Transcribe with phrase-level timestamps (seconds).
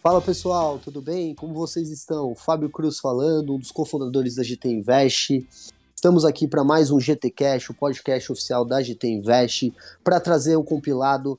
[0.00, 1.34] Fala pessoal, tudo bem?
[1.34, 2.32] Como vocês estão?
[2.32, 5.44] Fábio Cruz falando, um dos cofundadores da GT Invest.
[5.92, 9.74] Estamos aqui para mais um GT Cash, o podcast oficial da GT Invest,
[10.04, 11.36] para trazer um compilado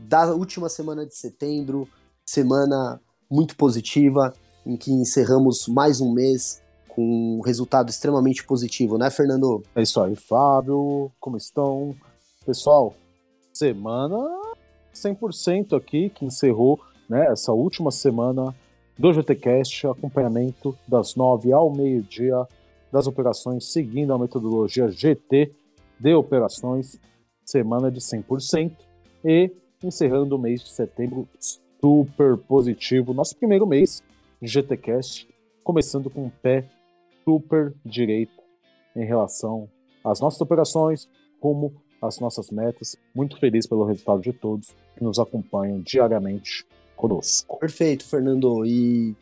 [0.00, 1.86] da última semana de setembro,
[2.24, 2.98] semana
[3.30, 4.32] muito positiva,
[4.64, 9.62] em que encerramos mais um mês com um resultado extremamente positivo, né, Fernando?
[9.74, 11.12] É isso aí, Fábio.
[11.20, 11.94] Como estão?
[12.46, 12.94] Pessoal,
[13.52, 14.16] semana
[14.94, 18.54] 100% aqui que encerrou né, essa última semana
[18.98, 22.46] do GTCast, acompanhamento das 9 ao meio-dia
[22.92, 25.52] das operações, seguindo a metodologia GT
[25.98, 26.98] de operações,
[27.44, 28.72] semana de 100%,
[29.24, 29.50] e
[29.82, 31.28] encerrando o mês de setembro
[31.80, 34.02] super positivo, nosso primeiro mês
[34.40, 35.28] de GTCast,
[35.62, 36.64] começando com um pé
[37.24, 38.42] super direito
[38.96, 39.68] em relação
[40.02, 41.08] às nossas operações,
[41.40, 42.96] como as nossas metas.
[43.14, 46.66] Muito feliz pelo resultado de todos que nos acompanham diariamente
[46.98, 47.58] conosco.
[47.58, 48.66] Perfeito, Fernando.
[48.66, 49.16] E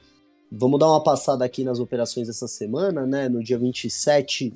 [0.51, 3.29] vamos dar uma passada aqui nas operações dessa semana, né?
[3.29, 4.53] No dia 27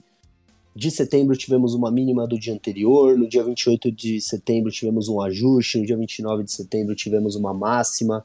[0.74, 5.20] de setembro tivemos uma mínima do dia anterior, no dia 28 de setembro tivemos um
[5.20, 8.24] ajuste, no dia 29 de setembro tivemos uma máxima,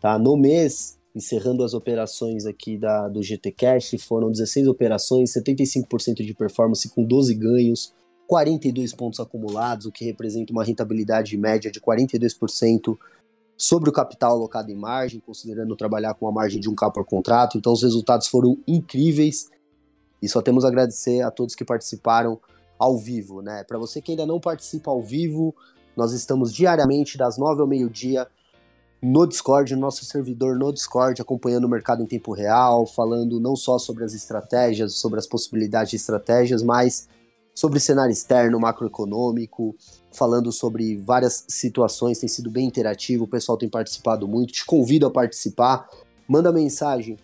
[0.00, 0.18] tá?
[0.18, 6.34] No mês, encerrando as operações aqui da, do GT Cash, foram 16 operações, 75% de
[6.34, 7.94] performance com 12 ganhos,
[8.26, 12.98] 42 pontos acumulados, o que representa uma rentabilidade média de 42%
[13.56, 17.04] sobre o capital alocado em margem, considerando trabalhar com a margem de um K por
[17.04, 17.56] contrato.
[17.56, 19.50] Então, os resultados foram incríveis
[20.20, 22.40] e só temos a agradecer a todos que participaram
[22.78, 23.64] ao vivo, né?
[23.64, 25.54] Para você que ainda não participa ao vivo,
[25.96, 28.26] nós estamos diariamente das 9 ao meio-dia
[29.00, 33.54] no Discord, no nosso servidor no Discord, acompanhando o mercado em tempo real, falando não
[33.54, 37.06] só sobre as estratégias, sobre as possibilidades de estratégias, mas
[37.54, 39.76] sobre cenário externo, macroeconômico,
[40.14, 45.06] falando sobre várias situações, tem sido bem interativo, o pessoal tem participado muito, te convido
[45.06, 45.88] a participar,
[46.28, 47.18] manda mensagem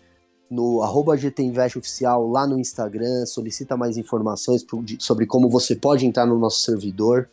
[0.49, 4.65] no arroba GTInvest Oficial lá no Instagram, solicita mais informações
[4.99, 7.29] sobre como você pode entrar no nosso servidor,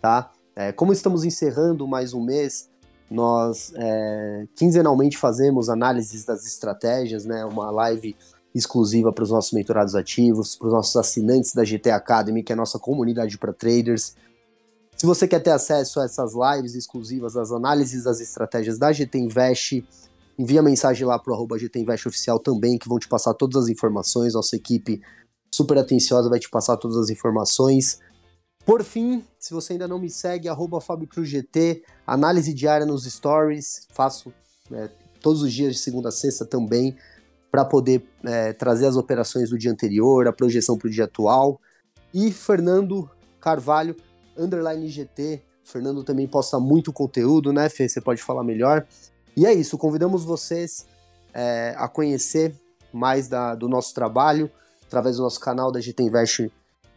[0.00, 0.30] tá?
[0.54, 2.70] É, como estamos encerrando mais um mês,
[3.10, 7.44] nós é, quinzenalmente fazemos análises das estratégias, né?
[7.44, 8.16] Uma live
[8.54, 12.54] exclusiva para os nossos mentorados ativos, para os nossos assinantes da GT Academy, que é
[12.54, 14.14] a nossa comunidade para traders.
[14.96, 19.18] Se você quer ter acesso a essas lives exclusivas, as análises das estratégias da GT
[19.18, 19.84] Invest,
[20.38, 23.64] envia mensagem lá para o arroba GT Invest Oficial também, que vão te passar todas
[23.64, 24.34] as informações.
[24.34, 25.02] Nossa equipe
[25.52, 28.00] super atenciosa vai te passar todas as informações.
[28.64, 34.32] Por fim, se você ainda não me segue, arroba FabioCruzGT, análise diária nos stories, faço
[34.70, 34.88] né,
[35.20, 36.96] todos os dias de segunda a sexta também
[37.50, 41.60] para poder é, trazer as operações do dia anterior, a projeção para o dia atual.
[42.12, 43.08] E Fernando
[43.40, 43.94] Carvalho,
[44.36, 45.42] underline GT.
[45.64, 47.88] Fernando também posta muito conteúdo, né, Fê?
[47.88, 48.86] Você pode falar melhor.
[49.36, 50.86] E é isso, convidamos vocês
[51.32, 52.54] é, a conhecer
[52.92, 54.50] mais da, do nosso trabalho
[54.86, 56.52] através do nosso canal da GT Invest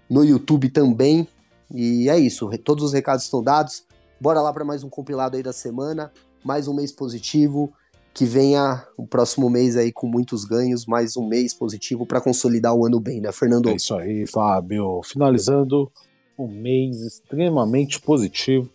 [0.10, 1.28] no YouTube também.
[1.74, 3.84] E é isso, todos os recados estão dados.
[4.20, 6.12] Bora lá para mais um compilado aí da semana,
[6.44, 7.74] mais um mês positivo
[8.18, 12.74] que venha o próximo mês aí com muitos ganhos, mais um mês positivo para consolidar
[12.74, 13.70] o ano bem, né, Fernando?
[13.70, 15.02] É isso aí, Fábio.
[15.04, 15.92] Finalizando
[16.38, 18.70] um mês extremamente positivo.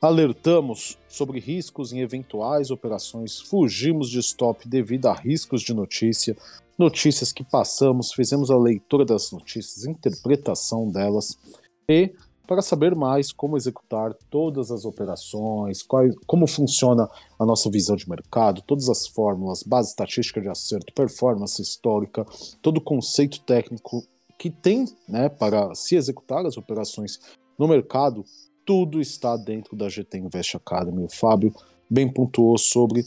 [0.00, 6.36] Alertamos sobre riscos em eventuais operações, fugimos de stop devido a riscos de notícia,
[6.78, 11.36] notícias que passamos, fizemos a leitura das notícias, interpretação delas.
[11.88, 12.12] E
[12.46, 15.84] para saber mais como executar todas as operações,
[16.26, 17.06] como funciona
[17.38, 22.24] a nossa visão de mercado, todas as fórmulas, base estatística de acerto, performance histórica,
[22.62, 24.02] todo o conceito técnico
[24.38, 27.18] que tem né, para se executar as operações
[27.58, 28.24] no mercado,
[28.64, 31.04] tudo está dentro da GT Invest Academy.
[31.04, 31.52] O Fábio
[31.90, 33.04] bem pontuou sobre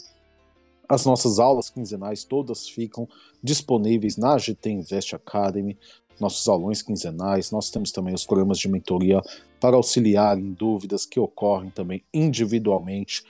[0.90, 3.08] as nossas aulas quinzenais, todas ficam
[3.42, 5.78] disponíveis na GT Invest Academy
[6.22, 9.22] nossos aulões quinzenais, nós temos também os programas de mentoria
[9.60, 13.24] para auxiliar em dúvidas que ocorrem também individualmente,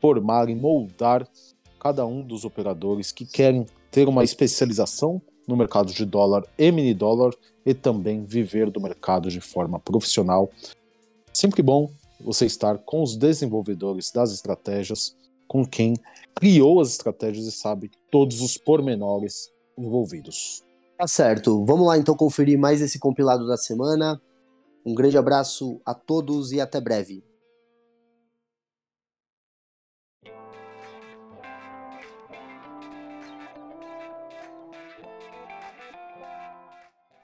[0.00, 1.26] formar e moldar
[1.80, 6.94] cada um dos operadores que querem ter uma especialização no mercado de dólar e mini
[6.94, 7.32] dólar
[7.64, 10.50] e também viver do mercado de forma profissional.
[11.32, 15.94] Sempre bom você estar com os desenvolvedores das estratégias, com quem
[16.34, 20.62] criou as estratégias e sabe todos os pormenores envolvidos.
[20.96, 21.64] Tá certo.
[21.64, 24.20] Vamos lá então conferir mais esse compilado da semana.
[24.86, 27.24] Um grande abraço a todos e até breve.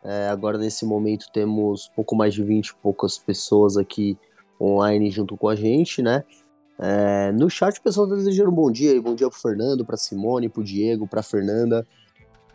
[0.03, 4.17] É, agora nesse momento temos pouco mais de 20 e poucas pessoas aqui
[4.61, 6.25] online junto com a gente, né?
[6.79, 9.99] É, no chat o pessoal tá desejando um bom dia, bom dia pro Fernando, pra
[9.99, 11.87] Simone, pro Diego, pra Fernanda.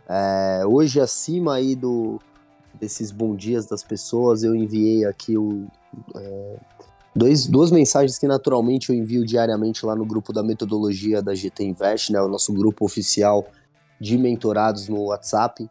[0.08, 2.20] É, hoje, acima aí do,
[2.80, 5.66] desses bom dias das pessoas, eu enviei aqui o,
[6.16, 6.56] é,
[7.14, 11.64] dois, duas mensagens que naturalmente eu envio diariamente lá no grupo da metodologia da GT
[11.64, 13.46] Invest, né, o nosso grupo oficial
[14.00, 15.68] de mentorados no WhatsApp.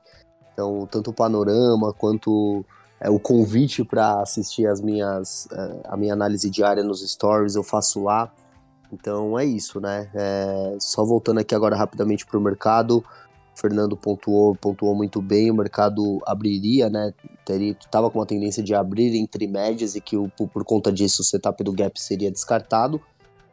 [0.56, 2.66] Então, tanto o panorama quanto
[3.00, 7.64] é, o convite para assistir as minhas, é, a minha análise diária nos stories eu
[7.64, 8.32] faço lá.
[8.92, 10.10] Então é isso, né?
[10.14, 13.04] É, só voltando aqui agora rapidamente para o mercado.
[13.54, 17.14] Fernando pontuou, pontuou muito bem, o mercado abriria, né?
[17.46, 21.22] Teria, tava com uma tendência de abrir entre médias e que o, por, conta disso
[21.22, 23.02] o setup do gap seria descartado,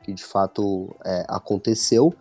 [0.03, 2.15] que de fato é, aconteceu,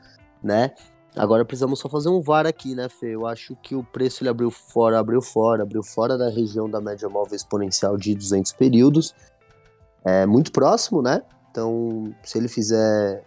[0.44, 0.72] né?
[1.16, 3.16] Agora precisamos só fazer um VAR aqui, né, Fê?
[3.16, 6.80] Eu acho que o preço ele abriu fora, abriu fora, abriu fora da região da
[6.80, 9.14] média móvel exponencial de 200 períodos.
[10.06, 11.22] É muito próximo, né?
[11.50, 13.26] Então, se ele fizer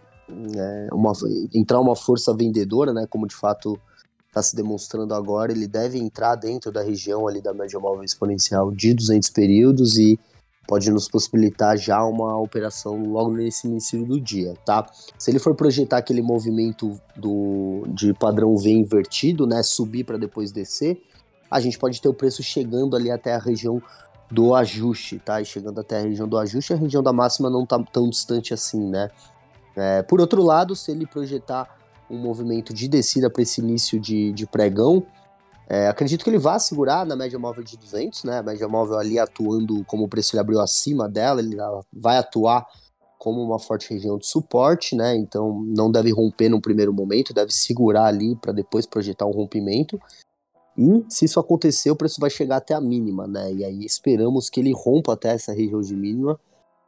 [0.57, 1.13] é, uma,
[1.53, 3.79] entrar uma força vendedora, né, como de fato
[4.27, 8.71] está se demonstrando agora, ele deve entrar dentro da região ali da média móvel exponencial
[8.71, 10.19] de 200 períodos e
[10.67, 14.85] pode nos possibilitar já uma operação logo nesse início do dia, tá?
[15.17, 20.51] Se ele for projetar aquele movimento do, de padrão V invertido, né, subir para depois
[20.51, 21.01] descer,
[21.49, 23.81] a gente pode ter o preço chegando ali até a região
[24.31, 25.39] do ajuste, tá?
[25.39, 28.53] E chegando até a região do ajuste, a região da máxima não tá tão distante
[28.53, 29.09] assim, né?
[29.75, 31.77] É, por outro lado, se ele projetar
[32.09, 35.03] um movimento de descida para esse início de, de pregão.
[35.67, 38.39] É, acredito que ele vá segurar na média móvel de 200, né?
[38.39, 41.57] A média móvel ali atuando como o preço ele abriu acima dela, ele
[41.91, 42.67] vai atuar
[43.17, 45.15] como uma forte região de suporte, né?
[45.15, 49.99] Então não deve romper no primeiro momento, deve segurar ali para depois projetar um rompimento.
[50.77, 53.51] E se isso acontecer, o preço vai chegar até a mínima, né?
[53.51, 56.39] E aí esperamos que ele rompa até essa região de mínima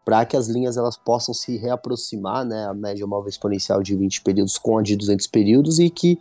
[0.06, 4.22] para que as linhas elas possam se reaproximar, né, a média móvel exponencial de 20
[4.22, 6.18] períodos com a de 200 períodos e que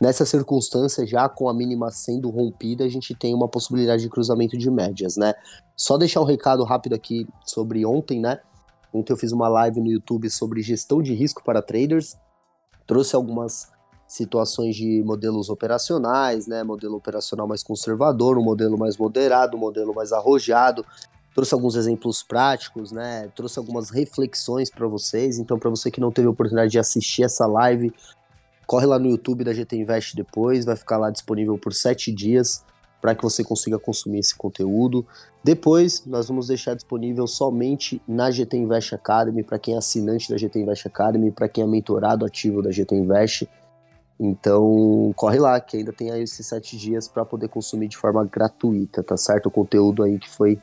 [0.00, 4.56] nessa circunstância, já com a mínima sendo rompida, a gente tem uma possibilidade de cruzamento
[4.56, 5.34] de médias, né?
[5.76, 8.40] Só deixar um recado rápido aqui sobre ontem, né?
[8.92, 12.16] Ontem eu fiz uma live no YouTube sobre gestão de risco para traders,
[12.86, 13.72] trouxe algumas
[14.06, 16.62] situações de modelos operacionais, né?
[16.62, 20.84] Modelo operacional mais conservador, um modelo mais moderado, um modelo mais arrojado,
[21.34, 23.28] trouxe alguns exemplos práticos, né?
[23.34, 25.38] Trouxe algumas reflexões para vocês.
[25.38, 27.92] Então, para você que não teve a oportunidade de assistir essa live,
[28.66, 32.64] corre lá no YouTube da GT Invest depois, vai ficar lá disponível por sete dias
[33.04, 35.06] para que você consiga consumir esse conteúdo.
[35.42, 40.38] Depois, nós vamos deixar disponível somente na GT Invest Academy, para quem é assinante da
[40.38, 43.46] GT Invest Academy, para quem é mentorado ativo da GT Invest.
[44.18, 48.24] Então, corre lá, que ainda tem aí esses sete dias para poder consumir de forma
[48.24, 49.46] gratuita, tá certo?
[49.46, 50.58] O conteúdo aí que foi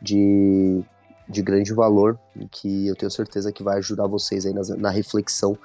[0.00, 0.80] de,
[1.28, 2.16] de grande valor
[2.52, 5.58] que eu tenho certeza que vai ajudar vocês aí na, na reflexão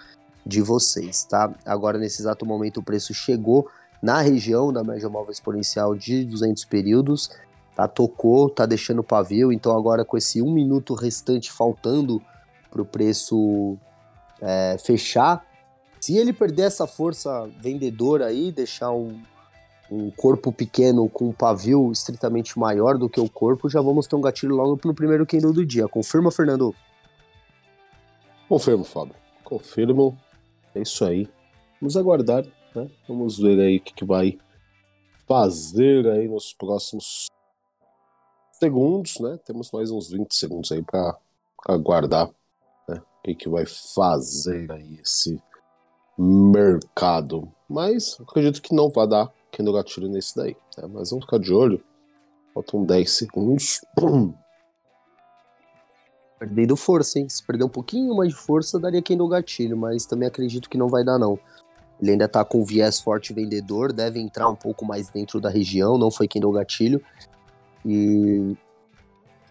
[0.46, 1.54] de vocês, tá?
[1.66, 3.68] Agora, nesse exato momento, o preço chegou
[4.02, 7.32] na região da média móvel exponencial de 200 períodos,
[7.76, 7.88] tá?
[7.88, 12.22] Tocou, tá deixando o pavio, então agora com esse um minuto restante faltando
[12.70, 13.78] para o preço
[14.42, 15.46] é, fechar,
[16.06, 19.20] se ele perder essa força vendedora aí, deixar um,
[19.90, 24.16] um corpo pequeno com um pavio estritamente maior do que o corpo, já vamos ter
[24.16, 25.88] um gatilho logo no primeiro candle do dia.
[25.88, 26.76] Confirma, Fernando?
[28.48, 29.16] Confirmo, Fábio.
[29.44, 30.16] Confirmo.
[30.76, 31.28] É isso aí.
[31.80, 32.90] Vamos aguardar, né?
[33.08, 34.38] Vamos ver aí o que, que vai
[35.26, 37.28] fazer aí nos próximos
[38.52, 39.40] segundos, né?
[39.46, 41.18] Temos mais uns 20 segundos aí para
[41.68, 42.30] aguardar
[42.88, 42.98] né?
[42.98, 45.42] o que, que vai fazer aí esse
[46.18, 47.52] mercado.
[47.70, 50.56] Mas acredito que não vai dar no gatilho nesse daí.
[50.78, 50.88] Né?
[50.92, 51.82] Mas vamos ficar de olho.
[52.54, 53.82] Faltam 10 segundos.
[56.46, 57.28] Perdendo força, hein?
[57.30, 60.78] Se perder um pouquinho mais de força, daria quem no gatilho, mas também acredito que
[60.78, 61.40] não vai dar, não.
[62.02, 65.98] Ele ainda tá com viés forte vendedor, deve entrar um pouco mais dentro da região,
[65.98, 67.02] não foi quem deu gatilho.
[67.86, 68.56] E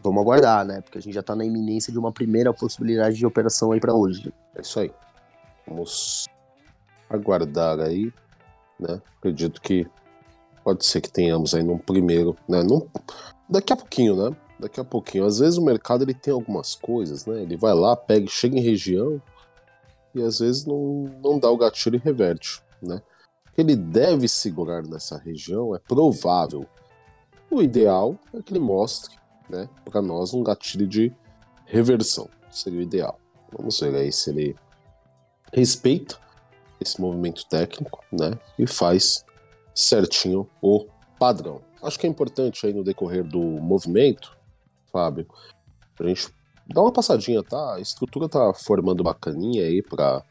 [0.02, 0.80] vamos aguardar, né?
[0.82, 3.94] Porque a gente já tá na iminência de uma primeira possibilidade de operação aí para
[3.94, 4.32] hoje.
[4.54, 4.92] É isso aí.
[5.66, 6.26] Vamos
[7.08, 8.12] aguardar aí
[8.78, 9.00] né?
[9.18, 9.86] Acredito que
[10.62, 12.62] pode ser que tenhamos aí num primeiro, né?
[12.62, 12.86] Num,
[13.48, 14.36] daqui a pouquinho, né?
[14.58, 15.24] Daqui a pouquinho.
[15.24, 17.42] Às vezes o mercado ele tem algumas coisas, né?
[17.42, 19.20] Ele vai lá, pega, chega em região
[20.14, 23.02] e às vezes não, não dá o gatilho e reverte, né?
[23.56, 26.66] Ele deve segurar nessa região, é provável.
[27.50, 29.16] O ideal é que ele mostre,
[29.48, 31.12] né, para nós um gatilho de
[31.66, 32.28] reversão.
[32.50, 33.18] Seria o ideal.
[33.56, 34.56] Vamos ver aí se ele
[35.52, 36.18] respeita
[36.80, 38.38] esse movimento técnico, né?
[38.58, 39.24] E faz
[39.74, 40.86] certinho o
[41.18, 41.60] padrão.
[41.82, 44.36] Acho que é importante aí no decorrer do movimento,
[44.94, 45.26] Fábio,
[45.98, 46.28] a gente
[46.72, 47.74] dá uma passadinha, tá?
[47.74, 50.22] A estrutura tá formando bacaninha aí para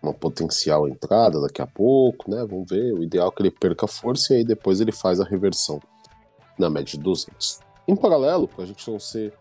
[0.00, 2.46] uma potencial entrada daqui a pouco, né?
[2.48, 2.94] Vamos ver.
[2.94, 5.80] O ideal é que ele perca força e aí depois ele faz a reversão
[6.56, 7.58] na média de 200.
[7.88, 9.34] Em paralelo, para a gente não ser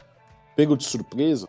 [0.55, 1.47] pego de surpresa,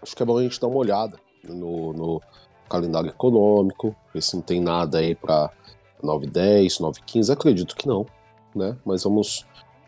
[0.00, 2.22] acho que é bom a gente dar uma olhada no, no
[2.68, 5.50] calendário econômico, ver se não tem nada aí para
[6.00, 7.32] 910, 915.
[7.32, 8.06] Acredito que não,
[8.54, 8.76] né?
[8.84, 9.44] Mas vamos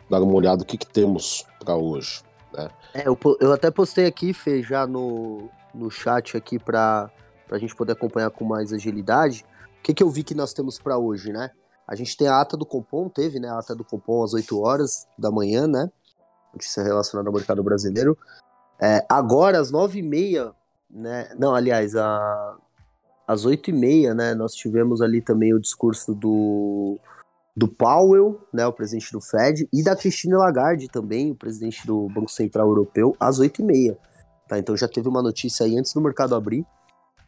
[0.08, 2.22] dar uma olhada no que, que temos para hoje.
[2.52, 2.68] Né?
[2.94, 7.10] É, eu, eu até postei aqui, Fê, já no, no chat aqui para
[7.50, 9.44] a gente poder acompanhar com mais agilidade.
[9.78, 11.50] O que, que eu vi que nós temos para hoje, né?
[11.86, 13.48] A gente tem a ata do Compom, teve, né?
[13.48, 15.90] A ata do Compom às 8 horas da manhã, né?
[16.52, 18.18] Notícia relacionada ao mercado brasileiro.
[18.80, 20.52] É, agora, às 9h30,
[20.90, 21.30] né?
[21.38, 22.56] Não, aliás, a,
[23.26, 24.34] às 8h30, né?
[24.34, 26.98] Nós tivemos ali também o discurso do,
[27.56, 28.66] do Powell, né?
[28.66, 33.16] O presidente do Fed, e da Christine Lagarde também, o presidente do Banco Central Europeu,
[33.18, 33.96] às 8h30.
[34.46, 34.58] Tá?
[34.58, 36.66] Então já teve uma notícia aí antes do mercado abrir.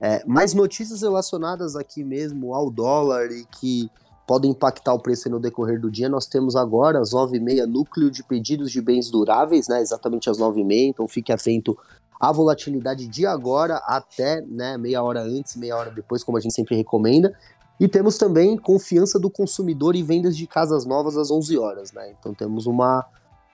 [0.00, 3.90] É, mais notícias relacionadas aqui mesmo ao dólar e que
[4.28, 6.08] podem impactar o preço no decorrer do dia.
[6.08, 9.80] Nós temos agora, às 9h30, núcleo de pedidos de bens duráveis, né?
[9.80, 11.76] Exatamente às 9h30, então fique atento
[12.20, 16.54] à volatilidade de agora até né, meia hora antes, meia hora depois, como a gente
[16.54, 17.34] sempre recomenda.
[17.80, 22.14] E temos também confiança do consumidor e vendas de casas novas às 11 horas, né?
[22.18, 23.06] Então temos uma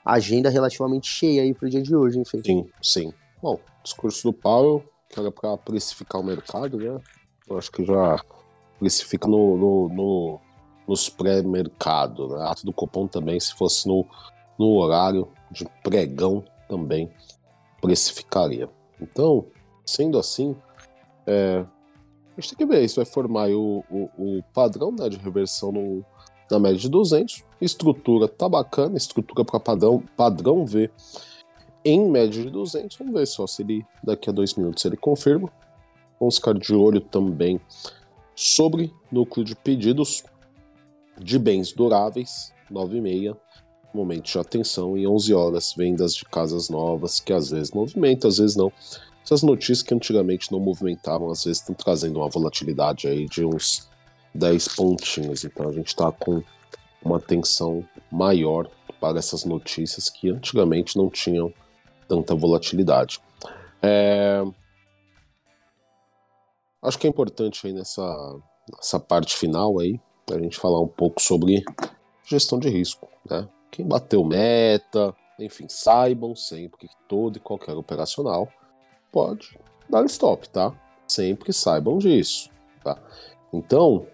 [0.05, 2.43] agenda relativamente cheia aí para o dia de hoje, enfim.
[2.45, 3.13] Sim, sim.
[3.43, 6.99] Bom, discurso do Paulo, que era para precificar o mercado, né?
[7.49, 8.19] Eu acho que já
[8.79, 10.41] precifica no, no, no
[10.87, 12.29] nos pré-mercado.
[12.29, 12.47] Né?
[12.47, 14.07] Ato do Copom também, se fosse no,
[14.59, 17.11] no horário de pregão, também
[17.81, 18.69] precificaria.
[19.01, 19.47] Então,
[19.85, 20.57] sendo assim,
[21.27, 21.65] é,
[22.37, 25.71] a gente tem que ver, isso vai formar o, o, o padrão né, de reversão
[25.71, 26.05] no,
[26.51, 27.45] na média de 200.
[27.61, 30.91] Estrutura tá bacana, estrutura para padrão, padrão V
[31.85, 32.97] em média de 200.
[32.97, 35.53] Vamos ver só se ele, daqui a dois minutos, ele confirma.
[36.19, 37.61] Vamos ficar de olho também
[38.35, 40.25] sobre núcleo de pedidos
[41.21, 43.37] de bens duráveis, 9 e meia,
[43.95, 48.39] momento de atenção, e 11 horas, vendas de casas novas, que às vezes movimentam, às
[48.39, 48.73] vezes não.
[49.25, 53.89] Essas notícias que antigamente não movimentavam, às vezes estão trazendo uma volatilidade aí de uns
[54.35, 55.45] 10 pontinhos.
[55.45, 56.43] Então a gente está com
[57.03, 58.69] uma atenção maior
[59.01, 61.53] para essas notícias que antigamente não tinham
[62.07, 63.19] tanta volatilidade.
[63.83, 64.43] É...
[66.83, 68.37] Acho que é importante aí nessa,
[68.77, 69.99] nessa parte final aí,
[70.31, 71.65] a gente falar um pouco sobre
[72.27, 73.49] gestão de risco, né?
[73.71, 78.49] Quem bateu meta, enfim, saibam sempre que todo e qualquer operacional
[79.15, 79.57] pode
[79.89, 80.75] dar stop, tá?
[81.07, 82.51] Sempre saibam disso,
[82.83, 82.99] tá?
[83.53, 84.09] Então,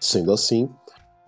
[0.00, 0.68] sendo assim,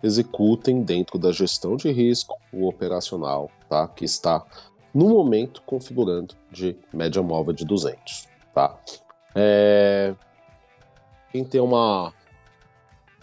[0.02, 3.86] executem dentro da gestão de risco o operacional, tá?
[3.86, 4.44] Que está
[4.92, 8.76] no momento configurando de média móvel de 200, tá?
[9.36, 10.12] É...
[11.30, 12.12] Quem tem uma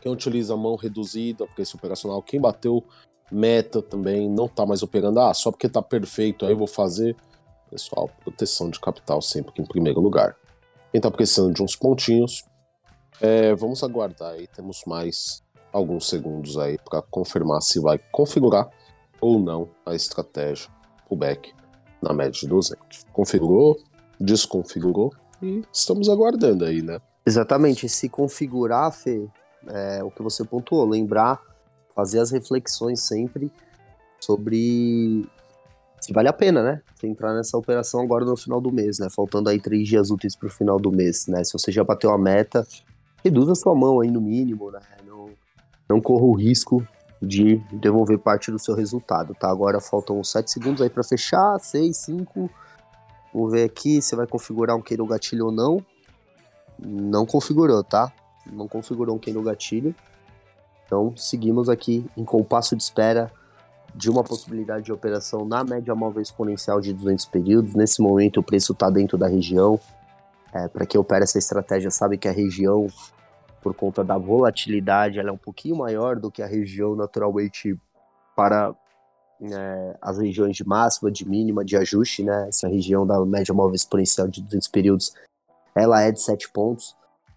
[0.01, 2.84] quem utiliza a mão reduzida, preço operacional, quem bateu
[3.31, 7.15] meta também, não está mais operando, ah, só porque está perfeito, aí eu vou fazer.
[7.71, 10.35] Pessoal, proteção de capital sempre em primeiro lugar.
[10.91, 12.43] Quem está precisando de uns pontinhos,
[13.21, 18.69] é, vamos aguardar aí, temos mais alguns segundos aí para confirmar se vai configurar
[19.21, 20.69] ou não a estratégia
[21.07, 21.53] pullback
[22.01, 23.05] na média de 200.
[23.13, 23.77] Configurou,
[24.19, 26.99] desconfigurou e estamos aguardando aí, né?
[27.25, 29.29] Exatamente, se configurar, Fê,
[29.69, 31.41] é, o que você pontuou, lembrar,
[31.95, 33.49] fazer as reflexões sempre
[34.19, 35.25] sobre
[36.01, 36.81] se vale a pena, né?
[36.96, 39.08] Você entrar nessa operação agora no final do mês, né?
[39.10, 41.43] Faltando aí três dias úteis para o final do mês, né?
[41.43, 42.67] Se você já bateu a meta,
[43.24, 44.79] reduza sua mão aí no mínimo, né?
[45.08, 45.29] Não,
[45.88, 46.86] não corra o risco
[47.22, 49.50] de devolver parte do seu resultado, tá?
[49.50, 52.50] Agora faltam sete segundos aí para fechar, seis, cinco.
[53.34, 55.86] Vou ver aqui se vai configurar um queiro gatilho ou não.
[56.79, 58.12] Não configurou, tá?
[58.46, 59.96] não configurou um no gatilho.
[60.86, 63.31] Então, seguimos aqui em compasso de espera
[63.93, 67.75] de uma possibilidade de operação na média móvel exponencial de 200 períodos.
[67.75, 69.79] Nesse momento, o preço está dentro da região.
[70.53, 72.88] É, Para quem opera essa estratégia, sabe que a região,
[73.62, 77.77] por conta da volatilidade, ela é um pouquinho maior do que a região naturalmente
[78.36, 78.74] para
[79.41, 82.24] é, as regiões de máxima, de mínima, de ajuste.
[82.24, 82.48] Né?
[82.48, 85.13] Essa região da média móvel exponencial de 200 períodos,
[85.75, 86.95] ela é de 7 pontos.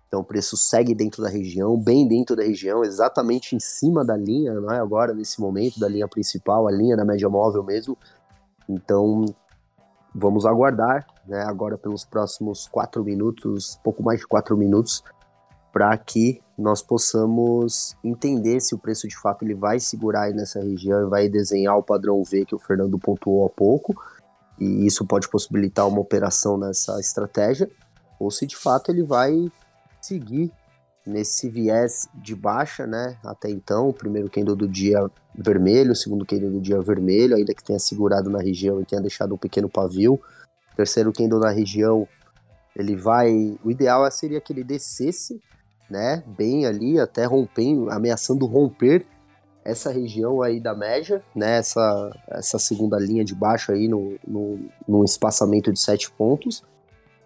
[0.08, 4.16] Então o preço segue dentro da região, bem dentro da região, exatamente em cima da
[4.16, 4.78] linha, não é?
[4.78, 7.98] Agora, nesse momento, da linha principal, a linha da média móvel mesmo.
[8.68, 9.24] Então,
[10.14, 11.42] vamos aguardar, né?
[11.42, 15.02] Agora pelos próximos quatro minutos, pouco mais de quatro minutos,
[15.72, 20.60] para que nós possamos entender se o preço de fato ele vai segurar aí nessa
[20.60, 23.92] região e vai desenhar o padrão V que o Fernando pontuou há pouco,
[24.60, 27.68] e isso pode possibilitar uma operação nessa estratégia,
[28.20, 29.50] ou se de fato ele vai
[30.04, 30.52] seguir
[31.06, 33.16] nesse viés de baixa, né?
[33.24, 34.98] Até então, o primeiro candle do dia
[35.34, 39.02] vermelho, o segundo candle do dia vermelho, ainda que tenha segurado na região e tenha
[39.02, 40.20] deixado um pequeno pavio.
[40.76, 42.08] Terceiro candle na região,
[42.74, 43.58] ele vai.
[43.62, 45.40] O ideal seria que ele descesse,
[45.90, 46.22] né?
[46.26, 49.06] Bem ali, até rompendo, ameaçando romper
[49.64, 51.58] essa região aí da média, né?
[51.58, 54.16] Essa, essa segunda linha de baixo aí no,
[54.86, 56.62] no espaçamento de sete pontos.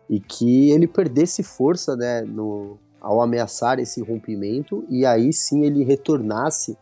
[0.09, 2.23] E que ele perdesse força, né?
[2.23, 6.77] No, ao ameaçar esse rompimento e aí sim ele retornasse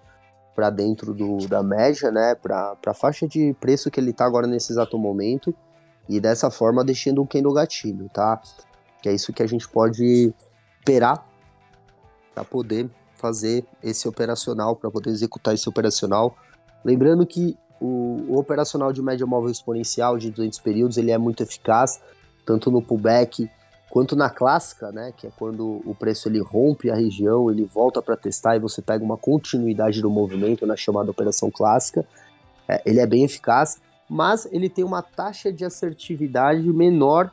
[0.54, 4.46] para dentro do, da média, né, para a faixa de preço que ele está agora
[4.46, 5.54] nesse exato momento
[6.08, 8.40] e dessa forma deixando um candle gatilho, tá?
[9.02, 10.32] Que é isso que a gente pode
[10.78, 11.26] esperar
[12.34, 16.36] para poder fazer esse operacional, para poder executar esse operacional.
[16.84, 21.42] Lembrando que o, o, operacional de média móvel exponencial de 200 períodos ele é muito
[21.42, 22.00] eficaz,
[22.46, 23.50] tanto no pullback
[23.90, 28.00] quanto na clássica, né, que é quando o preço ele rompe a região, ele volta
[28.00, 32.06] para testar e você pega uma continuidade do movimento na chamada operação clássica.
[32.68, 37.32] É, ele é bem eficaz, mas ele tem uma taxa de assertividade menor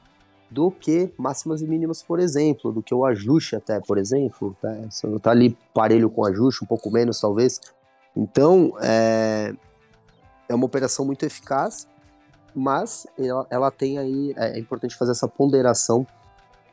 [0.50, 4.55] do que máximas e mínimas, por exemplo, do que o ajuste até, por exemplo.
[4.62, 4.88] Né?
[4.89, 7.60] Você não está ali parelho com ajuste, um pouco menos talvez.
[8.15, 9.53] Então, é,
[10.48, 11.88] é uma operação muito eficaz,
[12.55, 16.05] mas ela, ela tem aí, é, é importante fazer essa ponderação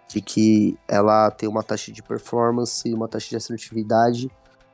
[0.09, 4.27] de que ela tem uma taxa de performance e uma taxa de assertividade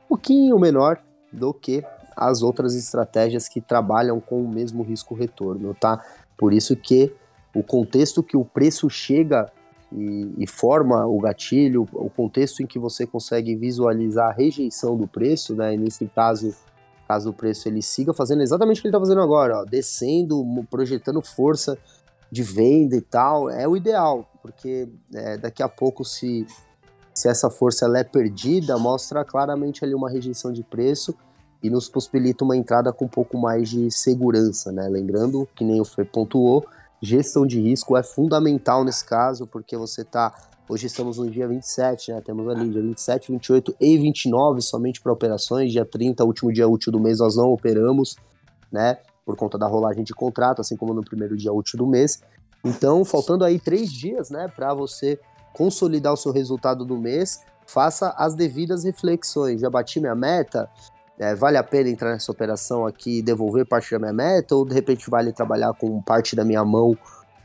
[0.05, 0.99] um pouquinho menor
[1.31, 1.83] do que
[2.15, 6.03] as outras estratégias que trabalham com o mesmo risco-retorno, tá?
[6.35, 7.13] Por isso que
[7.53, 9.51] o contexto que o preço chega
[9.91, 15.07] e, e, forma o gatilho, o contexto em que você consegue visualizar a rejeição do
[15.07, 15.75] preço, né?
[15.75, 16.53] E nesse caso,
[17.07, 20.43] caso o preço ele siga fazendo exatamente o que ele está fazendo agora, ó, descendo,
[20.69, 21.77] projetando força
[22.31, 26.47] de venda e tal, é o ideal porque é, daqui a pouco, se,
[27.13, 31.13] se essa força ela é perdida, mostra claramente ali uma rejeição de preço
[31.61, 34.87] e nos possibilita uma entrada com um pouco mais de segurança, né?
[34.87, 36.65] Lembrando que nem o Fê pontuou,
[37.01, 40.33] gestão de risco é fundamental nesse caso, porque você está
[40.69, 42.19] Hoje estamos no dia 27, né?
[42.19, 45.71] Temos ali dia 27, 28 e 29 somente para operações.
[45.71, 48.17] Dia 30, último dia útil do mês, nós não operamos,
[48.69, 48.97] né?
[49.25, 52.21] Por conta da rolagem de contrato, assim como no primeiro dia útil do mês.
[52.65, 55.17] Então, faltando aí três dias, né, para você
[55.53, 59.61] consolidar o seu resultado do mês, faça as devidas reflexões.
[59.61, 60.69] Já bati minha meta?
[61.17, 64.53] É, vale a pena entrar nessa operação aqui e devolver parte da minha meta?
[64.53, 66.97] Ou de repente vale trabalhar com parte da minha mão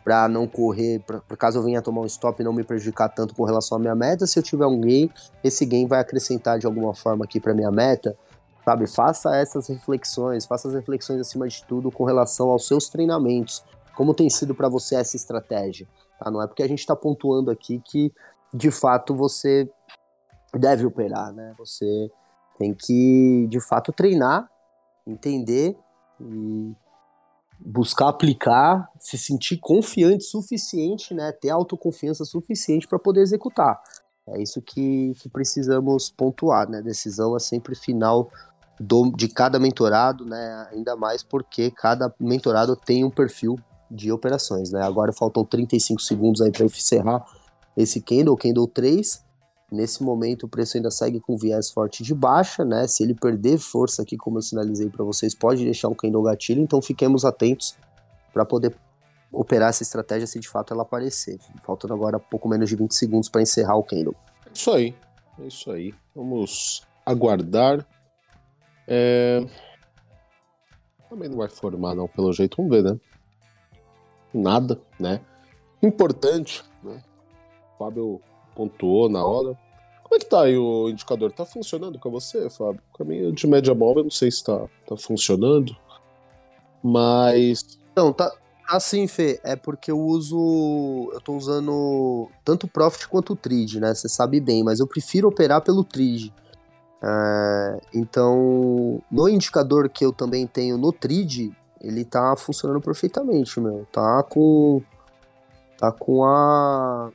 [0.05, 3.35] para não correr, pra, caso eu venha tomar um stop e não me prejudicar tanto
[3.35, 4.27] com relação à minha meta?
[4.27, 5.11] Se eu tiver um gain,
[5.45, 8.17] esse gain vai acrescentar de alguma forma aqui para minha meta?
[8.65, 13.65] Sabe, faça essas reflexões, faça as reflexões acima de tudo com relação aos seus treinamentos
[13.95, 15.87] como tem sido para você essa estratégia?
[16.19, 16.31] Tá?
[16.31, 18.13] Não é porque a gente está pontuando aqui que,
[18.53, 19.71] de fato, você
[20.55, 21.55] deve operar, né?
[21.59, 22.11] Você
[22.59, 24.49] tem que, de fato, treinar,
[25.07, 25.77] entender
[26.21, 26.75] e
[27.65, 31.33] buscar aplicar, se sentir confiante suficiente, né?
[31.33, 33.81] Ter autoconfiança suficiente para poder executar.
[34.27, 36.81] É isso que, que precisamos pontuar, né?
[36.81, 38.31] Decisão é sempre final
[38.79, 40.69] do, de cada mentorado, né?
[40.73, 43.57] Ainda mais porque cada mentorado tem um perfil
[43.91, 44.83] de operações, né?
[44.83, 47.25] Agora faltam 35 segundos aí para encerrar
[47.77, 49.25] esse candle, candle 3.
[49.73, 52.87] Nesse momento o preço ainda segue com viés forte de baixa, né?
[52.87, 56.61] Se ele perder força aqui, como eu sinalizei para vocês, pode deixar um candle gatilho,
[56.63, 57.77] então fiquemos atentos
[58.33, 58.77] para poder
[59.33, 61.39] operar essa estratégia se de fato ela aparecer.
[61.63, 64.15] Faltando agora pouco menos de 20 segundos para encerrar o candle.
[64.47, 64.95] É isso aí,
[65.41, 65.95] é isso aí.
[66.15, 67.87] Vamos aguardar.
[68.87, 69.45] É...
[71.09, 72.57] Também não vai formar, não, pelo jeito.
[72.57, 73.01] Vamos ver, né?
[74.33, 75.21] nada, né?
[75.83, 77.03] Importante, né?
[77.75, 78.21] O Fábio
[78.55, 79.59] pontuou na hora.
[80.03, 81.33] Como é que tá aí o indicador?
[81.33, 82.81] Tá funcionando com você, Fábio?
[82.93, 85.75] O caminho de média móvel, não sei se tá, tá funcionando,
[86.83, 87.79] mas...
[87.97, 88.33] Não, tá,
[88.73, 91.11] Assim, Fê, é porque eu uso.
[91.13, 93.95] Eu tô usando tanto o Profit quanto o Trid, né?
[93.95, 96.33] Você sabe bem, mas eu prefiro operar pelo Trid.
[97.03, 103.87] É, então, no indicador que eu também tenho no Trid, ele tá funcionando perfeitamente, meu.
[103.93, 104.81] Tá com.
[105.77, 107.11] Tá com a.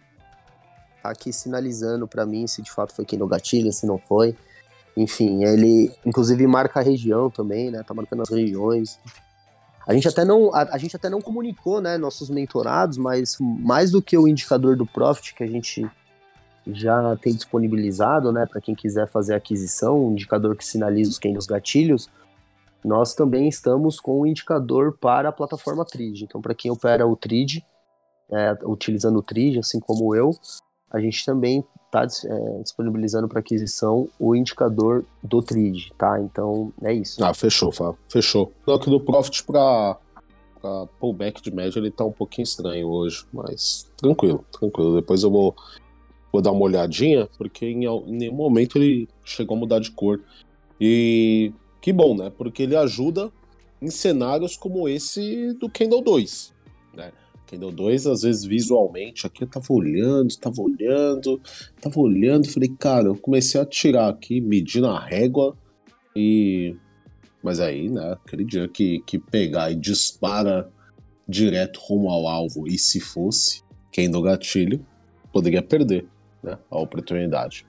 [1.02, 4.36] Tá aqui sinalizando para mim se de fato foi quem no gatilho, se não foi.
[4.96, 7.84] Enfim, ele inclusive marca a região também, né?
[7.84, 9.00] Tá marcando as regiões.
[9.88, 13.90] A gente até não, a, a, gente até não comunicou, né, nossos mentorados, mas mais
[13.90, 15.90] do que o indicador do Profit que a gente
[16.66, 21.34] já tem disponibilizado, né, para quem quiser fazer aquisição, um indicador que sinaliza os quem
[21.34, 22.10] dos gatilhos,
[22.84, 26.24] nós também estamos com o um indicador para a plataforma Trid.
[26.24, 27.64] Então, para quem opera o Trid,
[28.30, 30.32] é, utilizando o Trid, assim como eu,
[30.92, 36.20] a gente também está é, disponibilizando para aquisição o indicador do Trid, tá?
[36.20, 37.24] Então, é isso.
[37.24, 37.98] Ah, fechou, Fábio.
[38.10, 38.52] Fechou.
[38.66, 39.98] Só que do Profit para
[41.00, 44.96] pullback de média ele tá um pouquinho estranho hoje, mas tranquilo, tranquilo.
[44.96, 45.56] Depois eu vou,
[46.32, 50.20] vou dar uma olhadinha, porque em, em nenhum momento ele chegou a mudar de cor.
[50.80, 52.30] E que bom, né?
[52.30, 53.32] Porque ele ajuda
[53.82, 56.54] em cenários como esse do Kendall 2,
[56.96, 57.12] né?
[57.48, 61.42] Kendall 2, às vezes visualmente, aqui eu tava olhando, tava olhando,
[61.82, 65.58] tava olhando, falei, cara, eu comecei a tirar aqui, medir na régua
[66.16, 66.76] e.
[67.42, 70.70] Mas aí, né, aquele dia que, que pegar e dispara
[71.28, 74.86] direto rumo ao alvo, e se fosse, Kendall gatilho,
[75.32, 76.06] poderia perder,
[76.44, 77.66] né, a oportunidade.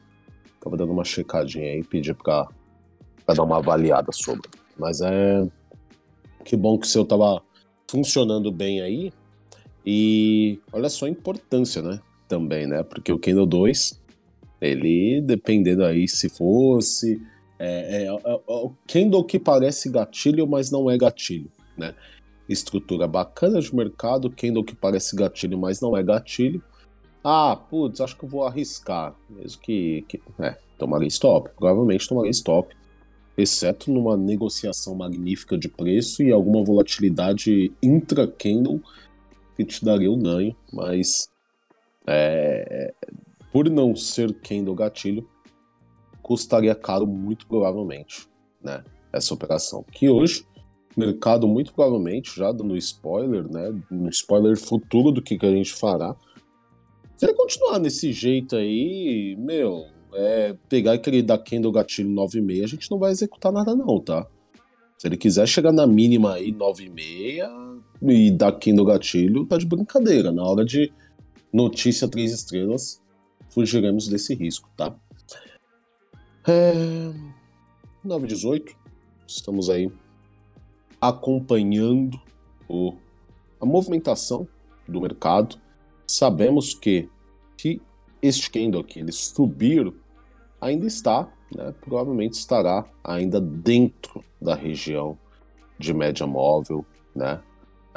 [0.61, 2.49] Tava dando uma checadinha aí, pedi pra
[3.29, 4.49] para dar uma avaliada sobre.
[4.79, 5.47] Mas é
[6.47, 7.43] que bom que o seu tava
[7.87, 9.12] funcionando bem aí.
[9.85, 12.01] E olha só a importância, né?
[12.27, 12.83] Também, né?
[12.83, 14.01] Porque o Kindle 2,
[14.61, 17.21] ele dependendo aí se fosse.
[17.59, 21.95] É, é, é, é, o Kindle que parece gatilho, mas não é gatilho, né?
[22.49, 26.62] Estrutura bacana de mercado, Kindle que parece gatilho, mas não é gatilho.
[27.23, 29.14] Ah, putz, acho que eu vou arriscar.
[29.29, 30.05] Mesmo que.
[30.09, 31.51] que é, tomaria stop.
[31.57, 32.75] Provavelmente tomaria stop
[33.38, 38.83] exceto numa negociação magnífica de preço e alguma volatilidade intra-candle
[39.59, 41.29] que te daria um ganho, mas
[42.07, 42.94] é,
[43.53, 45.29] por não ser candle gatilho,
[46.23, 48.29] custaria caro muito provavelmente,
[48.62, 49.85] né, essa operação.
[49.90, 50.47] Que hoje,
[50.97, 55.73] mercado muito provavelmente, já dando spoiler, né, um spoiler futuro do que, que a gente
[55.73, 56.14] fará,
[57.16, 62.62] se ele continuar nesse jeito aí, meu, é, pegar e querer dar candle gatilho 9,5,
[62.62, 64.25] a gente não vai executar nada não, tá?
[64.97, 70.31] Se ele quiser chegar na mínima aí 9,5 e dar candle gatilho, tá de brincadeira.
[70.31, 70.93] Na hora de
[71.53, 73.03] notícia 3 estrelas,
[73.51, 74.95] fugiremos desse risco, tá?
[76.47, 77.13] É...
[78.05, 78.75] 9,18,
[79.27, 79.91] estamos aí
[81.01, 82.19] acompanhando
[82.69, 82.95] o,
[83.61, 84.47] a movimentação
[84.87, 85.59] do mercado.
[86.07, 87.09] Sabemos que
[87.61, 87.81] se
[88.23, 89.93] este candle aqui ele subir,
[90.61, 95.19] ainda está, né, provavelmente estará ainda dentro da região
[95.79, 96.85] de média móvel,
[97.15, 97.41] né,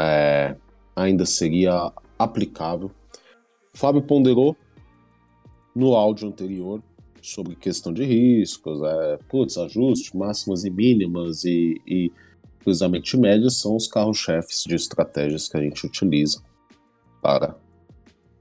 [0.02, 0.56] é,
[0.96, 2.92] ainda seria aplicável.
[3.74, 4.56] Fábio ponderou
[5.76, 6.82] no áudio anterior
[7.22, 9.56] sobre questão de riscos, é, putz,
[10.14, 12.12] máximas e mínimas e, e
[12.64, 16.42] cruzamento são os carros-chefes de estratégias que a gente utiliza
[17.22, 17.56] para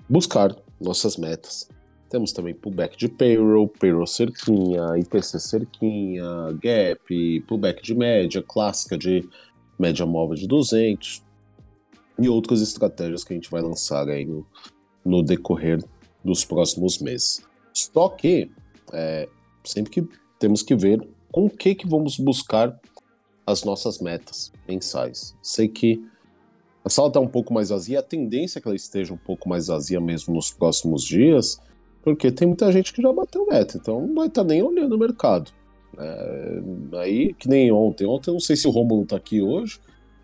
[0.09, 1.69] buscar nossas metas.
[2.09, 6.25] Temos também pullback de payroll, payroll cerquinha, IPC cerquinha,
[6.61, 9.29] gap, pullback de média, clássica de
[9.79, 11.23] média móvel de 200
[12.21, 14.47] e outras estratégias que a gente vai lançar aí no,
[15.05, 15.83] no decorrer
[16.25, 17.43] dos próximos meses.
[17.73, 18.51] Só que
[18.93, 19.29] é,
[19.65, 22.79] sempre que temos que ver com o que, que vamos buscar
[23.47, 25.37] as nossas metas mensais.
[25.43, 26.05] Sei que
[26.85, 29.49] a sala está um pouco mais vazia, a tendência é que ela esteja um pouco
[29.49, 31.61] mais vazia mesmo nos próximos dias,
[32.03, 34.95] porque tem muita gente que já bateu meta, então não vai estar tá nem olhando
[34.95, 35.51] o mercado.
[35.99, 36.63] É,
[36.99, 38.07] aí, que nem ontem.
[38.07, 39.79] Ontem eu não sei se o Rômulo está aqui hoje,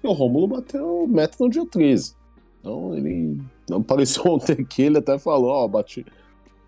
[0.06, 2.14] e o Rômulo bateu meta no dia 13.
[2.60, 6.06] Então ele não apareceu ontem aqui, ele até falou, ó, bati,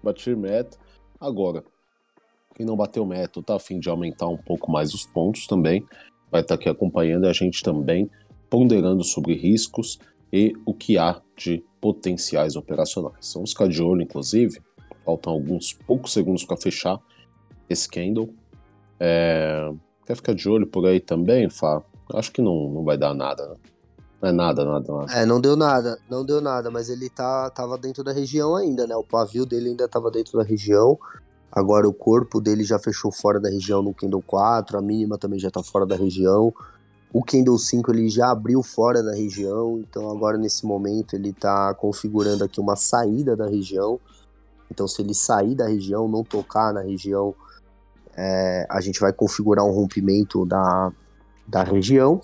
[0.03, 0.77] bati meta.
[1.21, 1.65] Agora,
[2.55, 5.87] quem não bateu meta tá a fim de aumentar um pouco mais os pontos também,
[6.31, 8.11] vai estar tá aqui acompanhando a gente também
[8.51, 9.99] ponderando sobre riscos
[10.33, 13.33] e o que há de potenciais operacionais.
[13.35, 14.61] Vamos ficar de olho, inclusive.
[15.05, 16.99] Faltam alguns poucos segundos para fechar
[17.69, 18.35] esse candle.
[18.99, 19.71] É...
[20.07, 21.83] Quer ficar de olho por aí também, Fá?
[22.15, 23.55] Acho que não, não vai dar nada, né?
[24.21, 25.13] Não é nada, nada, nada.
[25.13, 28.87] É, não deu nada, não deu nada, mas ele tá, tava dentro da região ainda,
[28.87, 28.97] né?
[28.97, 30.99] O pavio dele ainda tava dentro da região.
[31.51, 35.39] Agora o corpo dele já fechou fora da região no Kindle 4, a mínima também
[35.39, 36.53] já tá fora da região.
[37.13, 41.73] O Kindle 5 ele já abriu fora da região, então agora nesse momento ele está
[41.75, 43.99] configurando aqui uma saída da região.
[44.71, 47.35] Então se ele sair da região, não tocar na região,
[48.15, 50.93] é, a gente vai configurar um rompimento da,
[51.49, 52.21] da região.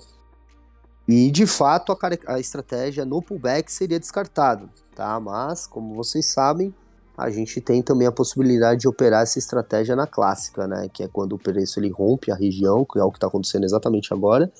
[1.08, 1.98] E de fato a,
[2.34, 5.18] a estratégia no pullback seria descartado, tá?
[5.18, 6.72] Mas como vocês sabem,
[7.16, 10.88] a gente tem também a possibilidade de operar essa estratégia na clássica, né?
[10.92, 13.64] Que é quando o preço ele rompe a região, que é o que está acontecendo
[13.64, 14.52] exatamente agora.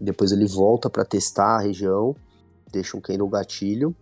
[0.00, 2.14] Depois ele volta para testar a região,
[2.70, 3.94] deixa um candle gatilho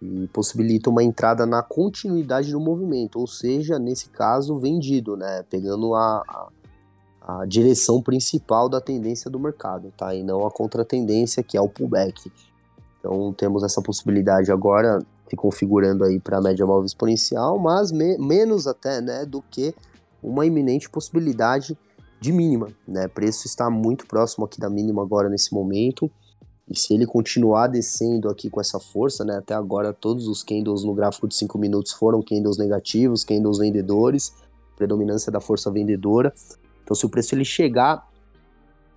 [0.00, 5.44] e possibilita uma entrada na continuidade do movimento, ou seja, nesse caso, vendido, né?
[5.48, 6.48] Pegando a, a,
[7.26, 10.14] a direção principal da tendência do mercado, tá?
[10.14, 12.30] E não a contratendência que é o pullback.
[13.00, 18.18] Então temos essa possibilidade agora se configurando aí para a média móvel exponencial, mas me
[18.18, 19.74] menos até, né, do que
[20.22, 21.78] uma iminente possibilidade
[22.20, 23.08] de mínima, né?
[23.08, 26.10] Preço está muito próximo aqui da mínima agora nesse momento.
[26.68, 29.36] E se ele continuar descendo aqui com essa força, né?
[29.36, 34.32] Até agora todos os candles no gráfico de 5 minutos foram candles negativos, candles vendedores,
[34.76, 36.32] predominância da força vendedora.
[36.84, 38.06] Então se o preço ele chegar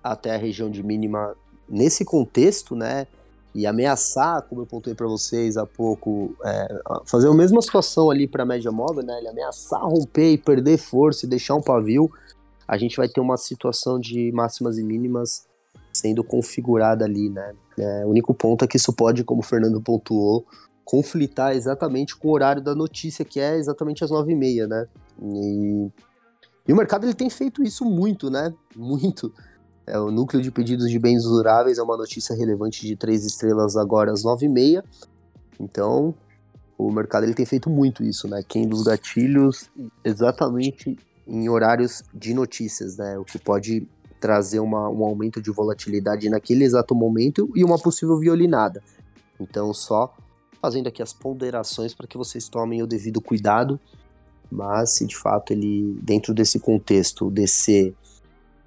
[0.02, 1.34] até a região de mínima
[1.68, 3.06] nesse contexto, né?
[3.54, 8.28] E ameaçar, como eu pontuei para vocês há pouco, é, fazer a mesma situação ali
[8.28, 9.18] para a média móvel, né?
[9.18, 12.10] Ele ameaçar romper e perder força e deixar um pavio,
[12.66, 15.46] a gente vai ter uma situação de máximas e mínimas
[15.92, 17.54] sendo configurada ali, né?
[17.78, 20.46] É, o único ponto é que isso pode, como o Fernando pontuou,
[20.84, 24.86] conflitar exatamente com o horário da notícia, que é exatamente às nove e meia, né?
[25.22, 25.90] E,
[26.68, 28.52] e o mercado ele tem feito isso muito, né?
[28.76, 29.32] Muito.
[29.86, 33.74] É, o núcleo de pedidos de bens duráveis é uma notícia relevante de três estrelas
[33.74, 34.84] agora às nove e meia.
[35.58, 36.14] Então,
[36.76, 38.42] o mercado ele tem feito muito isso, né?
[38.46, 39.70] Quem dos gatilhos
[40.04, 40.94] exatamente
[41.26, 43.18] em horários de notícias, né?
[43.18, 43.88] O que pode
[44.20, 48.82] trazer uma, um aumento de volatilidade naquele exato momento e uma possível violinada.
[49.40, 50.14] Então, só
[50.60, 53.80] fazendo aqui as ponderações para que vocês tomem o devido cuidado,
[54.50, 57.94] mas se de fato ele, dentro desse contexto, descer,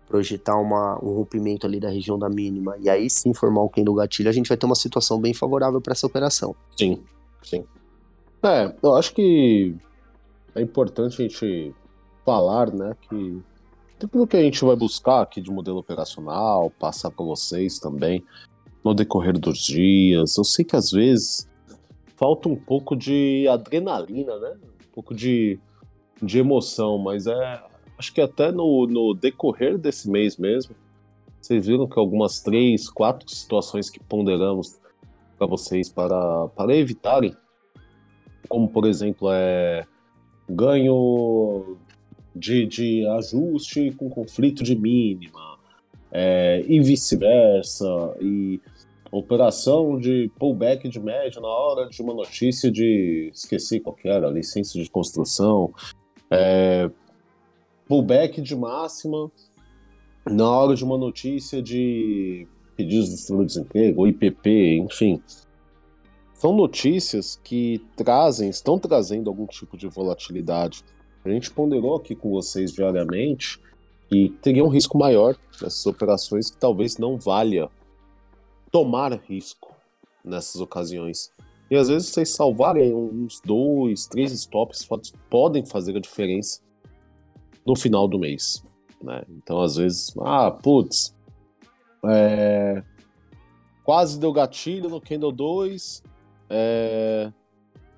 [0.08, 3.96] projetar uma, um rompimento ali da região da mínima e aí sim formar um candle
[3.96, 6.56] gatilho, a gente vai ter uma situação bem favorável para essa operação.
[6.78, 7.02] Sim,
[7.42, 7.64] sim.
[8.44, 9.76] É, eu acho que
[10.54, 11.74] é importante a gente
[12.26, 13.42] falar, né, que
[14.00, 18.24] tudo que a gente vai buscar aqui de modelo operacional, passar para vocês também
[18.84, 20.38] no decorrer dos dias.
[20.38, 21.48] Eu sei que às vezes
[22.16, 24.58] falta um pouco de adrenalina, né?
[24.64, 25.60] Um pouco de,
[26.22, 27.64] de emoção, mas é.
[27.98, 30.76] Acho que até no, no decorrer desse mês mesmo,
[31.40, 34.80] vocês viram que algumas três, quatro situações que ponderamos
[35.38, 37.36] para vocês para, para evitarem,
[38.48, 39.86] como por exemplo, é
[40.50, 41.78] ganho
[42.36, 45.58] de, de ajuste com conflito de mínima,
[46.12, 47.86] é, e vice-versa,
[48.20, 48.60] e
[49.12, 54.82] operação de pullback de média na hora de uma notícia de, esqueci qual era, licença
[54.82, 55.74] de construção,
[56.32, 56.90] é,
[57.88, 59.32] pullback de máxima
[60.26, 65.22] na hora de uma notícia de pedidos de seguro-desemprego, IPP, enfim.
[66.34, 70.84] São notícias que trazem, estão trazendo algum tipo de volatilidade
[71.24, 73.60] a gente ponderou aqui com vocês diariamente
[74.10, 77.70] que teria um risco maior nessas operações que talvez não valha
[78.72, 79.74] tomar risco
[80.24, 81.32] nessas ocasiões.
[81.72, 84.86] E às vezes vocês salvarem uns dois, três stops
[85.30, 86.60] podem fazer a diferença
[87.66, 88.62] no final do mês.
[89.02, 89.24] Né?
[89.30, 91.16] Então, às vezes, ah, putz,
[92.06, 92.84] é...
[93.86, 96.04] quase deu gatilho no Candle 2,
[96.50, 97.32] é...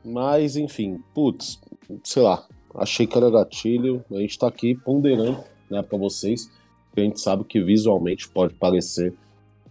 [0.05, 1.59] mas enfim, putz,
[2.03, 4.05] sei lá, achei que era gatilho.
[4.11, 6.45] A gente está aqui ponderando né, para vocês,
[6.93, 9.15] que a gente sabe que visualmente pode parecer,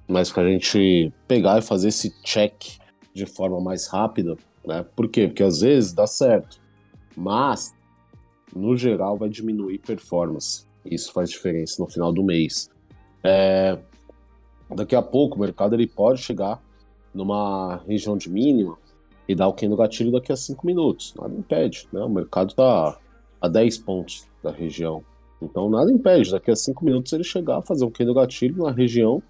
[0.08, 2.81] mas para a gente pegar e fazer esse check
[3.14, 4.84] de forma mais rápida, né?
[4.96, 5.26] Por quê?
[5.26, 6.60] Porque às vezes dá certo,
[7.16, 7.74] mas
[8.54, 10.66] no geral vai diminuir performance.
[10.84, 12.70] Isso faz diferença no final do mês.
[13.22, 13.78] É...
[14.74, 16.62] Daqui a pouco o mercado ele pode chegar
[17.12, 18.78] numa região de mínima
[19.28, 21.14] e dar o Ken no gatilho daqui a 5 minutos.
[21.14, 22.00] Nada impede, né?
[22.00, 22.98] O mercado está
[23.40, 25.04] a 10 pontos da região.
[25.40, 28.62] Então nada impede, daqui a 5 minutos ele chegar a fazer um Ken no gatilho
[28.62, 29.22] na região,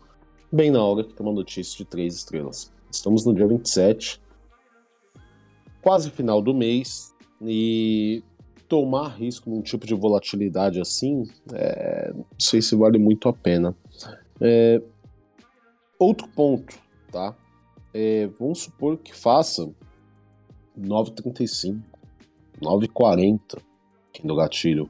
[0.50, 2.72] bem na hora que tem uma notícia de 3 estrelas.
[2.92, 4.20] Estamos no dia 27,
[5.80, 8.22] quase final do mês, e
[8.68, 13.74] tomar risco num tipo de volatilidade assim, é, não sei se vale muito a pena.
[14.40, 14.80] É,
[15.98, 16.78] outro ponto,
[17.10, 17.34] tá?
[17.94, 19.68] É, vamos supor que faça
[20.78, 21.80] 9,35,
[22.60, 23.58] 9,40
[24.08, 24.88] aqui no gatilho.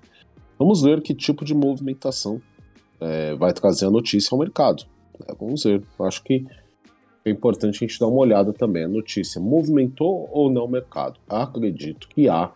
[0.59, 2.41] Vamos ver que tipo de movimentação
[3.01, 4.85] é, vai trazer a notícia ao mercado.
[5.27, 5.83] É, vamos ver.
[5.99, 6.47] Acho que
[7.25, 8.85] é importante a gente dar uma olhada também.
[8.85, 11.21] A notícia movimentou ou não o mercado?
[11.29, 12.53] Acredito que há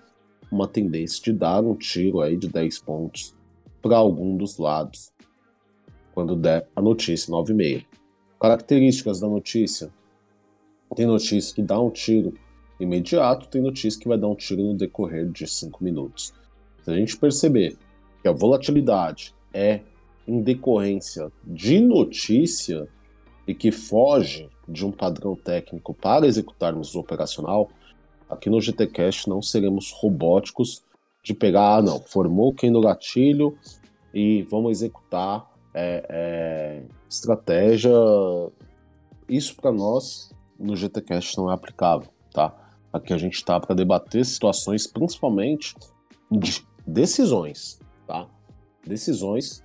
[0.50, 3.34] uma tendência de dar um tiro aí de 10 pontos
[3.80, 5.12] para algum dos lados
[6.12, 7.84] quando der a notícia 9,5.
[8.40, 9.90] Características da notícia:
[10.94, 12.34] tem notícia que dá um tiro
[12.80, 16.32] imediato, tem notícia que vai dar um tiro no decorrer de 5 minutos.
[16.82, 17.76] Se a gente perceber
[18.22, 19.80] que a volatilidade é
[20.26, 22.88] em decorrência de notícia
[23.46, 27.70] e que foge de um padrão técnico para executarmos o operacional,
[28.28, 30.82] aqui no GTCast não seremos robóticos
[31.22, 33.56] de pegar, ah não, formou quem no gatilho
[34.14, 37.92] e vamos executar é, é, estratégia.
[39.28, 42.54] Isso para nós no GTCast não é aplicável, tá?
[42.92, 45.74] Aqui a gente está para debater situações, principalmente
[46.30, 48.26] de decisões, tá?
[48.86, 49.64] Decisões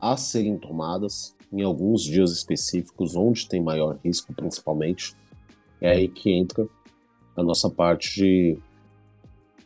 [0.00, 5.14] a serem tomadas em alguns dias específicos, onde tem maior risco, principalmente.
[5.80, 6.66] É aí que entra
[7.36, 8.58] a nossa parte de,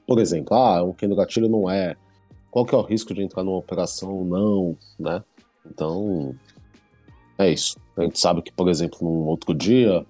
[0.07, 1.97] por exemplo, ah, um quem gatilho não é.
[2.51, 5.23] Qual que é o risco de entrar numa operação ou não, né?
[5.67, 6.35] Então,
[7.37, 7.79] é isso.
[7.97, 10.07] A gente sabe que, por exemplo, num outro dia,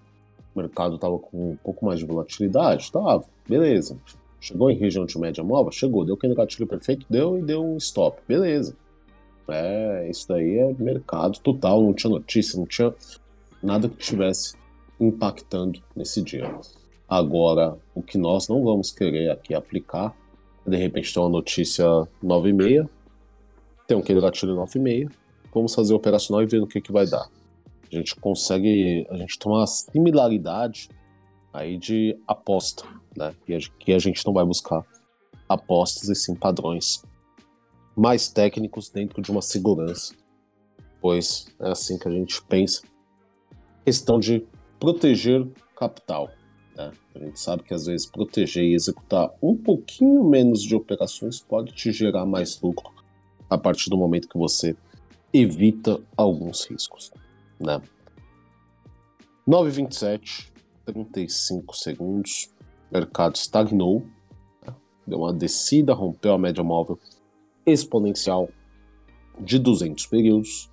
[0.55, 3.21] o mercado estava com um pouco mais de volatilidade, tá?
[3.49, 3.99] Beleza.
[4.41, 5.73] Chegou em região de média móvel?
[5.73, 6.05] Chegou.
[6.05, 7.07] Deu aquele gatilho perfeito?
[7.09, 8.21] Deu e deu um stop.
[8.29, 8.77] Beleza.
[9.49, 12.95] É, isso daí é mercado total, não tinha notícia, não tinha
[13.63, 14.57] nada que estivesse
[15.01, 16.55] impactando nesse dia.
[17.09, 20.17] Agora, o que nós não vamos querer aqui aplicar,
[20.67, 21.85] de repente tem uma notícia
[22.23, 22.91] 9 e meia,
[23.87, 25.09] tem um aquele gatilho 9 e meia,
[25.53, 27.29] vamos fazer operacional e ver o que, que vai dar.
[27.93, 30.89] A gente consegue, a gente tem uma similaridade
[31.53, 32.85] aí de aposta,
[33.17, 33.35] né?
[33.47, 34.85] E que a gente não vai buscar
[35.49, 37.05] apostas e sim padrões
[37.97, 40.15] mais técnicos dentro de uma segurança,
[41.01, 42.83] pois é assim que a gente pensa.
[43.85, 44.47] Questão de
[44.81, 46.31] proteger capital.
[46.77, 46.93] Né?
[47.15, 51.73] A gente sabe que às vezes proteger e executar um pouquinho menos de operações pode
[51.73, 52.93] te gerar mais lucro
[53.49, 54.77] a partir do momento que você
[55.33, 57.13] evita alguns riscos.
[57.61, 57.81] Né?
[59.47, 60.51] 9,27,
[60.87, 62.51] 35 segundos.
[62.91, 64.07] Mercado estagnou,
[64.67, 64.75] né?
[65.07, 66.99] deu uma descida, rompeu a média móvel
[67.67, 68.49] exponencial
[69.39, 70.71] de 200 períodos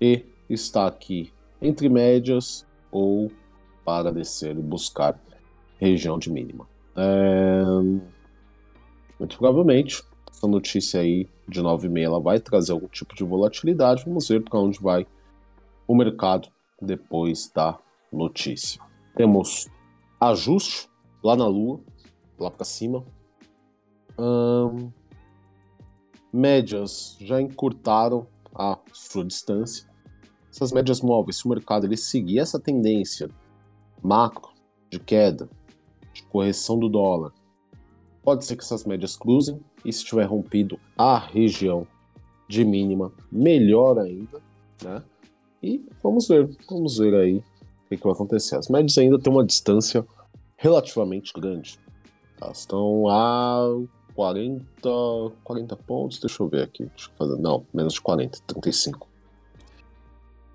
[0.00, 3.30] e está aqui entre médias ou
[3.84, 5.20] para descer e buscar
[5.78, 6.68] região de mínima.
[6.96, 7.62] É...
[9.18, 14.04] Muito provavelmente, essa notícia aí de 9,5 ela vai trazer algum tipo de volatilidade.
[14.04, 15.06] Vamos ver para onde vai
[15.86, 16.48] o mercado
[16.80, 17.78] depois da
[18.12, 18.80] notícia.
[19.14, 19.68] Temos
[20.20, 20.88] ajuste
[21.22, 21.80] lá na lua,
[22.38, 23.04] lá para cima.
[26.32, 29.88] Médias já encurtaram a sua distância.
[30.50, 33.30] Essas médias móveis, se o mercado ele seguir essa tendência
[34.02, 34.50] macro
[34.90, 35.48] de queda,
[36.12, 37.32] de correção do dólar,
[38.22, 41.86] pode ser que essas médias cruzem e se tiver rompido a região
[42.48, 44.42] de mínima, melhor ainda,
[44.82, 45.02] né?
[45.62, 48.56] E vamos ver, vamos ver aí o que, que vai acontecer.
[48.56, 50.04] As médias ainda têm uma distância
[50.56, 51.78] relativamente grande.
[52.40, 53.78] Elas estão a
[54.20, 54.62] 40,
[55.42, 59.08] 40 pontos, deixa eu ver aqui, deixa eu fazer, não, menos de 40, 35.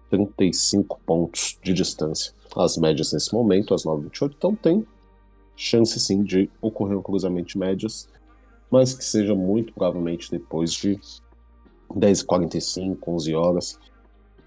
[0.08, 2.32] 35 pontos de distância.
[2.56, 4.86] As médias nesse momento, as 9,28, então tem
[5.56, 8.08] chance sim de ocorrer um cruzamento de médias,
[8.70, 11.00] mas que seja muito provavelmente depois de
[11.90, 13.80] 10h45, 11 horas,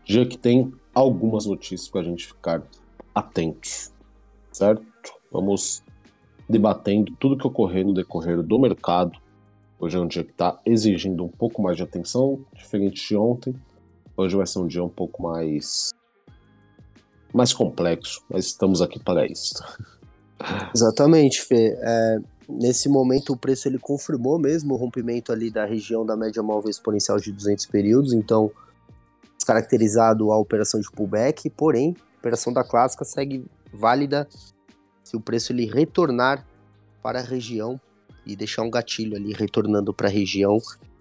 [0.05, 2.63] já que tem algumas notícias para a gente ficar
[3.13, 3.93] atentos,
[4.53, 4.87] certo?
[5.33, 5.83] Vamos
[6.49, 9.19] debatendo tudo que ocorrer no decorrer do mercado.
[9.79, 13.55] Hoje é um dia que está exigindo um pouco mais de atenção, diferente de ontem.
[14.17, 15.93] Hoje vai ser um dia um pouco mais
[17.33, 19.55] mais complexo, mas estamos aqui para isso.
[20.75, 21.77] Exatamente, Fê.
[21.79, 26.43] É, nesse momento o preço ele confirmou mesmo o rompimento ali da região da média
[26.43, 28.51] móvel exponencial de 200 períodos, então
[29.37, 34.27] descaracterizado a operação de pullback, porém a operação da clássica segue válida
[35.09, 36.47] se o preço ele retornar
[37.03, 37.81] para a região
[38.27, 40.59] e deixar um gatilho ali retornando para a região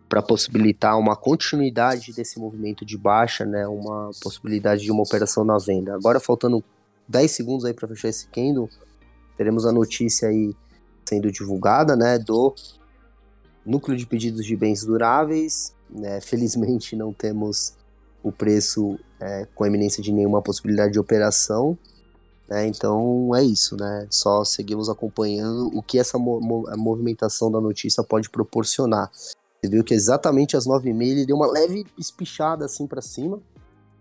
[0.08, 5.58] para possibilitar uma continuidade desse movimento de baixa, né, uma possibilidade de uma operação na
[5.58, 5.93] venda.
[5.93, 6.63] Agora faltando
[7.06, 8.70] 10 segundos aí para fechar esse candle,
[9.36, 10.56] teremos a notícia aí
[11.04, 12.56] sendo divulgada, né, do
[13.65, 15.76] núcleo de pedidos de bens duráveis.
[15.89, 17.74] Né, felizmente não temos
[18.24, 21.78] o preço é, com eminência de nenhuma possibilidade de operação,
[22.47, 22.67] né?
[22.67, 24.07] Então é isso, né?
[24.10, 26.39] Só seguimos acompanhando o que essa mo
[26.77, 29.12] movimentação da notícia pode proporcionar.
[29.12, 33.39] Você viu que exatamente às 9h30 ele deu uma leve espichada assim para cima,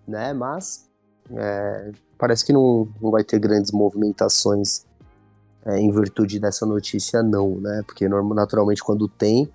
[0.06, 0.32] né?
[0.32, 0.86] Mas
[1.30, 4.84] é, parece que não, não vai ter grandes movimentações
[5.64, 7.82] é, em virtude dessa notícia, não, né?
[7.84, 9.50] Porque naturalmente quando tem,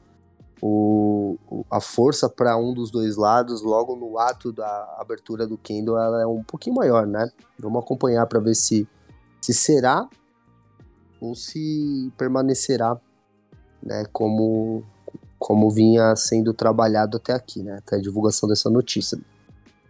[0.61, 1.37] o,
[1.69, 6.21] a força para um dos dois lados, logo no ato da abertura do Kindle, ela
[6.21, 7.31] é um pouquinho maior, né?
[7.57, 8.87] Vamos acompanhar para ver se,
[9.41, 10.07] se será
[11.19, 12.99] ou se permanecerá,
[13.81, 14.05] né?
[14.13, 14.83] Como,
[15.39, 17.77] como vinha sendo trabalhado até aqui, né?
[17.77, 19.19] Até a divulgação dessa notícia.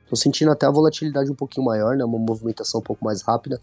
[0.09, 2.05] Tô sentindo até a volatilidade um pouquinho maior, né?
[2.05, 3.59] Uma movimentação um pouco mais rápida.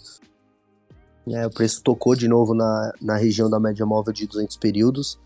[1.30, 5.18] É, o preço tocou de novo na, na região da média móvel de 200 períodos.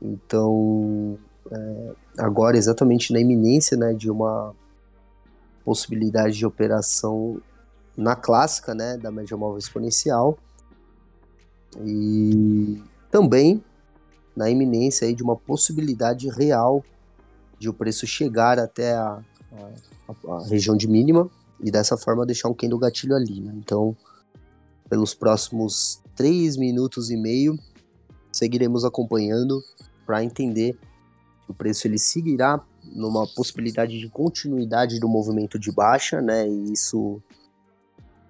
[0.00, 1.18] Então,
[1.50, 4.54] é, agora exatamente na iminência né, de uma
[5.64, 7.40] possibilidade de operação
[7.96, 10.38] na clássica né, da média móvel exponencial
[11.84, 13.62] e também
[14.36, 16.84] na iminência aí de uma possibilidade real
[17.58, 19.20] de o preço chegar até a,
[20.28, 21.28] a, a região de mínima
[21.60, 23.40] e dessa forma deixar um candle gatilho ali.
[23.40, 23.52] Né?
[23.56, 23.96] Então,
[24.88, 27.58] pelos próximos 3 minutos e meio,
[28.30, 29.62] seguiremos acompanhando
[30.08, 30.72] para entender
[31.44, 36.48] que o preço ele seguirá numa possibilidade de continuidade do movimento de baixa, né?
[36.48, 37.22] E isso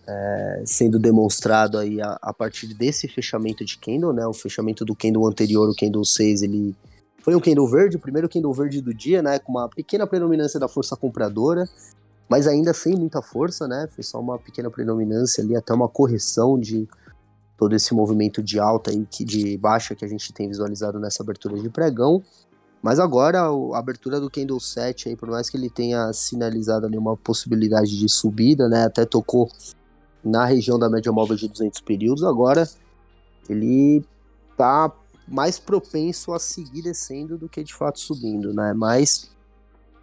[0.05, 4.27] é, sendo demonstrado aí a, a, partir desse fechamento de candle, né?
[4.27, 6.75] O fechamento do candle anterior, o candle 6, ele
[7.23, 9.39] foi um candle verde, o primeiro candle verde do dia, né?
[9.39, 11.65] Com uma pequena predominância da força compradora,
[12.29, 13.89] mas ainda sem muita força, né?
[13.95, 16.89] Foi só uma pequena predominância ali, até uma correção de
[17.59, 21.61] todo esse movimento de alta e de baixa que a gente tem visualizado nessa abertura
[21.61, 22.23] de pregão.
[22.81, 26.97] Mas agora a abertura do Candle 7 aí, por mais que ele tenha sinalizado ali
[26.97, 29.51] uma possibilidade de subida, né, até tocou
[30.23, 32.69] na região da média móvel de 200 períodos, agora
[33.49, 34.05] ele
[34.57, 34.93] tá
[35.27, 38.73] mais propenso a seguir descendo do que de fato subindo, né?
[38.73, 39.31] Mas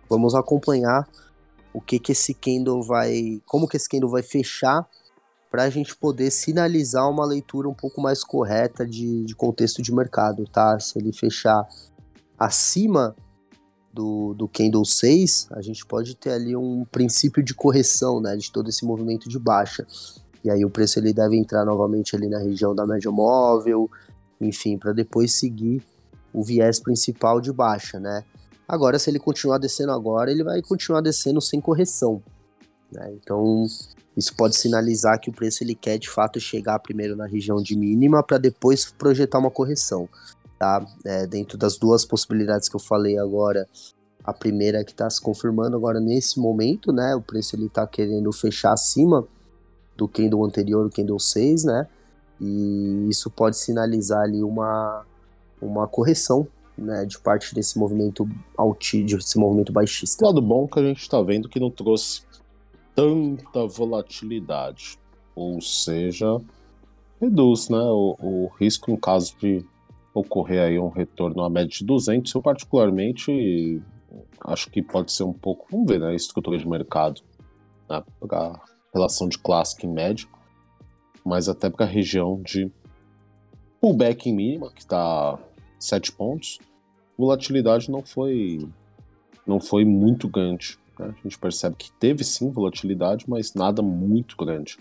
[0.09, 1.07] vamos acompanhar
[1.73, 4.87] o que que esse candle vai, como que esse candle vai fechar
[5.55, 9.95] para a gente poder sinalizar uma leitura um pouco mais correta de, de contexto de
[9.95, 10.77] mercado, tá?
[10.81, 11.65] Se ele fechar
[12.37, 13.15] acima
[13.93, 18.51] do, do candle 6, a gente pode ter ali um princípio de correção, né, de
[18.51, 19.87] todo esse movimento de baixa.
[20.43, 23.89] E aí o preço ele deve entrar novamente ali na região da média móvel,
[24.41, 25.81] enfim, para depois seguir
[26.33, 28.25] o viés principal de baixa, né?
[28.67, 32.21] Agora, se ele continuar descendo agora, ele vai continuar descendo sem correção.
[32.91, 33.13] Né?
[33.13, 33.65] Então,
[34.15, 37.75] isso pode sinalizar que o preço ele quer de fato chegar primeiro na região de
[37.75, 40.07] mínima para depois projetar uma correção.
[40.57, 40.85] Tá?
[41.03, 43.67] É, dentro das duas possibilidades que eu falei agora,
[44.23, 47.15] a primeira que está se confirmando agora nesse momento, né?
[47.15, 49.27] O preço ele está querendo fechar acima
[49.95, 51.87] do candle anterior, o candle 6, né?
[52.41, 55.05] E isso pode sinalizar ali uma,
[55.61, 56.47] uma correção
[56.77, 60.25] né, de parte desse movimento altíssimo, desse movimento baixista.
[60.25, 62.23] O lado bom que a gente está vendo que não trouxe
[62.95, 64.97] tanta volatilidade,
[65.35, 66.39] ou seja,
[67.19, 69.65] reduz né, o, o risco em caso de
[70.13, 72.33] ocorrer aí um retorno à média de 200.
[72.33, 73.81] Eu particularmente
[74.39, 77.21] acho que pode ser um pouco, vamos ver, né, estrutura de mercado,
[77.89, 78.61] né, para
[78.93, 80.29] relação de clássico em médio,
[81.23, 82.71] mas até para a região de
[83.81, 85.37] pullback em mínima, que está
[85.77, 86.59] 7 pontos,
[87.17, 88.67] volatilidade não foi
[89.45, 90.79] não foi muito grande.
[90.99, 91.13] Né?
[91.17, 94.77] A gente percebe que teve sim volatilidade, mas nada muito grande.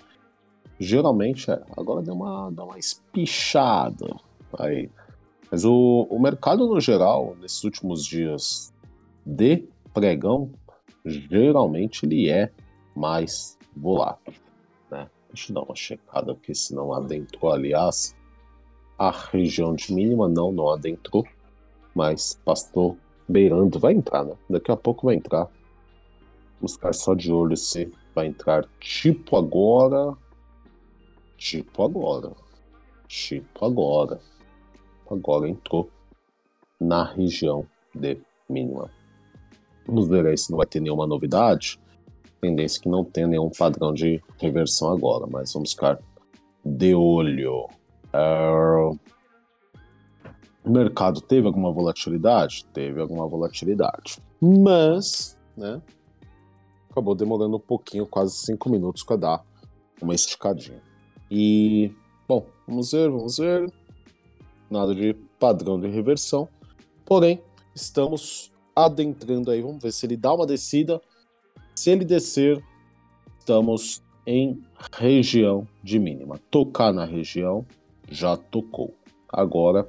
[0.79, 4.15] Geralmente, é, agora deu uma, deu uma espichada
[4.59, 4.91] aí.
[5.51, 8.73] Mas o, o mercado no geral, nesses últimos dias
[9.25, 10.51] de pregão,
[11.05, 12.51] geralmente ele é
[12.95, 14.35] mais volátil.
[14.91, 15.09] Né?
[15.33, 18.17] Deixa eu dar uma checada aqui, se não adentrou, aliás,
[18.99, 21.25] a região de mínima, não, não adentrou,
[21.95, 22.97] mas passou
[23.29, 24.35] beirando, vai entrar, né?
[24.49, 25.49] Daqui a pouco vai entrar.
[26.61, 30.17] Vamos ficar só de olho se vai entrar tipo agora.
[31.37, 32.33] Tipo agora.
[33.09, 34.21] Tipo agora.
[35.11, 35.91] Agora entrou
[36.81, 38.91] na região de mínima.
[39.87, 41.79] Vamos ver aí se não vai ter nenhuma novidade.
[42.41, 45.99] Tendência que não tem nenhum padrão de reversão agora, mas vamos ficar
[46.65, 47.69] de olho.
[48.13, 48.99] Uh,
[50.65, 52.65] o mercado teve alguma volatilidade?
[52.73, 54.19] Teve alguma volatilidade.
[54.41, 55.81] Mas, né,
[56.95, 59.45] acabou demorando um pouquinho, quase cinco minutos para dar
[60.01, 60.81] uma esticadinha.
[61.29, 61.93] E,
[62.29, 63.73] bom, vamos ver, vamos ver.
[64.71, 66.49] Nada de padrão de reversão.
[67.05, 67.43] Porém,
[67.75, 69.61] estamos adentrando aí.
[69.61, 71.01] Vamos ver se ele dá uma descida.
[71.75, 72.65] Se ele descer,
[73.41, 76.39] estamos em região de mínima.
[76.49, 77.67] Tocar na região,
[78.09, 78.95] já tocou.
[79.29, 79.89] Agora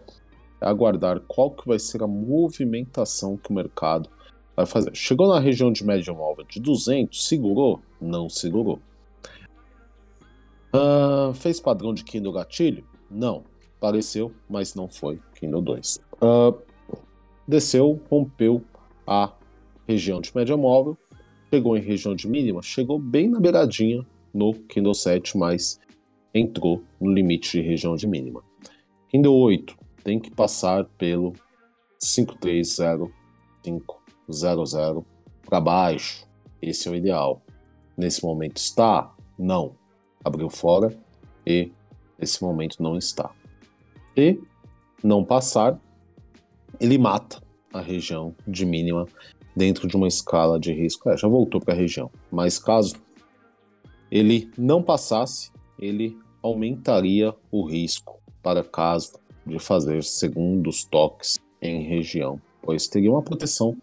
[0.60, 4.10] é aguardar qual que vai ser a movimentação que o mercado
[4.56, 4.96] vai fazer.
[4.96, 7.82] Chegou na região de média móvel de 200, segurou?
[8.00, 8.80] Não segurou.
[10.74, 12.86] Uh, fez padrão de Kindle gatilho?
[13.10, 13.44] Não.
[13.80, 16.00] Pareceu, mas não foi Kindle 2.
[16.22, 16.58] Uh,
[17.48, 18.64] desceu, rompeu
[19.06, 19.32] a
[19.88, 20.98] região de média móvel,
[21.54, 25.80] chegou em região de mínima, chegou bem na beiradinha no Kindle 7, mas
[26.34, 28.44] entrou no limite de região de mínima.
[29.10, 31.34] Kindle 8 tem que passar pelo
[32.00, 35.06] 53055 00
[35.46, 36.26] para baixo.
[36.62, 37.42] Esse é o ideal.
[37.98, 39.14] Nesse momento está?
[39.38, 39.76] Não.
[40.24, 40.98] Abriu fora
[41.46, 41.72] e
[42.18, 43.32] nesse momento não está.
[44.18, 44.40] E
[45.04, 45.80] não passar,
[46.80, 47.42] ele mata
[47.74, 49.06] a região de mínima
[49.56, 51.10] dentro de uma escala de risco.
[51.10, 52.96] É, já voltou para a região, mas caso
[54.12, 62.40] ele não passasse, ele aumentaria o risco para caso de fazer segundos toques em região,
[62.62, 63.76] pois teria uma proteção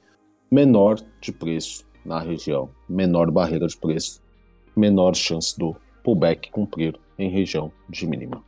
[0.52, 4.20] menor de preço na região, menor barreira de preço,
[4.76, 5.74] menor chance do
[6.04, 8.44] pullback cumprir em região de mínima.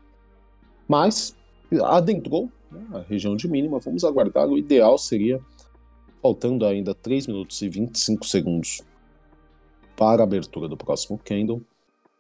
[0.87, 1.35] Mas
[1.83, 4.47] adentrou né, a região de mínima, vamos aguardar.
[4.47, 5.41] O ideal seria,
[6.21, 8.83] faltando ainda 3 minutos e 25 segundos
[9.97, 11.63] para a abertura do próximo candle,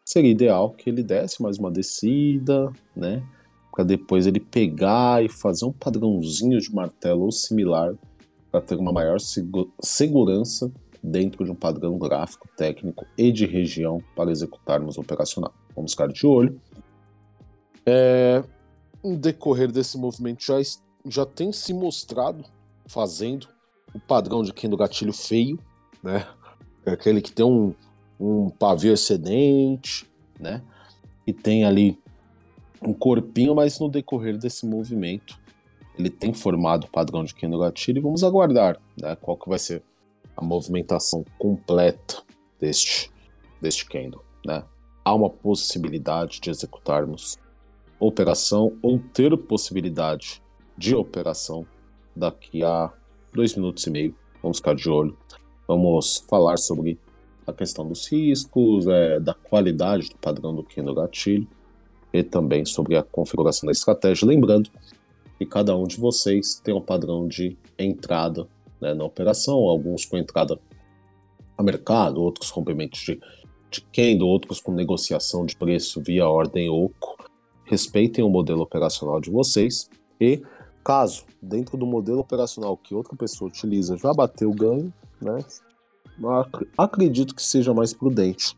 [0.03, 3.22] seria ideal que ele desse mais uma descida, né?
[3.70, 7.95] Para depois ele pegar e fazer um padrãozinho de martelo ou similar
[8.55, 9.19] para ter uma maior
[9.81, 10.71] segurança
[11.03, 15.53] dentro de um padrão gráfico, técnico e de região para executarmos o operacional.
[15.75, 16.61] Vamos ficar de olho.
[17.85, 18.45] É,
[19.03, 20.55] no decorrer desse movimento já,
[21.05, 22.45] já tem se mostrado
[22.87, 23.49] fazendo
[23.93, 25.59] o padrão de quem do gatilho feio,
[26.01, 26.25] né?
[26.87, 27.75] É aquele que tem um,
[28.21, 30.63] um pavio excedente, né?
[31.27, 31.99] E tem ali
[32.81, 35.43] um corpinho, mas no decorrer desse movimento
[35.99, 39.59] ele tem formado o padrão de Kendo gatilho e vamos aguardar né, qual que vai
[39.59, 39.82] ser
[40.36, 42.22] a movimentação completa
[42.61, 43.11] deste,
[43.61, 44.20] deste Kendo.
[44.45, 44.64] Né?
[45.05, 47.38] Há uma possibilidade de executarmos
[47.99, 50.42] operação ou ter possibilidade
[50.76, 51.66] de operação
[52.14, 52.92] daqui a
[53.32, 54.14] dois minutos e meio.
[54.42, 55.16] Vamos ficar de olho.
[55.66, 56.99] Vamos falar sobre
[57.47, 61.47] a questão dos riscos, é, da qualidade do padrão do Kendo gatilho
[62.12, 64.26] e também sobre a configuração da estratégia.
[64.26, 64.70] Lembrando
[65.45, 68.49] que cada um de vocês tem um padrão de entrada
[68.80, 70.59] né, na operação, alguns com entrada
[71.57, 73.20] a mercado, outros com rompimentos de,
[73.70, 77.16] de Kendo, outros com negociação de preço via ordem OCO.
[77.64, 79.88] Respeitem o modelo operacional de vocês
[80.20, 80.42] e,
[80.84, 85.38] caso dentro do modelo operacional que outra pessoa utiliza já bateu o ganho, né,
[86.76, 88.57] acredito que seja mais prudente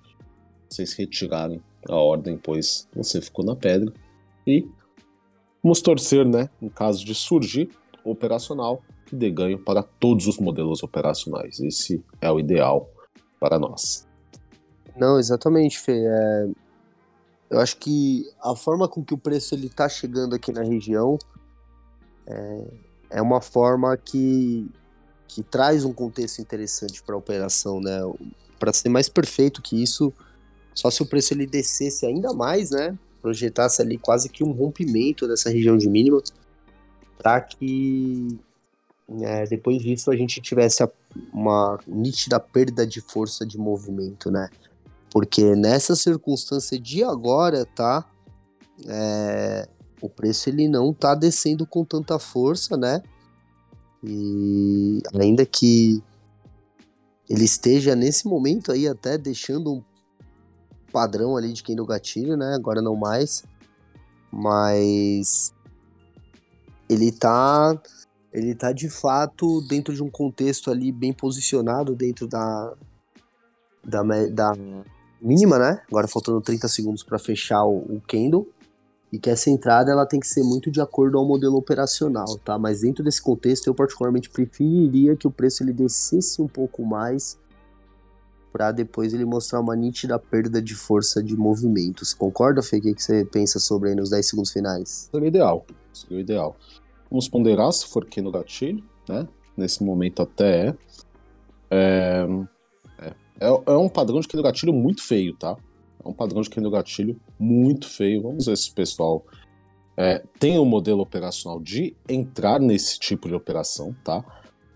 [0.69, 3.93] vocês retirarem a ordem, pois você ficou na pedra.
[4.47, 4.67] E
[5.63, 7.71] vamos torcer, né, em caso de surgir
[8.05, 11.61] operacional, que dê ganho para todos os modelos operacionais.
[11.61, 12.91] Esse é o ideal
[13.39, 14.07] para nós.
[14.97, 16.05] Não, exatamente, Fê.
[16.05, 16.49] É...
[17.49, 21.17] Eu acho que a forma com que o preço ele está chegando aqui na região
[22.27, 22.65] é,
[23.11, 24.69] é uma forma que
[25.29, 28.01] que traz um contexto interessante para a operação, né?
[28.59, 30.13] Para ser mais perfeito que isso,
[30.73, 32.97] só se o preço ele descesse ainda mais, né?
[33.27, 36.23] Projetasse ali quase que um rompimento dessa região de mínima,
[37.19, 38.39] para que
[39.09, 40.89] né, depois disso a gente tivesse
[41.33, 44.49] uma nítida perda de força de movimento, né?
[45.11, 48.09] Porque nessa circunstância de agora, tá?
[48.87, 49.69] É,
[50.01, 53.03] o preço ele não tá descendo com tanta força, né?
[54.05, 56.01] E ainda que
[57.29, 59.83] ele esteja nesse momento aí até deixando um
[60.93, 62.55] padrão ali de quem do gatilho, né?
[62.55, 63.45] Agora não mais.
[64.33, 65.53] Mas
[66.89, 67.81] ele tá
[68.33, 72.75] ele tá de fato dentro de um contexto ali bem posicionado dentro da
[73.85, 74.53] da, da
[75.21, 75.83] mínima, né?
[75.89, 78.47] Agora faltando 30 segundos para fechar o, o candle
[79.13, 82.59] e que essa entrada ela tem que ser muito de acordo ao modelo operacional, tá?
[82.59, 87.39] Mas dentro desse contexto eu particularmente preferiria que o preço ele descesse um pouco mais
[88.57, 92.15] para depois ele mostrar uma nítida perda de força de movimentos.
[92.15, 92.79] Concorda, Fê?
[92.79, 95.11] O que você pensa sobre aí nos 10 segundos finais?
[95.13, 96.57] Seria ideal, seria ideal.
[97.11, 99.29] Vamos ponderar se for aqui no gatilho, né?
[99.55, 100.77] Nesse momento até é.
[101.71, 103.07] É,
[103.41, 105.55] é, é um padrão de que no gatilho muito feio, tá?
[106.03, 108.23] É um padrão de quem gatilho muito feio.
[108.23, 109.23] Vamos ver se o pessoal
[109.99, 114.25] é, tem um modelo operacional de entrar nesse tipo de operação, tá?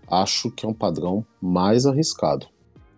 [0.07, 2.45] Acho que é um padrão mais arriscado.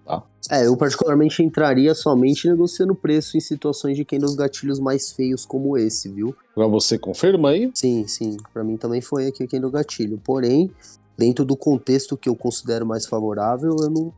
[0.06, 0.24] Tá?
[0.52, 5.46] É, eu particularmente entraria somente negociando preço em situações de quem dos gatilhos mais feios
[5.46, 6.36] como esse, viu?
[6.54, 7.72] Pra você confirma aí?
[7.74, 8.38] Sim, sim.
[8.54, 10.20] Para mim também foi aqui quem do gatilho.
[10.24, 10.70] Porém,
[11.18, 14.14] dentro do contexto que eu considero mais favorável, eu não,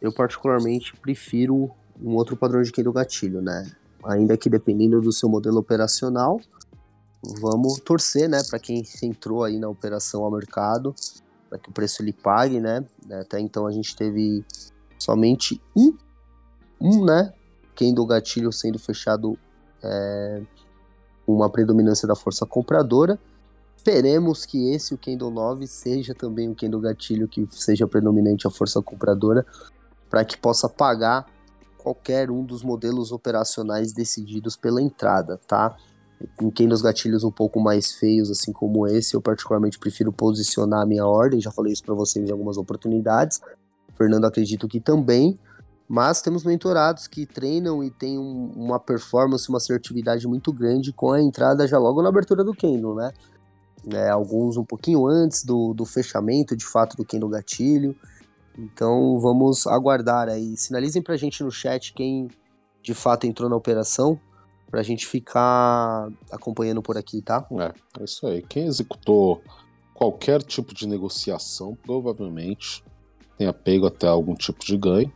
[0.00, 1.70] eu particularmente prefiro
[2.02, 3.70] um outro padrão de do gatilho, né?
[4.04, 6.38] Ainda que dependendo do seu modelo operacional,
[7.40, 10.94] vamos torcer, né, para quem entrou aí na operação ao mercado,
[11.48, 12.84] para que o preço lhe pague, né?
[13.10, 14.44] Até então a gente teve
[14.98, 15.96] somente um,
[16.80, 17.32] um, né,
[17.94, 19.38] do gatilho sendo fechado
[19.82, 20.42] é,
[21.26, 23.18] uma predominância da força compradora.
[23.76, 28.50] Esperemos que esse, o Candle 9, seja também o Candle gatilho que seja predominante a
[28.50, 29.46] força compradora,
[30.08, 31.26] para que possa pagar
[31.78, 35.76] qualquer um dos modelos operacionais decididos pela entrada, tá?
[36.40, 40.82] em quem dos gatilhos um pouco mais feios, assim como esse, eu particularmente prefiro posicionar
[40.82, 43.40] a minha ordem, já falei isso para vocês em algumas oportunidades.
[43.96, 45.38] Fernando acredito que também,
[45.88, 51.12] mas temos mentorados que treinam e têm um, uma performance, uma assertividade muito grande com
[51.12, 53.12] a entrada já logo na abertura do Kendo, né?
[53.92, 57.96] É, alguns um pouquinho antes do, do fechamento, de fato, do Kendo Gatilho.
[58.58, 60.56] Então vamos aguardar aí.
[60.56, 62.28] Sinalizem pra gente no chat quem
[62.82, 64.18] de fato entrou na operação
[64.70, 67.46] pra gente ficar acompanhando por aqui, tá?
[67.52, 68.42] É, é isso aí.
[68.42, 69.40] Quem executou
[69.94, 72.82] qualquer tipo de negociação provavelmente
[73.36, 75.12] tenha pego até algum tipo de ganho.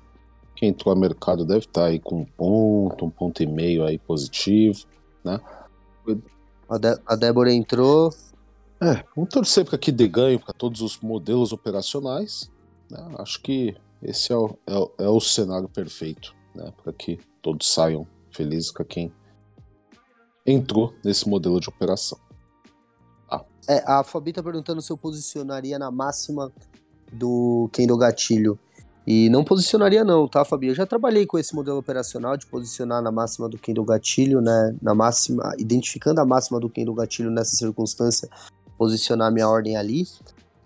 [0.55, 3.99] Quem entrou no mercado deve estar aí com um ponto, um ponto e meio aí
[3.99, 4.85] positivo,
[5.25, 5.41] né?
[6.69, 8.13] A, a Débora entrou.
[8.81, 12.51] É, vamos torcer para que dê ganho para todos os modelos operacionais.
[12.91, 12.99] Né?
[13.19, 16.73] Acho que esse é o, é o, é o cenário perfeito, né?
[16.83, 19.13] Para que todos saiam felizes com quem
[20.47, 22.19] entrou nesse modelo de operação.
[23.69, 26.53] É, a Fabi tá perguntando se eu posicionaria na máxima
[27.13, 28.59] do Kendo Gatilho.
[29.07, 30.69] E não posicionaria não, tá, Fabi?
[30.69, 34.77] Eu já trabalhei com esse modelo operacional de posicionar na máxima do Kendo Gatilho, né?
[34.81, 38.29] Na máxima, identificando a máxima do Kendo Gatilho nessa circunstância,
[38.79, 40.07] posicionar minha ordem ali.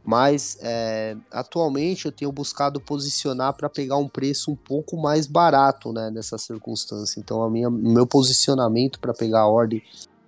[0.04, 5.92] Mas é, atualmente eu tenho buscado posicionar para pegar um preço um pouco mais barato,
[5.92, 6.10] né?
[6.10, 7.18] Nessa circunstância.
[7.18, 9.82] Então, a minha, meu posicionamento para pegar a ordem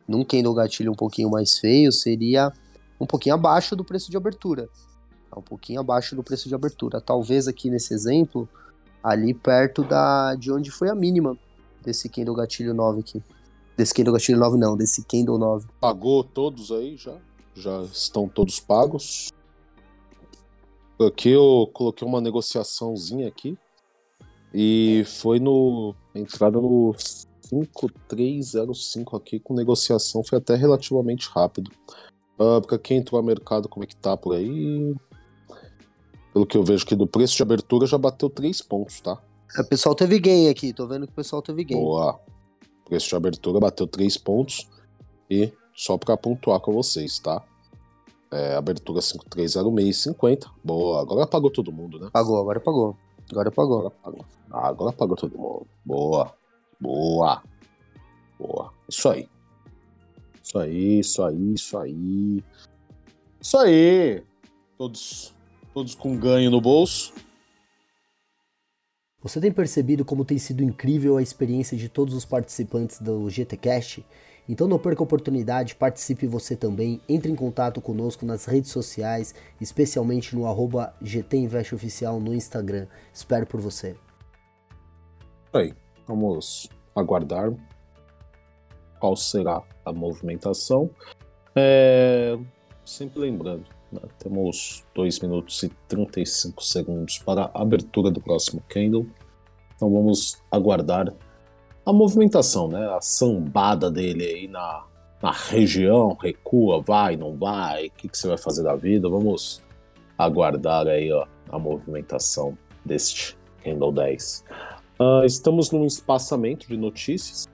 [0.09, 2.51] num Kendo Gatilho um pouquinho mais feio seria
[2.99, 4.69] um pouquinho abaixo do preço de abertura.
[5.31, 7.01] Tá um pouquinho abaixo do preço de abertura.
[7.01, 8.49] Talvez aqui nesse exemplo,
[9.03, 11.37] ali perto da de onde foi a mínima
[11.83, 13.23] desse Candle Gatilho 9 aqui.
[13.77, 15.67] Desse Candle Gatilho 9 não, desse Candle 9.
[15.81, 17.17] Pagou todos aí já?
[17.55, 19.31] Já estão todos pagos?
[20.99, 23.57] Aqui eu coloquei uma negociaçãozinha aqui.
[24.53, 25.95] E foi no.
[26.15, 26.95] Entrada no
[27.51, 30.25] 5305 aqui com negociação.
[30.25, 31.71] Foi até relativamente rápido.
[32.39, 34.95] Uh, quem entrou no mercado, como é que tá por aí?
[36.37, 39.19] Pelo que eu vejo aqui do preço de abertura, já bateu 3 pontos, tá?
[39.59, 41.81] O pessoal teve gain aqui, tô vendo que o pessoal teve gain.
[41.81, 42.21] Boa.
[42.85, 44.69] Preço de abertura bateu 3 pontos.
[45.31, 47.43] E só para pontuar com vocês, tá?
[48.31, 50.51] É, abertura 530650.
[50.63, 52.11] Boa, agora pagou todo mundo, né?
[52.13, 52.95] Pagou, agora pagou.
[53.31, 53.79] Agora pagou.
[53.79, 55.67] Agora pagou, ah, agora pagou todo mundo.
[55.83, 56.35] Boa.
[56.79, 57.43] Boa.
[58.39, 58.75] Boa.
[58.87, 59.27] Isso aí.
[60.45, 62.45] Isso aí, isso aí, isso aí.
[63.41, 64.23] Isso aí.
[64.77, 65.35] Todos
[65.77, 67.13] todos com ganho no bolso.
[69.23, 74.03] Você tem percebido como tem sido incrível a experiência de todos os participantes do GTcast?
[74.49, 79.35] Então não perca a oportunidade, participe você também, entre em contato conosco nas redes sociais,
[79.61, 82.87] especialmente no arroba GTInvestOficial no Instagram.
[83.13, 83.95] Espero por você.
[85.53, 85.75] Aí,
[86.07, 87.53] vamos aguardar
[88.99, 90.89] qual será a movimentação.
[91.55, 92.39] É...
[92.83, 93.76] Sempre lembrando?
[94.19, 99.07] Temos 2 minutos e 35 segundos para a abertura do próximo candle.
[99.75, 101.13] Então vamos aguardar
[101.85, 102.87] a movimentação, né?
[102.89, 104.85] a sambada dele aí na,
[105.23, 106.17] na região.
[106.21, 107.87] Recua, vai, não vai?
[107.87, 109.09] O que, que você vai fazer da vida?
[109.09, 109.63] Vamos
[110.19, 114.45] aguardar aí ó, a movimentação deste candle 10.
[114.99, 117.47] Uh, ah, estamos num espaçamento de notícias.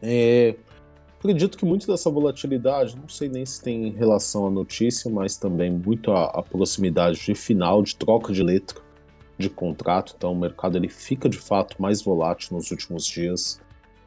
[0.00, 0.54] É,
[1.18, 5.70] Acredito que muito dessa volatilidade, não sei nem se tem relação à notícia, mas também
[5.70, 8.80] muito a proximidade de final, de troca de letra
[9.38, 10.14] de contrato.
[10.16, 13.60] Então o mercado ele fica de fato mais volátil nos últimos dias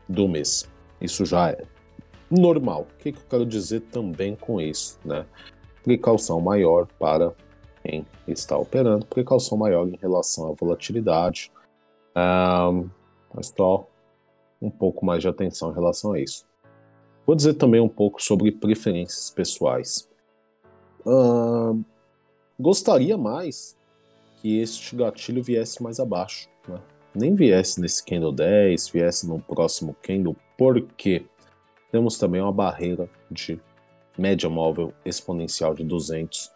[0.07, 0.69] do mês.
[1.01, 1.63] Isso já é
[2.29, 2.87] normal.
[2.91, 4.99] O que, que eu quero dizer também com isso?
[5.05, 5.25] Né?
[5.83, 7.33] Precaução maior para
[7.83, 11.51] quem está operando, precaução maior em relação à volatilidade.
[12.15, 12.89] Um,
[13.33, 13.87] mas só
[14.61, 16.48] um pouco mais de atenção em relação a isso.
[17.29, 20.09] Vou dizer também um pouco sobre preferências pessoais.
[21.05, 21.79] Uh,
[22.59, 23.77] gostaria mais
[24.37, 26.49] que este gatilho viesse mais abaixo.
[26.67, 26.79] Né?
[27.13, 31.23] Nem viesse nesse candle 10, viesse no próximo candle, porque
[31.91, 33.59] temos também uma barreira de
[34.17, 36.51] média móvel exponencial de 200,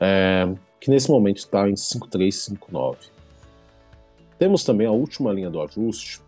[0.00, 0.48] é,
[0.80, 2.96] que nesse momento está em 5359.
[4.38, 6.22] Temos também a última linha do ajuste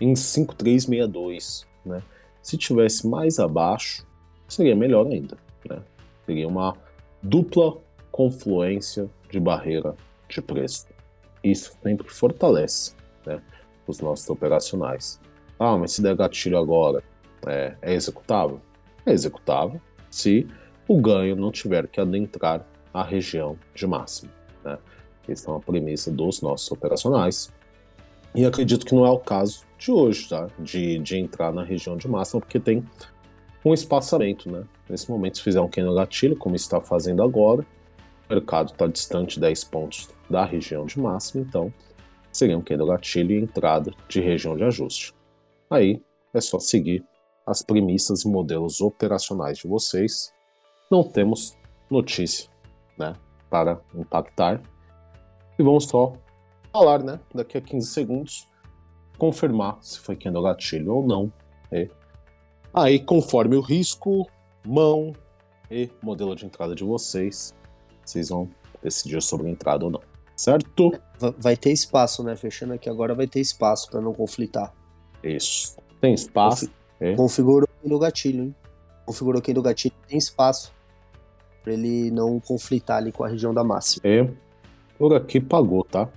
[0.00, 2.02] em 5362, né?
[2.44, 4.06] Se tivesse mais abaixo,
[4.46, 5.38] seria melhor ainda.
[5.66, 5.80] Né?
[6.26, 6.76] Seria uma
[7.22, 7.78] dupla
[8.12, 9.94] confluência de barreira
[10.28, 10.86] de preço.
[11.42, 13.40] Isso sempre fortalece né,
[13.86, 15.18] os nossos operacionais.
[15.58, 17.02] Ah, mas se der gatilho agora,
[17.46, 18.60] é, é executável?
[19.06, 19.80] É executável
[20.10, 20.46] se
[20.86, 24.30] o ganho não tiver que adentrar a região de máximo.
[24.62, 24.78] Né?
[25.26, 27.50] Essa é uma premissa dos nossos operacionais.
[28.34, 30.48] E acredito que não é o caso de hoje, tá?
[30.58, 32.84] De, de entrar na região de máxima, porque tem
[33.62, 34.64] com espaçamento, né?
[34.88, 37.64] Nesse momento, se fizer um pequeno gatilho, como está fazendo agora,
[38.28, 41.72] o mercado está distante 10 pontos da região de máxima, então
[42.32, 45.14] seria um pequeno gatilho e entrada de região de ajuste.
[45.70, 47.04] Aí é só seguir
[47.46, 50.32] as premissas e modelos operacionais de vocês.
[50.90, 51.56] Não temos
[51.90, 52.50] notícia
[52.98, 53.14] né,
[53.48, 54.60] para impactar.
[55.58, 56.14] E vamos só
[56.74, 58.48] falar, né, daqui a 15 segundos,
[59.16, 61.32] confirmar se foi candle gatilho ou não.
[61.70, 61.88] E
[62.74, 64.28] aí, conforme o risco,
[64.66, 65.12] mão
[65.70, 67.54] e modelo de entrada de vocês,
[68.04, 68.50] vocês vão
[68.82, 70.00] decidir sobre a entrada ou não.
[70.36, 70.92] Certo?
[71.38, 72.34] Vai ter espaço, né?
[72.34, 74.74] Fechando aqui agora, vai ter espaço para não conflitar.
[75.22, 75.76] Isso.
[76.00, 76.68] Tem espaço.
[76.98, 77.14] É.
[77.14, 78.54] Configurou no gatilho, hein?
[79.06, 80.74] Configurou aqui no gatilho, tem espaço
[81.62, 84.02] para ele não conflitar ali com a região da máxima.
[84.04, 84.28] É.
[84.98, 86.08] Por aqui pagou, tá?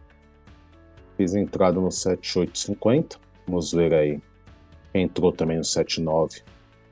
[1.18, 3.18] Fiz entrada no 7850.
[3.48, 4.22] Vamos ver aí.
[4.94, 6.42] Entrou também no 79.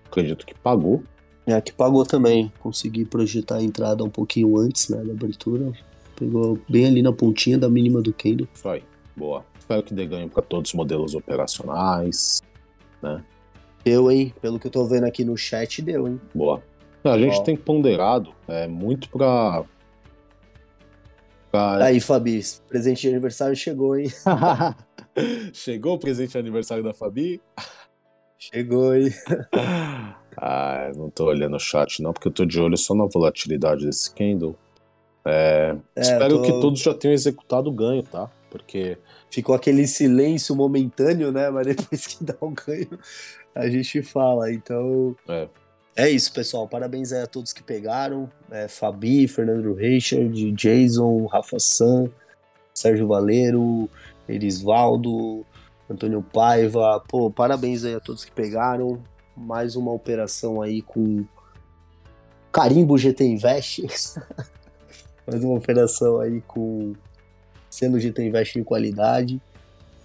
[0.05, 1.03] Acredito que pagou.
[1.45, 2.51] É, aqui pagou também.
[2.59, 5.71] Consegui projetar a entrada um pouquinho antes, né, da abertura.
[6.15, 8.47] Pegou bem ali na pontinha da mínima do candle.
[8.53, 8.83] Isso aí.
[9.15, 9.45] Boa.
[9.59, 12.41] Espero que dê ganho para todos os modelos operacionais
[13.05, 13.23] né?
[13.83, 14.33] Deu, hein?
[14.41, 16.19] Pelo que eu tô vendo aqui no chat, deu, hein?
[16.33, 16.63] Boa.
[17.03, 19.63] A gente tem ponderado é, muito pra,
[21.57, 24.07] Aí, Fabi, presente de aniversário chegou, hein?
[25.53, 27.41] chegou o presente de aniversário da Fabi?
[28.37, 29.09] Chegou, hein?
[30.37, 33.85] ah, não tô olhando o chat, não, porque eu tô de olho só na volatilidade
[33.85, 34.55] desse candle.
[35.25, 36.41] É, é, espero tô...
[36.43, 38.29] que todos já tenham executado o ganho, tá?
[38.49, 38.97] Porque
[39.29, 41.49] ficou aquele silêncio momentâneo, né?
[41.49, 42.99] Mas depois que dá o um ganho,
[43.55, 44.51] a gente fala.
[44.51, 45.15] Então.
[45.27, 45.47] É.
[45.95, 46.67] É isso, pessoal.
[46.67, 48.29] Parabéns a todos que pegaram.
[48.51, 52.09] É, Fabi, Fernando Richard, Jason, Rafa San,
[52.73, 53.89] Sérgio Valeiro,
[54.27, 55.45] Erisvaldo,
[55.89, 57.01] Antônio Paiva.
[57.07, 59.01] Pô, parabéns aí a todos que pegaram.
[59.37, 61.23] Mais uma operação aí com
[62.51, 63.83] Carimbo GT Invest.
[65.25, 66.93] Mais uma operação aí com
[67.69, 69.41] sendo GT Invest em qualidade.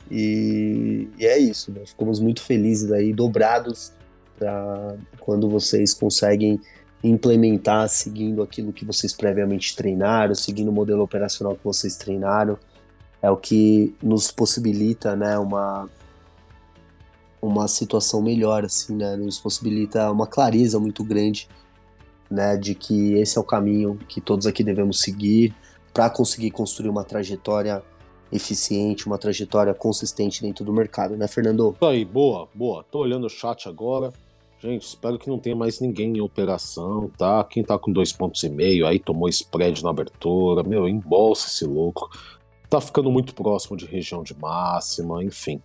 [0.09, 1.83] E, e é isso, né?
[1.85, 3.93] ficamos muito felizes aí, dobrados,
[4.41, 6.59] pra quando vocês conseguem
[7.05, 12.59] implementar seguindo aquilo que vocês previamente treinaram, seguindo o modelo operacional que vocês treinaram.
[13.23, 15.89] É o que nos possibilita, né, uma,
[17.41, 21.47] uma situação melhor, assim, né, nos possibilita uma clareza muito grande,
[22.31, 25.55] né, de que esse é o caminho que todos aqui devemos seguir,
[25.93, 27.83] para conseguir construir uma trajetória
[28.33, 31.77] eficiente, uma trajetória consistente dentro do mercado, né, Fernando?
[31.83, 32.85] Aí, boa, boa.
[32.91, 34.13] Tô olhando o chat agora.
[34.61, 37.43] Gente, espero que não tenha mais ninguém em operação, tá?
[37.45, 41.65] Quem tá com dois pontos e meio aí tomou spread na abertura, meu, embolsa esse
[41.65, 42.11] louco.
[42.69, 45.63] Tá ficando muito próximo de região de máxima, enfim.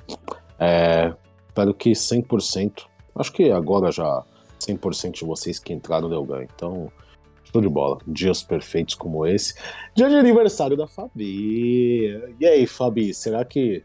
[0.58, 1.14] É,
[1.48, 2.86] espero que 100%,
[3.16, 4.24] acho que agora já
[4.60, 6.48] 100% de vocês que entraram deu ganho.
[6.56, 6.90] Então,
[7.56, 7.98] Show de bola.
[8.06, 9.56] Dias perfeitos como esse.
[9.96, 12.36] Dia de aniversário da Fabi.
[12.38, 13.82] E aí, Fabi, será que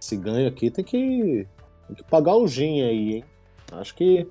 [0.00, 1.46] se ganha aqui tem que,
[1.86, 3.24] tem que pagar o gin aí, hein?
[3.72, 4.26] Acho que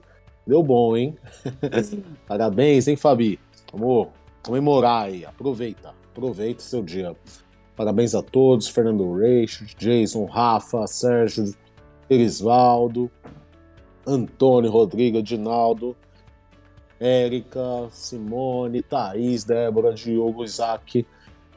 [0.45, 1.17] deu bom, hein?
[2.27, 3.39] Parabéns, hein, Fabi?
[3.71, 4.07] Vamos
[4.43, 5.25] comemorar aí.
[5.25, 5.93] Aproveita.
[6.11, 7.15] Aproveita seu dia.
[7.75, 8.67] Parabéns a todos.
[8.67, 11.53] Fernando Reis, Jason, Rafa, Sérgio,
[12.09, 13.09] Erisvaldo,
[14.05, 15.95] Antônio, Rodrigo, Edinaldo.
[16.99, 21.05] Érica, Simone, Thaís, Débora, Diogo, Isaac,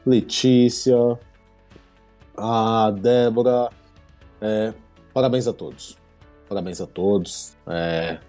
[0.05, 0.97] Letícia,
[2.35, 3.69] a Débora.
[4.41, 4.73] É,
[5.13, 5.97] parabéns a todos.
[6.49, 7.55] Parabéns a todos.
[7.65, 8.19] É,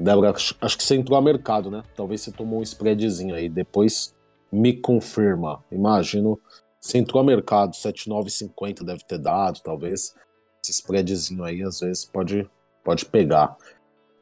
[0.00, 1.82] Débora, acho que você entrou a mercado, né?
[1.94, 3.50] Talvez você tomou um spreadzinho aí.
[3.50, 4.14] Depois
[4.50, 5.62] me confirma.
[5.70, 6.40] Imagino.
[6.80, 10.16] Você entrou a mercado, 7,950 deve ter dado, talvez.
[10.62, 12.50] Esse spreadzinho aí, às vezes, pode,
[12.82, 13.54] pode pegar.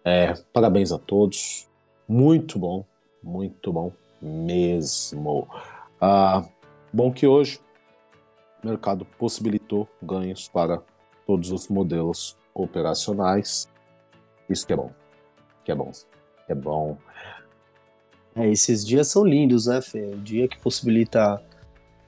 [0.04, 1.68] É, parabéns a todos.
[2.08, 2.84] Muito bom,
[3.22, 5.46] muito bom mesmo.
[6.00, 6.44] Ah,
[6.92, 7.60] bom que hoje
[8.64, 10.82] o mercado possibilitou ganhos para
[11.24, 13.68] todos os modelos operacionais.
[14.48, 14.97] Isso que é bom.
[15.68, 15.92] Que é bom.
[16.48, 16.96] É bom.
[18.34, 20.14] É, esses dias são lindos, né, Fê?
[20.14, 21.42] O dia que possibilita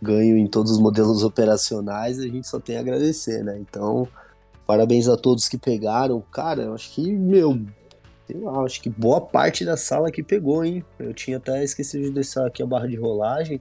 [0.00, 3.58] ganho em todos os modelos operacionais, a gente só tem a agradecer, né?
[3.58, 4.08] Então,
[4.66, 6.22] parabéns a todos que pegaram.
[6.32, 7.61] Cara, eu acho que, meu,
[8.26, 10.82] sei lá, acho que boa parte da sala que pegou, hein?
[10.98, 13.61] Eu tinha até esquecido de deixar aqui a barra de rolagem.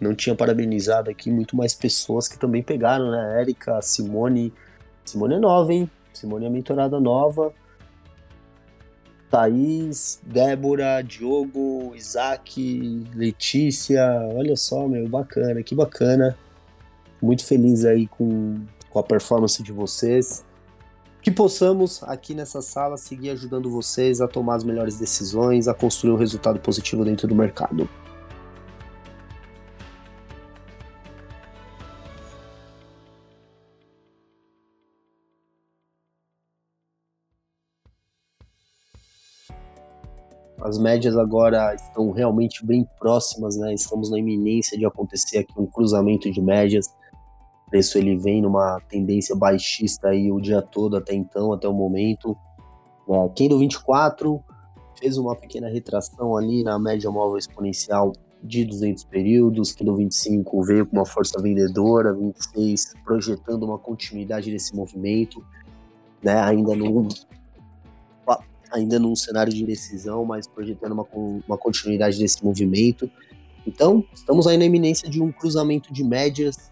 [0.00, 3.38] Não tinha parabenizado aqui muito mais pessoas que também pegaram, né?
[3.38, 4.50] Érica, Simone.
[5.04, 5.90] Simone é nova, hein?
[6.14, 7.52] Simone é mentorada nova.
[9.30, 14.04] Thaís, Débora, Diogo, Isaac, Letícia.
[14.34, 16.36] Olha só, meu, bacana, que bacana.
[17.20, 18.60] Muito feliz aí com,
[18.90, 20.44] com a performance de vocês
[21.26, 26.12] que possamos aqui nessa sala seguir ajudando vocês a tomar as melhores decisões, a construir
[26.12, 27.88] um resultado positivo dentro do mercado.
[40.66, 43.72] As médias agora estão realmente bem próximas, né?
[43.72, 46.92] Estamos na iminência de acontecer aqui um cruzamento de médias
[47.66, 51.72] o preço ele vem numa tendência baixista aí o dia todo até então, até o
[51.72, 52.36] momento.
[53.08, 54.40] É, Kendo 24
[54.98, 58.12] fez uma pequena retração ali na média móvel exponencial
[58.42, 64.74] de 200 períodos, Kendo 25 veio com uma força vendedora, 26 projetando uma continuidade desse
[64.74, 65.44] movimento,
[66.22, 67.08] né, ainda num,
[68.72, 71.06] ainda num cenário de indecisão, mas projetando uma,
[71.46, 73.10] uma continuidade desse movimento.
[73.66, 76.70] Então, estamos aí na iminência de um cruzamento de médias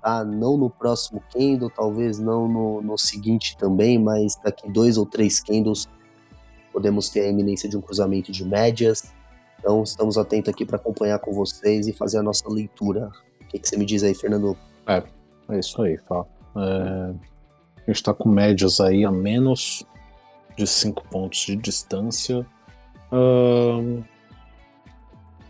[0.00, 0.24] tá?
[0.24, 5.40] Não no próximo candle, talvez não no, no seguinte também, mas daqui dois ou três
[5.40, 5.88] candles
[6.72, 9.12] podemos ter a iminência de um cruzamento de médias.
[9.58, 13.10] Então estamos atentos aqui para acompanhar com vocês e fazer a nossa leitura.
[13.40, 14.56] O que, que você me diz aí, Fernando?
[14.86, 15.02] É,
[15.50, 16.24] é isso aí, Fá.
[16.56, 17.14] É,
[17.76, 19.84] a gente está com médias aí a menos
[20.60, 22.46] de 5 pontos de distância.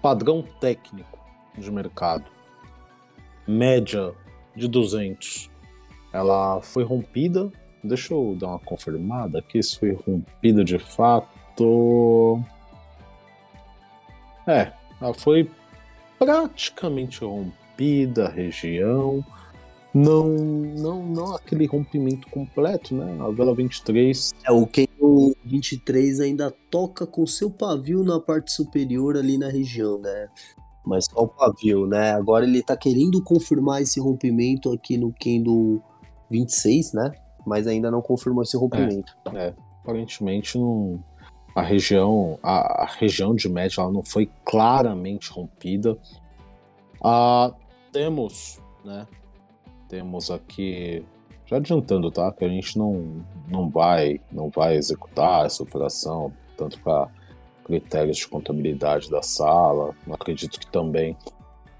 [0.00, 1.18] padrão técnico
[1.58, 2.24] de mercado.
[3.46, 4.14] Média
[4.54, 5.50] de 200.
[6.12, 7.50] Ela foi rompida.
[7.82, 12.40] Deixa eu dar uma confirmada aqui se foi rompida de fato.
[14.46, 15.50] É, ela foi
[16.20, 19.24] praticamente rompida região.
[19.93, 23.18] Não, não, não aquele rompimento completo, né?
[23.20, 24.32] A vela 23.
[24.45, 29.99] É, o Kenyo 23 ainda toca com seu pavio na parte superior ali na região,
[29.99, 30.28] né?
[30.84, 32.12] mas só o pavio, né?
[32.12, 35.82] Agora ele tá querendo confirmar esse rompimento aqui no Kendo
[36.30, 37.12] 26, né?
[37.47, 39.16] Mas ainda não confirmou esse rompimento.
[39.32, 39.55] É, é.
[39.82, 41.03] aparentemente não,
[41.55, 45.97] a região a, a, região de média ela não foi claramente rompida.
[47.03, 47.53] Ah,
[47.93, 49.07] temos, né?
[49.91, 51.05] Temos aqui
[51.47, 52.30] já adiantando, tá?
[52.30, 57.09] Que a gente não, não vai não vai executar essa operação tanto para
[57.64, 59.93] critérios de contabilidade da sala.
[60.09, 61.16] Acredito que também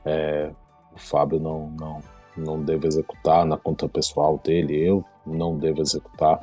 [0.04, 0.50] é,
[0.92, 2.02] o Fábio não, não,
[2.36, 6.40] não deve executar na conta pessoal dele, eu não devo executar.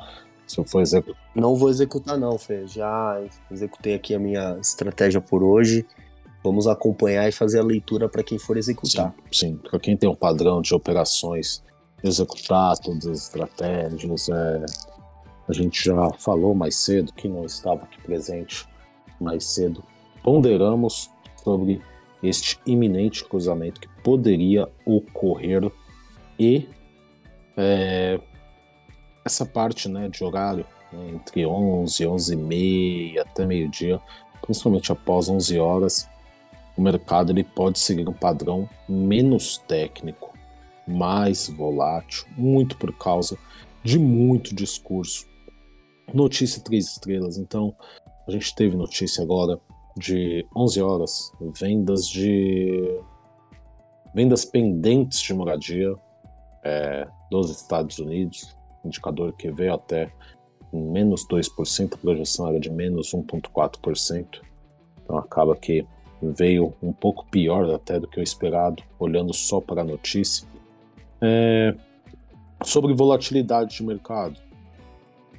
[0.48, 1.22] Se eu for executar.
[1.36, 2.66] Não vou executar, não, Fê.
[2.66, 5.86] Já executei aqui a minha estratégia por hoje.
[6.48, 9.14] Vamos acompanhar e fazer a leitura para quem for executar.
[9.32, 9.56] Sim, sim.
[9.58, 11.62] para quem tem um padrão de operações,
[12.02, 14.30] executar todas as estratégias.
[14.30, 14.66] É...
[15.50, 18.66] A gente já falou mais cedo que não estava aqui presente
[19.20, 19.84] mais cedo,
[20.24, 21.10] ponderamos
[21.44, 21.82] sobre
[22.24, 25.70] este iminente cruzamento que poderia ocorrer
[26.40, 26.70] e
[27.58, 28.20] é,
[29.26, 34.00] essa parte né, de horário né, entre 11 e 11 e meia até meio-dia,
[34.42, 36.10] principalmente após 11 horas,
[36.78, 40.38] o mercado ele pode seguir um padrão menos técnico,
[40.88, 43.38] mais volátil, muito por causa
[43.84, 45.28] de muito discurso.
[46.14, 47.76] Notícia três estrelas, então
[48.28, 49.60] a gente teve notícia agora
[49.98, 53.02] de 11 horas, vendas de
[54.14, 55.94] vendas pendentes de moradia
[56.64, 60.12] é, dos Estados Unidos, indicador que veio até
[60.72, 64.42] menos 2%, a projeção era de menos 1,4%.
[65.04, 65.86] Então acaba que
[66.22, 70.48] veio um pouco pior até do que o esperado, olhando só para a notícia.
[71.22, 71.76] É,
[72.64, 74.40] sobre volatilidade de mercado,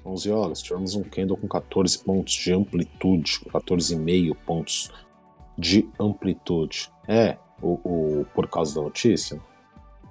[0.05, 4.91] 11 horas, tivemos um candle com 14 pontos de amplitude, 14,5 pontos
[5.57, 6.91] de amplitude.
[7.07, 9.41] É o, o, por causa da notícia?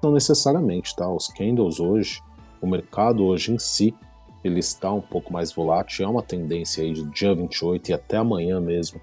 [0.03, 1.09] Não necessariamente, tá?
[1.09, 2.22] Os candles hoje,
[2.61, 3.95] o mercado hoje em si,
[4.43, 8.18] ele está um pouco mais volátil, é uma tendência aí de dia 28 e até
[8.18, 9.01] amanhã mesmo,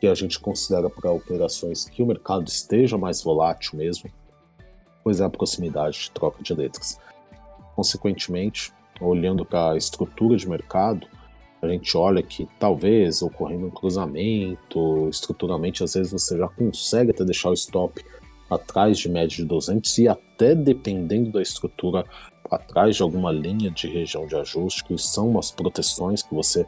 [0.00, 4.10] que a gente considera para operações que o mercado esteja mais volátil mesmo,
[5.02, 6.98] pois é a proximidade de troca de letras.
[7.74, 11.06] Consequentemente, olhando para a estrutura de mercado,
[11.60, 17.24] a gente olha que talvez ocorrendo um cruzamento, estruturalmente, às vezes você já consegue até
[17.24, 18.04] deixar o stop
[18.48, 22.04] atrás de média de 200 e até dependendo da estrutura
[22.50, 26.66] atrás de alguma linha de região de ajuste, que são umas proteções que você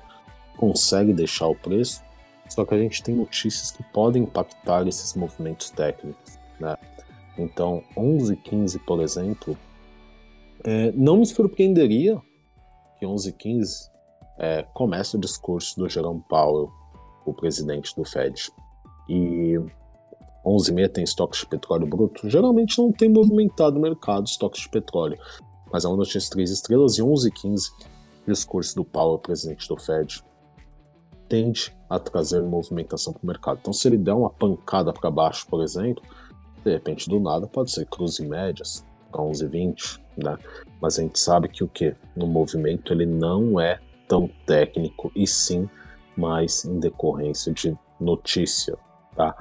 [0.56, 2.02] consegue deixar o preço.
[2.50, 6.76] Só que a gente tem notícias que podem impactar esses movimentos técnicos, né?
[7.38, 9.56] Então, 11 15, por exemplo,
[10.62, 12.20] é, não me surpreenderia
[12.98, 13.90] que 11 15
[14.38, 16.70] é, comece o discurso do Jerome Powell,
[17.24, 18.50] o presidente do Fed.
[19.08, 19.58] E
[20.44, 22.28] 11 meia tem estoques de petróleo bruto.
[22.28, 25.18] Geralmente não tem movimentado o mercado estoques de petróleo.
[25.72, 27.70] Mas é uma notícia três estrelas e 11 15
[28.26, 30.22] discurso do Powell, presidente do Fed,
[31.28, 33.58] tende a trazer movimentação para o mercado.
[33.60, 36.02] Então, se ele der uma pancada para baixo, por exemplo,
[36.64, 40.38] de repente do nada pode ser cruze médias para 11,20, né?
[40.80, 45.26] Mas a gente sabe que o que no movimento ele não é tão técnico e
[45.26, 45.68] sim
[46.16, 48.78] mais em decorrência de notícia,
[49.16, 49.34] tá?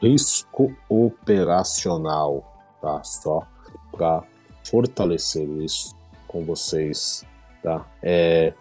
[0.00, 3.02] Risco operacional, tá?
[3.02, 3.46] Só
[3.90, 4.22] para
[4.64, 5.96] fortalecer isso
[6.28, 7.24] com vocês,
[7.62, 7.86] tá?
[8.02, 8.54] É,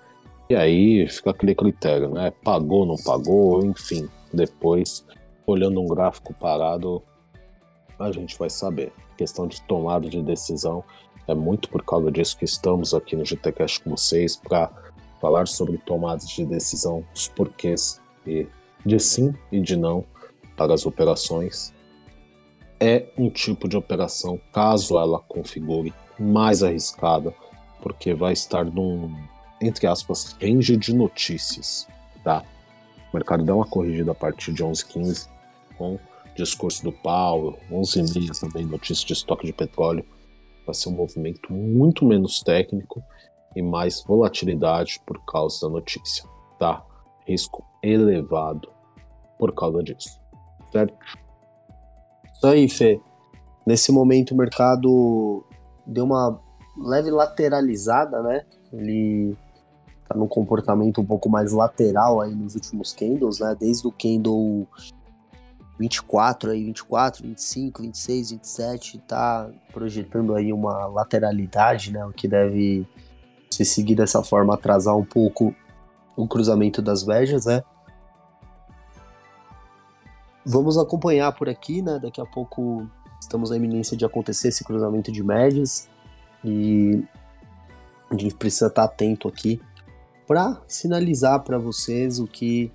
[0.52, 2.30] e aí fica aquele critério, né?
[2.43, 4.10] Pagou, não pagou, enfim.
[4.34, 5.06] Depois,
[5.47, 7.02] olhando um gráfico parado,
[7.97, 8.91] a gente vai saber.
[9.18, 10.84] Questão de tomada de decisão
[11.26, 14.70] é muito por causa disso que estamos aqui no GTCast com vocês para
[15.22, 18.45] falar sobre tomadas de decisão, os porquês e
[18.86, 20.04] de sim e de não
[20.58, 21.74] para as operações.
[22.78, 27.34] É um tipo de operação, caso ela configure, mais arriscada,
[27.82, 29.16] porque vai estar num,
[29.62, 31.88] entre aspas, range de notícias,
[32.24, 32.43] tá?
[33.12, 35.30] O mercado dá uma corrigida a partir de 11h15
[35.78, 35.99] com
[36.36, 40.05] discurso do Paulo, 11h30 também notícias de estoque de petróleo.
[40.66, 43.03] Vai ser um movimento muito menos técnico
[43.55, 46.24] e mais volatilidade por causa da notícia,
[46.57, 46.84] tá?
[47.28, 48.72] Risco elevado
[49.38, 50.20] por causa disso,
[50.72, 50.95] certo?
[52.34, 52.99] Isso aí, Fê.
[53.66, 55.43] Nesse momento o mercado
[55.86, 56.39] deu uma
[56.78, 58.45] leve lateralizada, né?
[58.74, 59.36] Ele
[60.12, 63.55] tá num comportamento um pouco mais lateral aí nos últimos candles, né?
[63.59, 64.68] Desde o candle
[65.80, 72.05] 24 aí, 24, 25, 26, 27, tá projetando aí uma lateralidade, né?
[72.05, 72.88] O que deve
[73.49, 75.55] se seguir dessa forma atrasar um pouco
[76.16, 77.64] o cruzamento das vejas, né?
[80.45, 81.99] Vamos acompanhar por aqui, né?
[81.99, 82.88] Daqui a pouco
[83.20, 85.89] estamos na iminência de acontecer esse cruzamento de médias
[86.43, 87.03] e
[88.09, 89.62] a gente precisa estar atento aqui
[90.28, 92.72] para sinalizar para vocês o que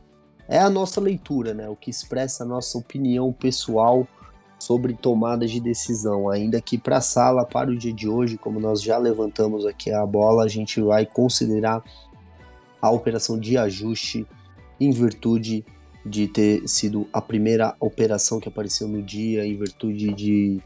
[0.48, 1.68] é a nossa leitura, né?
[1.68, 4.06] O que expressa a nossa opinião pessoal
[4.58, 6.28] sobre tomadas de decisão.
[6.28, 9.92] Ainda que para a sala, para o dia de hoje, como nós já levantamos aqui
[9.92, 11.82] a bola, a gente vai considerar
[12.80, 14.26] a operação de ajuste
[14.78, 15.64] em virtude
[16.04, 20.62] de ter sido a primeira operação que apareceu no dia, em virtude de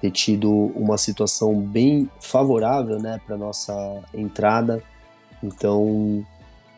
[0.00, 3.74] ter tido uma situação bem favorável né, para nossa
[4.14, 4.82] entrada.
[5.42, 6.24] Então,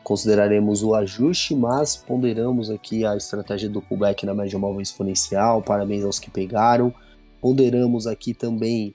[0.04, 5.62] consideraremos o ajuste, mas ponderamos aqui a estratégia do pullback na média móvel exponencial.
[5.62, 6.92] Parabéns aos que pegaram.
[7.40, 8.94] Ponderamos aqui também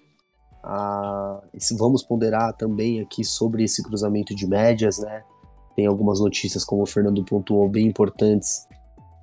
[0.63, 1.41] a,
[1.78, 5.24] vamos ponderar também aqui sobre esse cruzamento de médias, né?
[5.76, 8.68] Tem algumas notícias, como o Fernando pontuou, bem importantes,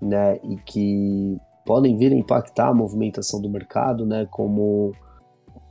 [0.01, 0.39] né?
[0.43, 1.37] E que
[1.67, 4.27] podem vir a impactar a movimentação do mercado, né?
[4.31, 4.93] Como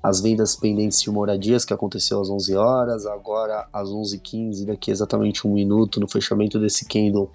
[0.03, 5.47] as vendas pendentes de moradias, que aconteceu às 11 horas, agora às 11h15, daqui exatamente
[5.47, 7.31] um minuto, no fechamento desse candle.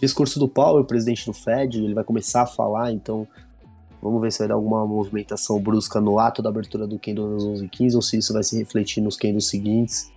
[0.00, 3.26] Discurso do Powell, presidente do Fed, ele vai começar a falar, então
[4.02, 7.44] vamos ver se vai dar alguma movimentação brusca no ato da abertura do candle às
[7.44, 10.12] 11h15 ou se isso vai se refletir nos candles seguintes,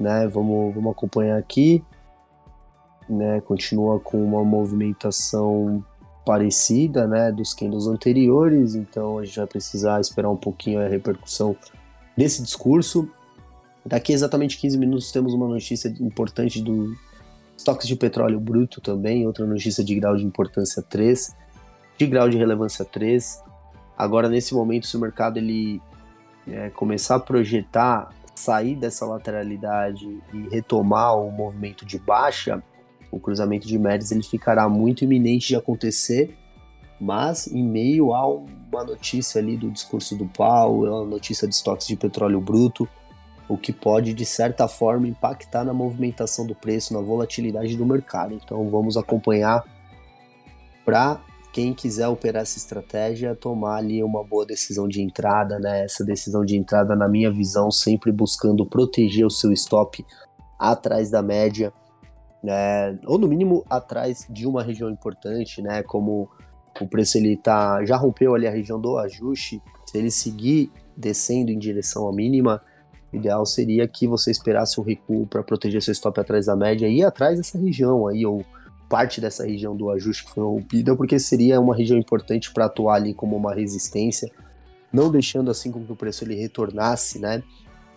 [0.00, 0.26] né?
[0.26, 1.80] Vamos, vamos acompanhar aqui,
[3.08, 3.40] né?
[3.42, 5.84] Continua com uma movimentação
[6.26, 11.56] parecida, né, dos candles anteriores, então a gente vai precisar esperar um pouquinho a repercussão
[12.16, 13.08] desse discurso.
[13.84, 16.96] Daqui exatamente 15 minutos temos uma notícia importante do
[17.56, 21.32] estoques de petróleo bruto também, outra notícia de grau de importância 3,
[21.96, 23.40] de grau de relevância 3.
[23.96, 25.80] Agora, nesse momento, se o mercado ele
[26.48, 30.04] é, começar a projetar sair dessa lateralidade
[30.34, 32.60] e retomar o movimento de baixa,
[33.16, 36.36] o cruzamento de médias ele ficará muito iminente de acontecer,
[37.00, 41.86] mas em meio a uma notícia ali do discurso do Paulo, a notícia de estoques
[41.86, 42.88] de petróleo bruto,
[43.48, 48.34] o que pode de certa forma impactar na movimentação do preço, na volatilidade do mercado.
[48.34, 49.64] Então vamos acompanhar
[50.84, 51.20] para
[51.52, 55.84] quem quiser operar essa estratégia, tomar ali uma boa decisão de entrada, né?
[55.84, 60.04] Essa decisão de entrada, na minha visão, sempre buscando proteger o seu stop
[60.58, 61.72] atrás da média
[62.42, 66.28] né, ou no mínimo atrás de uma região importante, né, como
[66.80, 71.50] o preço ele tá, já rompeu ali a região do ajuste, se ele seguir descendo
[71.50, 72.60] em direção à mínima,
[73.12, 76.88] o ideal seria que você esperasse um recuo para proteger seu stop atrás da média
[76.88, 78.44] e atrás dessa região aí, ou
[78.88, 82.96] parte dessa região do ajuste que foi rompida, porque seria uma região importante para atuar
[82.96, 84.30] ali como uma resistência,
[84.92, 87.42] não deixando assim com que o preço ele retornasse, né?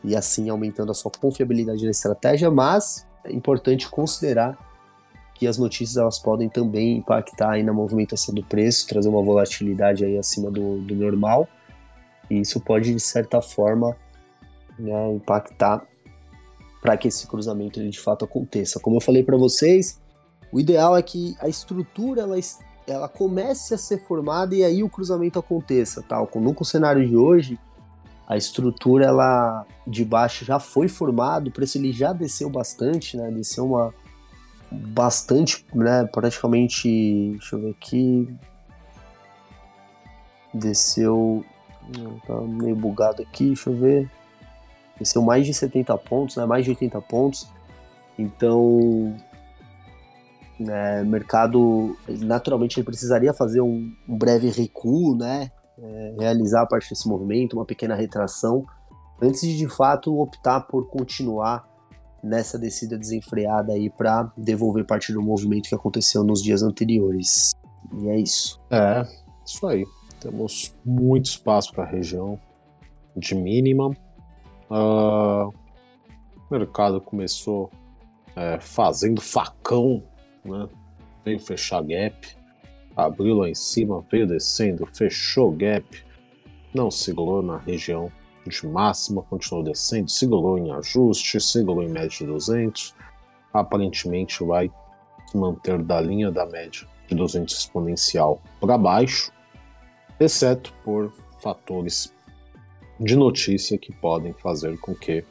[0.03, 4.57] E assim aumentando a sua confiabilidade na estratégia, mas é importante considerar
[5.36, 10.03] que as notícias elas podem também impactar aí na movimentação do preço, trazer uma volatilidade
[10.03, 11.47] aí acima do, do normal,
[12.30, 13.95] e isso pode, de certa forma,
[14.78, 15.86] né, impactar
[16.82, 18.80] para que esse cruzamento de fato aconteça.
[18.80, 19.99] Como eu falei para vocês,
[20.51, 22.36] o ideal é que a estrutura ela,
[22.88, 26.28] ela comece a ser formada e aí o cruzamento aconteça, tal.
[26.28, 26.39] Tá?
[26.39, 27.59] No cenário de hoje,
[28.30, 33.32] a estrutura ela de baixo já foi formado, o preço ele já desceu bastante, né?
[33.32, 33.91] Desceu uma
[34.71, 36.05] bastante, né?
[36.05, 38.38] Praticamente, deixa eu ver aqui,
[40.53, 41.43] desceu,
[42.27, 44.11] tá meio bugado aqui, deixa eu ver.
[44.99, 46.45] Desceu mais de 70 pontos, né?
[46.45, 47.49] Mais de 80 pontos.
[48.15, 49.15] Então,
[50.59, 55.49] é, mercado naturalmente ele precisaria fazer um, um breve recuo, né?
[55.82, 58.65] É, realizar a parte desse movimento, uma pequena retração,
[59.21, 61.67] antes de de fato optar por continuar
[62.21, 67.51] nessa descida desenfreada aí para devolver parte do movimento que aconteceu nos dias anteriores.
[68.01, 68.59] E é isso.
[68.69, 69.07] É,
[69.45, 69.86] isso aí.
[70.19, 72.38] Temos muito espaço para a região
[73.15, 73.89] de mínima.
[74.69, 77.71] Uh, o mercado começou
[78.36, 80.03] é, fazendo facão
[80.43, 80.67] né?
[81.23, 82.38] Veio fechar gap,
[83.05, 85.85] abriu lá em cima, veio descendo, fechou gap,
[86.73, 88.11] não segurou na região
[88.45, 92.95] de máxima, continuou descendo, segurou em ajuste, segurou em média de 200,
[93.53, 94.71] aparentemente vai
[95.33, 99.31] manter da linha da média de 200 exponencial para baixo,
[100.19, 102.13] exceto por fatores
[102.99, 105.23] de notícia que podem fazer com que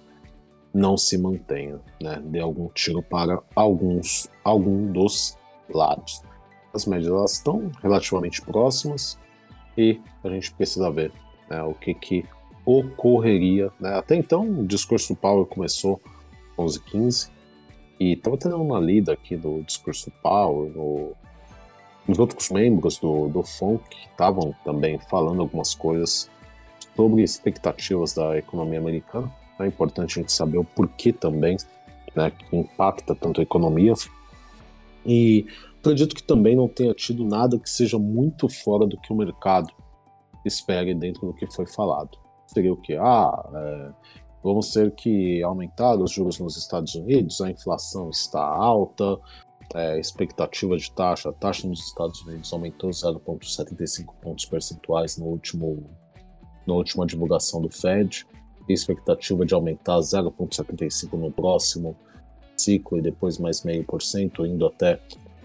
[0.73, 2.21] não se mantenha, né?
[2.25, 5.37] Dê algum tiro para alguns, algum dos
[5.69, 6.23] lados.
[6.73, 9.19] As médias elas estão relativamente próximas
[9.77, 11.13] e a gente precisa ver
[11.49, 12.25] né, o que, que
[12.65, 13.71] ocorreria.
[13.81, 13.95] Né?
[13.95, 16.01] Até então, o discurso do Powell começou
[16.59, 17.31] 11 15
[18.01, 21.17] e estava tendo uma lida aqui do discurso do Powell, no,
[22.09, 26.31] os outros membros do, do FONC estavam também falando algumas coisas
[26.97, 29.31] sobre expectativas da economia americana.
[29.61, 31.57] É importante a gente saber o porquê também,
[32.15, 33.93] né, que impacta tanto a economia.
[35.05, 35.47] E
[35.89, 39.73] acredito que também não tenha tido nada que seja muito fora do que o mercado
[40.45, 42.19] espere dentro do que foi falado.
[42.47, 42.95] Seria o que?
[42.95, 43.91] Ah, é,
[44.43, 49.19] vamos ter que aumentar os juros nos Estados Unidos, a inflação está alta,
[49.75, 55.89] é, expectativa de taxa, a taxa nos Estados Unidos aumentou 0,75 pontos percentuais no último,
[56.67, 58.27] na última divulgação do Fed
[58.69, 61.97] expectativa de aumentar 0,75 no próximo
[62.55, 65.01] ciclo e depois mais meio por cento, indo até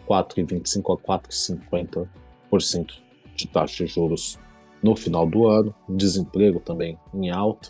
[0.08, 2.94] 4,25 a 4,50%
[3.36, 4.40] de taxa de juros
[4.82, 5.74] no final do ano.
[5.90, 7.70] Desemprego também em alta.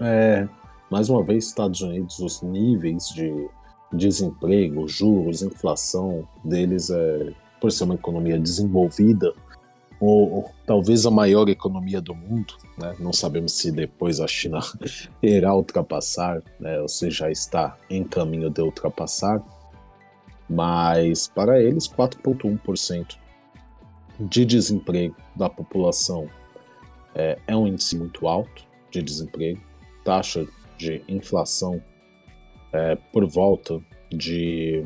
[0.00, 0.48] É,
[0.90, 3.48] mais uma vez, Estados Unidos, os níveis de
[3.92, 9.32] desemprego, juros, inflação deles, é, por ser uma economia desenvolvida,
[10.00, 12.96] ou, ou, talvez a maior economia do mundo, né?
[12.98, 14.58] não sabemos se depois a China
[15.22, 16.80] irá ultrapassar, né?
[16.80, 19.40] ou se já está em caminho de ultrapassar,
[20.52, 23.16] mas para eles 4,1%
[24.20, 26.28] de desemprego da população
[27.14, 29.60] é, é um índice muito alto de desemprego,
[30.04, 30.46] taxa
[30.76, 31.82] de inflação
[32.72, 33.80] é, por volta
[34.10, 34.84] de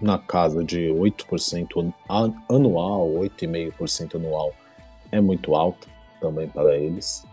[0.00, 1.92] na casa de 8%
[2.48, 4.54] anual, 8,5% anual
[5.12, 5.88] é muito alta
[6.20, 7.26] também para eles.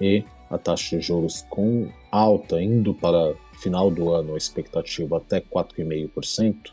[0.00, 5.40] E a taxa de juros com alta indo para final do ano, a expectativa até
[5.40, 6.72] 4,5%,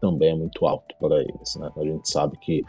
[0.00, 1.56] também é muito alto para eles.
[1.56, 1.70] Né?
[1.76, 2.62] A gente sabe que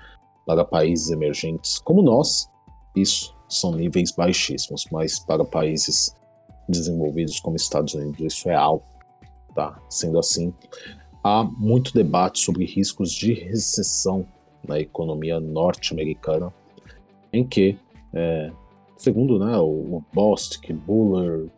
[0.46, 2.50] para países emergentes como nós,
[2.96, 6.16] isso são níveis baixíssimos, mas para países
[6.68, 8.86] desenvolvidos como Estados Unidos, isso é alto.
[9.54, 9.80] Tá?
[9.90, 10.54] Sendo assim,
[11.24, 14.26] há muito debate sobre riscos de recessão
[14.68, 16.54] na economia norte-americana,
[17.32, 17.78] em que,
[18.14, 18.52] é,
[18.98, 21.50] segundo né, o, o Bostic, Buller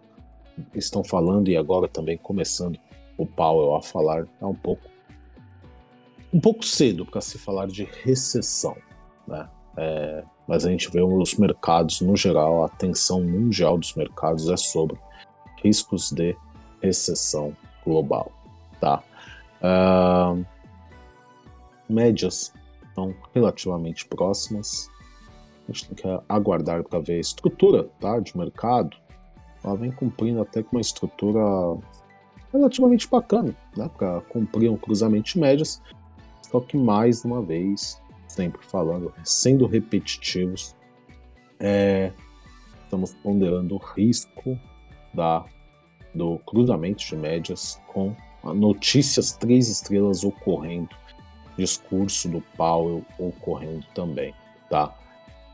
[0.73, 2.79] estão falando e agora também começando
[3.17, 4.89] o Powell a falar, é um pouco
[6.31, 8.77] um pouco cedo para se falar de recessão,
[9.27, 9.49] né?
[9.75, 14.57] É, mas a gente vê os mercados no geral, a atenção mundial dos mercados é
[14.57, 14.97] sobre
[15.63, 16.35] riscos de
[16.81, 18.31] recessão global,
[18.79, 19.03] tá?
[19.61, 20.45] Uh,
[21.87, 22.53] médias
[22.87, 24.89] estão relativamente próximas.
[25.67, 28.97] A gente tem que aguardar para ver a estrutura tá, de mercado.
[29.63, 31.41] Ela vem cumprindo até com uma estrutura
[32.51, 35.81] relativamente bacana né, para cumprir um cruzamento de médias.
[36.49, 40.75] Só que mais uma vez, sempre falando, sendo repetitivos,
[41.59, 42.11] é,
[42.83, 44.57] estamos ponderando o risco
[45.13, 45.45] da,
[46.13, 50.89] do cruzamento de médias com notícias três estrelas ocorrendo,
[51.57, 54.33] discurso do Powell ocorrendo também,
[54.69, 54.97] tá?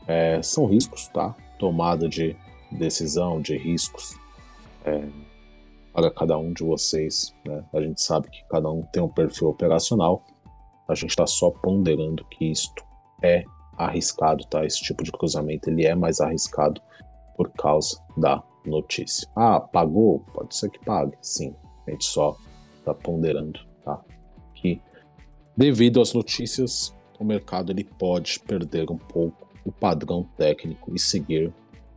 [0.06, 1.34] É, são riscos, tá?
[1.58, 2.36] Tomada de
[2.70, 4.16] decisão de riscos
[4.84, 5.06] é,
[5.92, 7.34] para cada um de vocês.
[7.44, 7.64] Né?
[7.72, 10.22] A gente sabe que cada um tem um perfil operacional,
[10.88, 12.84] a gente está só ponderando que isto
[13.22, 13.44] é
[13.76, 14.64] arriscado, tá?
[14.64, 16.80] Esse tipo de cruzamento ele é mais arriscado
[17.36, 19.28] por causa da notícia.
[19.34, 20.20] Ah, pagou?
[20.32, 21.54] Pode ser que pague, sim.
[21.86, 22.36] A gente só
[22.78, 24.00] está ponderando, tá?
[24.54, 24.80] Que
[25.56, 31.52] devido às notícias, o mercado ele pode perder um pouco o padrão técnico e seguir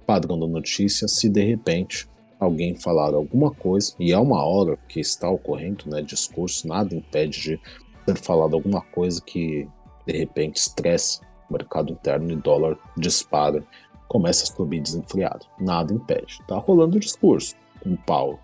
[0.09, 2.09] padrão da notícia se de repente
[2.39, 7.39] alguém falar alguma coisa, e é uma hora que está ocorrendo, né, discurso, nada impede
[7.39, 7.61] de
[8.07, 9.69] ter falado alguma coisa que
[10.07, 13.63] de repente estresse o mercado interno e dólar dispara,
[14.07, 15.45] começa a subir desenfreado.
[15.59, 16.39] Nada impede.
[16.47, 17.53] Tá rolando o discurso,
[17.85, 18.39] um pau.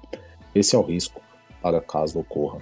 [0.54, 1.20] Esse é o risco
[1.64, 2.62] para caso ocorra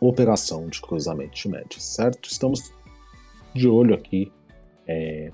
[0.00, 2.28] operação de cruzamento de médias, certo?
[2.28, 2.72] Estamos
[3.54, 4.32] de olho aqui.
[4.88, 5.30] É,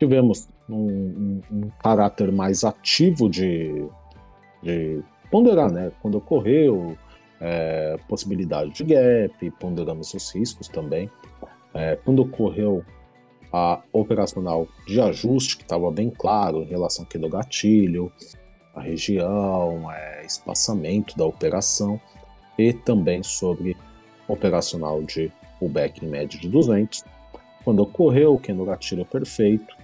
[0.00, 3.86] tivemos um, um, um, caráter mais ativo de,
[4.62, 5.92] de ponderar, né?
[6.00, 6.96] Quando ocorreu,
[7.38, 11.10] é, possibilidade de gap, ponderamos os riscos também.
[11.74, 12.82] É, quando ocorreu
[13.52, 18.10] a operacional de ajuste, que estava bem claro em relação aqui do gatilho,
[18.74, 22.00] a região, é, espaçamento da operação,
[22.58, 23.76] e também sobre
[24.26, 27.04] operacional de pullback em média de 200,
[27.64, 29.79] quando ocorreu que no gatilho perfeito,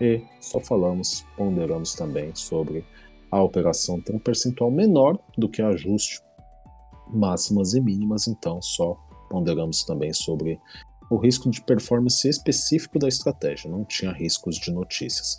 [0.00, 2.84] e só falamos, ponderamos também sobre
[3.30, 6.20] a operação ter um percentual menor do que ajuste
[7.12, 8.96] máximas e mínimas, então só
[9.28, 10.60] ponderamos também sobre
[11.10, 15.38] o risco de performance específico da estratégia, não tinha riscos de notícias.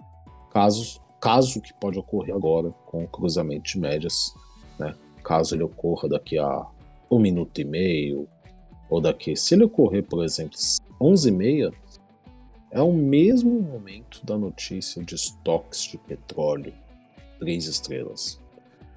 [0.52, 4.34] Caso, caso que pode ocorrer agora com o cruzamento de médias,
[4.78, 4.94] né?
[5.24, 6.66] caso ele ocorra daqui a
[7.10, 8.28] um minuto e meio,
[8.90, 10.58] ou daqui, se ele ocorrer, por exemplo,
[11.00, 11.72] 11 e meia,
[12.72, 16.74] é o mesmo momento da notícia de estoques de petróleo,
[17.40, 18.40] três estrelas.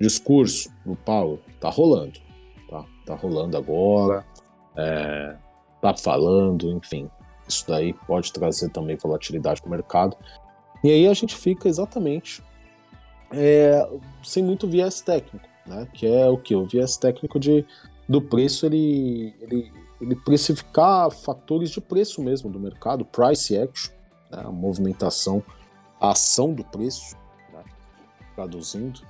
[0.01, 2.25] Discurso do Paulo tá rolando
[2.75, 2.85] tá?
[3.07, 4.25] Tá rolando agora,
[4.77, 5.37] é,
[5.81, 7.09] tá falando, enfim.
[7.47, 10.17] Isso daí pode trazer também volatilidade para o mercado.
[10.83, 12.43] E aí a gente fica exatamente
[13.33, 13.87] é,
[14.23, 15.87] sem muito viés técnico, né?
[15.93, 16.55] Que é o que?
[16.55, 17.65] O viés técnico de,
[18.09, 19.73] do preço, ele, ele,
[20.05, 23.93] ele precificar fatores de preço mesmo do mercado, price action,
[24.31, 24.43] né?
[24.45, 25.43] a movimentação,
[26.01, 27.17] a ação do preço,
[27.53, 27.65] né?
[28.35, 29.01] traduzindo.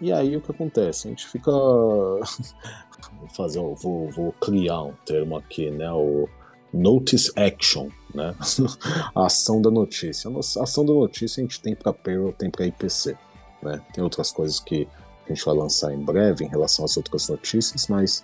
[0.00, 1.08] E aí o que acontece?
[1.08, 1.50] A gente fica
[3.18, 5.90] vou fazer, vou, vou criar um termo aqui, né?
[5.90, 6.28] O
[6.72, 8.34] notice action, né?
[9.14, 10.30] a ação da notícia.
[10.30, 13.16] A ação da notícia a gente tem para payroll, tem para IPC,
[13.62, 13.80] né?
[13.92, 14.86] Tem outras coisas que
[15.24, 18.22] a gente vai lançar em breve em relação às outras notícias, mas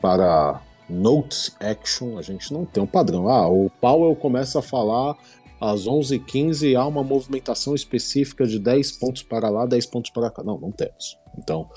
[0.00, 3.28] para notice action a gente não tem um padrão.
[3.28, 5.16] Ah, o Powell começa a falar
[5.60, 10.42] às 11h15 há uma movimentação específica de 10 pontos para lá, 10 pontos para cá.
[10.42, 11.18] Não, não temos.
[11.38, 11.68] Então,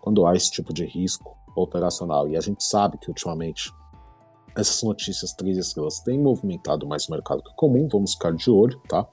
[0.00, 2.28] quando há esse tipo de risco, operacional.
[2.28, 3.72] E a gente sabe que ultimamente
[4.56, 7.88] essas notícias três estrelas têm movimentado mais o mercado que comum.
[7.90, 9.06] Vamos ficar de olho, tá?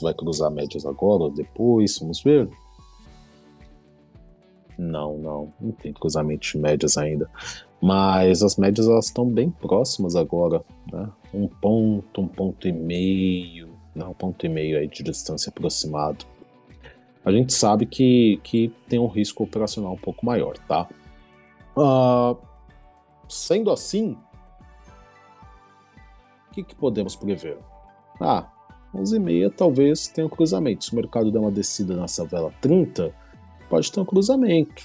[0.00, 2.50] Vai cruzar médias agora ou depois, vamos ver.
[4.78, 7.30] Não, não, não tem cruzamento de médias ainda.
[7.82, 11.10] Mas as médias elas estão bem próximas agora, né?
[11.34, 16.24] Um ponto, um ponto e meio, não, um ponto e meio aí de distância aproximado.
[17.24, 20.88] A gente sabe que, que tem um risco operacional um pouco maior, tá?
[21.76, 22.36] Uh,
[23.28, 24.16] sendo assim,
[26.48, 27.58] o que, que, podemos prever?
[28.20, 28.48] Ah,
[28.94, 30.84] 11h30 talvez tenha um cruzamento.
[30.84, 33.12] Se o mercado der uma descida nessa vela 30,
[33.68, 34.84] pode ter um cruzamento.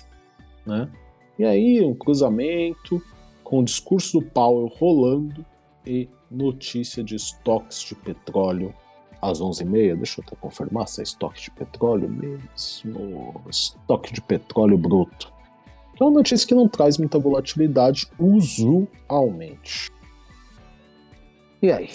[0.65, 0.89] Né?
[1.37, 3.01] E aí, um cruzamento
[3.43, 5.45] com o discurso do Powell rolando
[5.85, 8.73] e notícia de estoques de petróleo
[9.21, 9.95] às 11h30.
[9.95, 13.41] Deixa eu até confirmar se é estoque de petróleo mesmo.
[13.49, 15.37] Estoque de petróleo bruto
[15.99, 19.91] é uma notícia que não traz muita volatilidade usualmente.
[21.61, 21.89] E aí?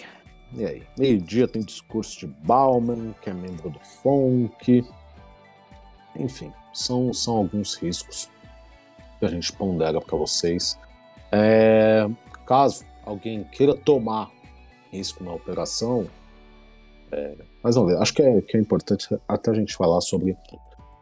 [0.55, 0.83] E aí?
[0.99, 4.85] Meio-dia tem discurso de Bauman, que é membro do FONC.
[6.17, 8.29] Enfim, são, são alguns riscos
[9.23, 10.77] que a gente pondera para vocês.
[11.31, 12.09] É,
[12.45, 14.33] caso alguém queira tomar
[14.91, 16.09] risco na operação,
[17.13, 20.37] é, mas ver, acho que é, que é importante até a gente falar sobre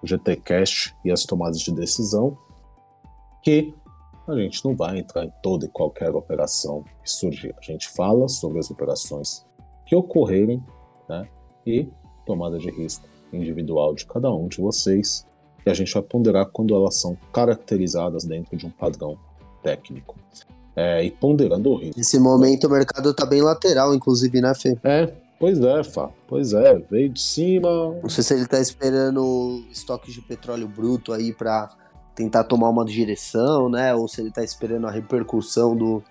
[0.03, 2.37] o GTCast e as tomadas de decisão
[3.43, 3.75] que
[4.29, 7.55] a gente não vai entrar em toda e qualquer operação que surgir.
[7.57, 9.47] A gente fala sobre as operações
[9.87, 10.63] que ocorrerem
[11.09, 11.27] né,
[11.67, 11.89] e
[12.27, 15.27] tomada de risco individual de cada um de vocês,
[15.65, 19.19] e a gente vai ponderar quando elas são caracterizadas dentro de um padrão
[19.63, 20.17] técnico.
[20.75, 21.99] É, e ponderando o risco.
[21.99, 24.79] Nesse momento o mercado está bem lateral, inclusive, né, Fê?
[24.85, 26.11] É, pois é, Fá.
[26.27, 27.69] Pois é, veio de cima.
[28.03, 31.69] Não sei se ele está esperando estoques de petróleo bruto aí para
[32.15, 33.95] tentar tomar uma direção, né?
[33.95, 36.03] Ou se ele está esperando a repercussão do,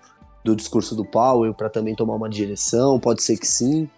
[0.44, 3.88] do discurso do Powell para também tomar uma direção, pode ser que sim.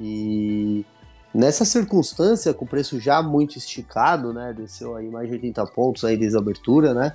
[0.00, 0.84] E
[1.36, 4.52] nessa circunstância, com o preço já muito esticado, né?
[4.56, 7.12] Desceu aí mais de 80 pontos aí desde a abertura, né?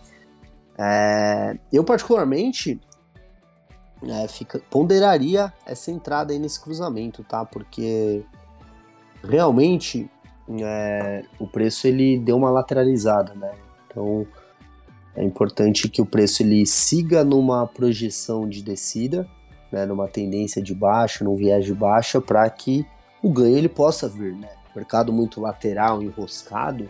[0.78, 2.80] É, eu particularmente
[4.04, 7.46] é, fica, ponderaria essa entrada aí nesse cruzamento, tá?
[7.46, 8.24] Porque
[9.24, 10.10] realmente
[10.60, 13.52] é, o preço ele deu uma lateralizada, né?
[13.88, 14.26] Então
[15.16, 19.28] é importante que o preço ele siga numa projeção de descida,
[19.72, 22.86] né, numa tendência de baixa, num viés de baixa, para que
[23.24, 24.36] o ganho ele possa vir.
[24.36, 24.50] Né?
[24.76, 26.90] mercado muito lateral, enroscado,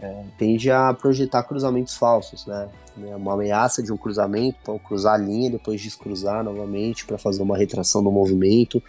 [0.00, 2.68] é, tende a projetar cruzamentos falsos, né?
[3.16, 7.56] Uma ameaça de um cruzamento para cruzar a linha, depois descruzar novamente para fazer uma
[7.56, 8.82] retração do movimento.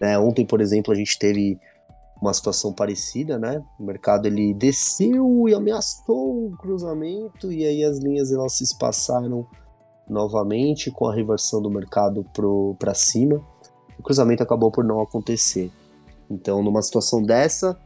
[0.00, 0.16] Né?
[0.18, 1.58] Ontem, por exemplo, a gente teve
[2.20, 3.62] uma situação parecida, né?
[3.80, 9.46] O mercado ele desceu e ameaçou o cruzamento e aí as linhas elas se espaçaram
[10.08, 12.24] novamente com a reversão do mercado
[12.78, 13.40] para cima.
[13.98, 15.72] O cruzamento acabou por não acontecer.
[16.30, 17.78] Então, numa situação dessa,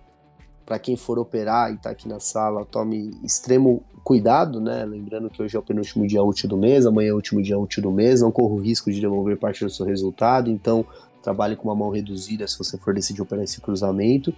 [0.67, 4.85] para quem for operar e está aqui na sala, tome extremo cuidado, né?
[4.85, 7.59] Lembrando que hoje é o penúltimo dia útil do mês, amanhã é o último dia
[7.59, 10.85] útil do mês, não corra o risco de devolver parte do seu resultado, então
[11.23, 14.35] trabalhe com uma mão reduzida se você for decidir operar esse cruzamento.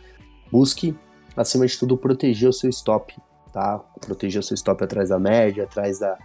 [0.53, 0.95] Busque,
[1.35, 3.17] acima de tudo, proteger o seu stop,
[3.53, 3.79] tá?
[4.01, 6.19] Proteger o seu stop atrás da média, atrás da,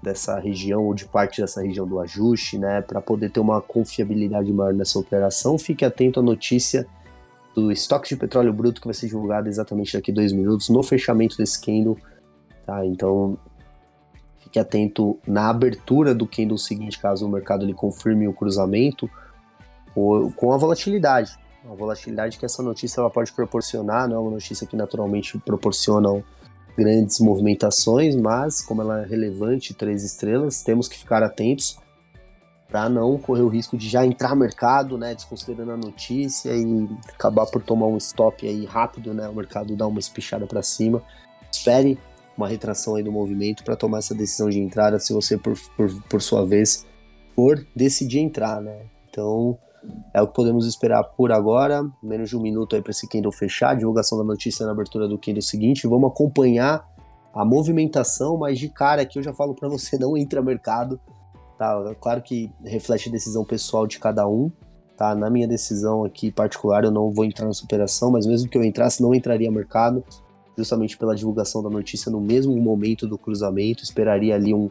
[0.00, 2.80] dessa região ou de parte dessa região do ajuste, né?
[2.82, 5.58] Para poder ter uma confiabilidade maior nessa operação.
[5.58, 6.86] Fique atento à notícia
[7.56, 11.38] do estoque de petróleo bruto que vai ser divulgado exatamente daqui dois minutos no fechamento
[11.38, 11.96] desse candle,
[12.66, 12.84] tá?
[12.84, 13.38] Então
[14.36, 19.10] fique atento na abertura do candle seguinte, caso o mercado ele confirme o cruzamento
[19.94, 21.34] com a volatilidade.
[21.68, 26.22] A volatilidade que essa notícia ela pode proporcionar, não é uma notícia que naturalmente proporciona
[26.76, 31.78] grandes movimentações, mas como ela é relevante, três estrelas, temos que ficar atentos
[32.68, 37.46] para não correr o risco de já entrar mercado, né, desconsiderando a notícia e acabar
[37.46, 41.02] por tomar um stop aí rápido, né, o mercado dar uma espichada para cima.
[41.50, 41.98] Espere
[42.36, 46.02] uma retração aí do movimento para tomar essa decisão de entrada, se você por, por,
[46.02, 46.84] por sua vez
[47.34, 48.82] for decidir entrar, né.
[49.08, 49.56] Então,
[50.12, 51.88] é o que podemos esperar por agora.
[52.02, 53.76] Menos de um minuto aí para esse Kindle fechar.
[53.76, 55.86] Divulgação da notícia na abertura do Kindle seguinte.
[55.86, 56.86] Vamos acompanhar
[57.32, 61.00] a movimentação, mas de cara aqui eu já falo para você: não entra mercado.
[61.58, 61.94] Tá?
[62.00, 64.50] Claro que reflete a decisão pessoal de cada um.
[64.96, 65.14] Tá?
[65.14, 68.64] Na minha decisão aqui particular, eu não vou entrar nessa operação, mas mesmo que eu
[68.64, 70.02] entrasse, não entraria mercado,
[70.56, 73.82] justamente pela divulgação da notícia no mesmo momento do cruzamento.
[73.82, 74.70] Esperaria ali um,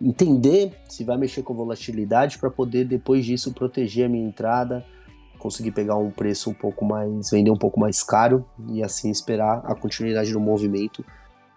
[0.00, 4.84] entender se vai mexer com volatilidade para poder depois disso proteger a minha entrada,
[5.38, 9.62] conseguir pegar um preço um pouco mais, vender um pouco mais caro e assim esperar
[9.64, 11.04] a continuidade do movimento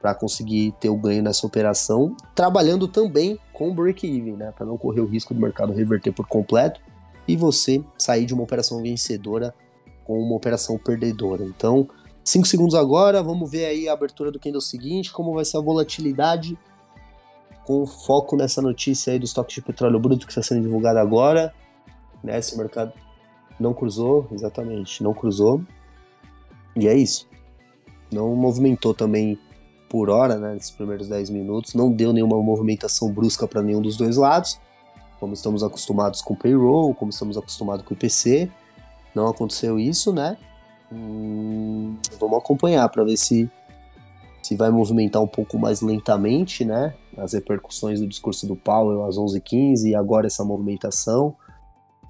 [0.03, 4.99] para conseguir ter o ganho nessa operação, trabalhando também com break-even, né, para não correr
[4.99, 6.81] o risco do mercado reverter por completo
[7.25, 9.55] e você sair de uma operação vencedora
[10.03, 11.45] com uma operação perdedora.
[11.45, 11.87] Então,
[12.21, 15.61] 5 segundos agora, vamos ver aí a abertura do candle seguinte, como vai ser a
[15.61, 16.59] volatilidade
[17.65, 21.53] com foco nessa notícia aí do estoque de petróleo bruto que está sendo divulgado agora.
[22.21, 22.37] Né?
[22.37, 22.91] Esse mercado
[23.57, 25.63] não cruzou, exatamente, não cruzou.
[26.75, 27.25] E é isso.
[28.11, 29.39] Não movimentou também
[29.93, 31.75] por hora, né, nesses primeiros 10 minutos.
[31.75, 34.59] Não deu nenhuma movimentação brusca para nenhum dos dois lados.
[35.19, 38.49] Como estamos acostumados com o payroll, como estamos acostumados com o IPC.
[39.13, 40.35] Não aconteceu isso, né?
[40.91, 43.47] Hum, vamos acompanhar para ver se
[44.41, 46.95] se vai movimentar um pouco mais lentamente, né?
[47.15, 51.35] As repercussões do discurso do Powell às 11h15 e agora essa movimentação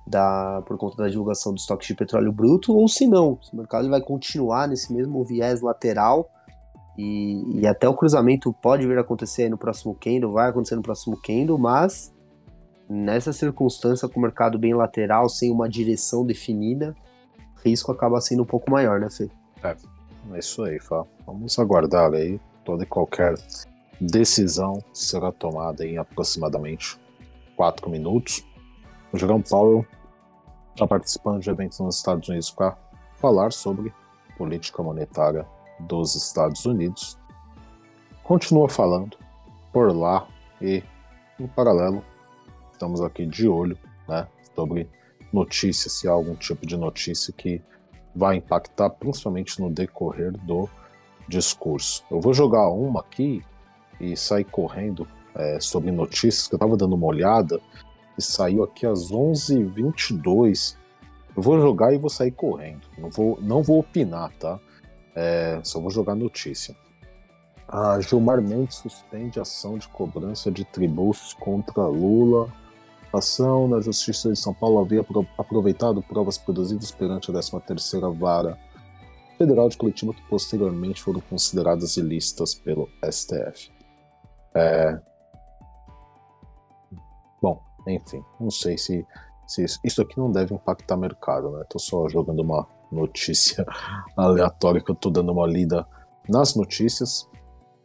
[0.08, 3.58] da, por conta da divulgação do estoque de petróleo bruto, ou se não, se o
[3.58, 6.30] mercado vai continuar nesse mesmo viés lateral
[6.98, 10.84] e, e, até o cruzamento pode vir a acontecer no próximo candle, vai acontecer no
[10.84, 12.14] próximo candle, mas
[12.88, 16.96] nessa circunstância com o mercado bem lateral, sem uma direção definida,
[17.58, 19.30] o risco acaba sendo um pouco maior, né, Fê?
[19.64, 19.76] É.
[20.32, 21.04] É isso aí, Fá.
[21.26, 22.40] Vamos aguardar aí.
[22.64, 23.36] Toda e qualquer
[24.00, 26.98] decisão será tomada em aproximadamente
[27.58, 28.46] 4 minutos.
[29.12, 29.86] O Jerome Powell
[30.74, 32.78] está participando de eventos nos Estados Unidos para
[33.18, 33.94] falar sobre
[34.38, 35.46] política monetária
[35.80, 37.18] dos Estados Unidos.
[38.24, 39.18] Continua falando
[39.72, 40.28] por lá
[40.62, 40.84] e,
[41.40, 42.04] em paralelo,
[42.72, 43.78] estamos aqui de olho
[44.08, 44.90] né, sobre
[45.32, 47.62] notícias, se há algum tipo de notícia que
[48.16, 50.70] vai impactar principalmente no decorrer do
[51.28, 52.04] discurso.
[52.10, 53.44] Eu vou jogar uma aqui
[54.00, 57.60] e sair correndo é, sobre notícias, que eu estava dando uma olhada
[58.18, 60.78] e saiu aqui às 11h22.
[61.36, 62.82] Eu vou jogar e vou sair correndo.
[62.98, 64.60] Não vou, não vou opinar, tá?
[65.16, 66.76] É, só vou jogar notícia.
[67.68, 72.52] A Gilmar Mendes suspende ação de cobrança de tributos contra Lula.
[73.12, 75.06] A ação na Justiça de São Paulo havia
[75.38, 78.58] aproveitado provas produzidas perante a 13ª Vara
[79.38, 83.72] Federal de Curitiba que posteriormente foram consideradas ilícitas pelo STF.
[84.56, 85.00] É...
[87.42, 89.06] Bom, enfim, não sei se,
[89.48, 91.66] se isso, isso aqui não deve impactar mercado, né?
[91.70, 93.66] Tô só jogando uma notícia
[94.16, 95.88] aleatória que eu tô dando uma lida
[96.30, 97.28] nas notícias.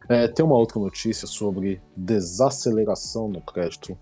[0.07, 3.97] É, tem uma outra notícia sobre desaceleração no crédito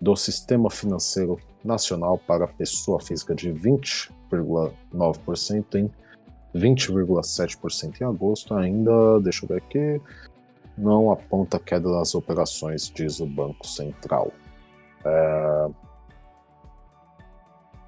[0.00, 5.90] do sistema financeiro nacional para pessoa física de 20,9% em
[6.54, 8.54] 20,7% em agosto.
[8.54, 10.00] Ainda, deixa eu ver aqui,
[10.76, 14.30] não aponta queda nas operações, diz o Banco Central.
[15.04, 15.68] É...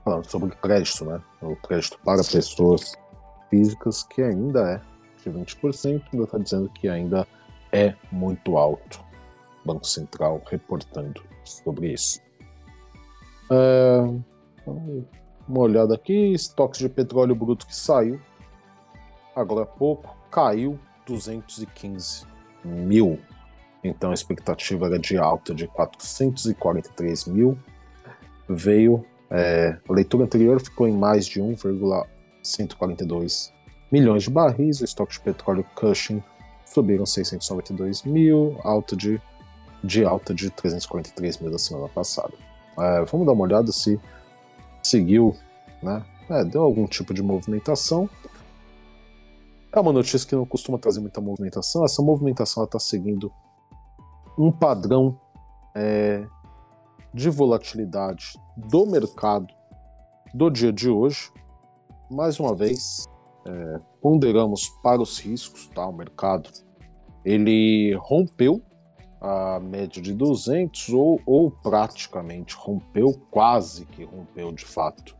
[0.05, 1.21] Falando sobre crédito, né?
[1.41, 2.95] O crédito para pessoas
[3.49, 4.81] físicas, que ainda é
[5.23, 7.27] de 20%, ainda está dizendo que ainda
[7.73, 9.03] é muito alto.
[9.65, 12.21] Banco Central reportando sobre isso.
[13.51, 14.03] É,
[15.49, 18.21] uma olhada aqui, estoques de petróleo bruto que saiu
[19.35, 22.27] agora há pouco, caiu 215
[22.65, 23.19] mil.
[23.83, 27.59] Então a expectativa era de alta de 443 mil.
[28.49, 29.05] Veio,
[29.37, 33.53] é, a leitura anterior ficou em mais de 1,142
[33.91, 34.81] milhões de barris.
[34.81, 36.23] O estoque de petróleo Cushing
[36.65, 39.21] subiram 692 mil, alta de,
[39.83, 42.33] de alta de 343 mil da semana passada.
[42.79, 44.01] É, vamos dar uma olhada se
[44.81, 45.37] seguiu,
[45.83, 46.05] né?
[46.31, 48.09] É, deu algum tipo de movimentação.
[49.73, 51.85] É uma notícia que não costuma trazer muita movimentação.
[51.85, 53.33] Essa movimentação está seguindo
[54.39, 55.19] um padrão
[55.75, 56.25] é,
[57.15, 59.55] de volatilidade do mercado
[60.35, 61.31] do dia de hoje.
[62.11, 63.07] Mais uma vez,
[63.47, 65.87] é, ponderamos para os riscos, tá?
[65.87, 66.51] O mercado
[67.25, 68.61] ele rompeu
[69.21, 75.17] a média de 200 ou, ou praticamente rompeu, quase que rompeu de fato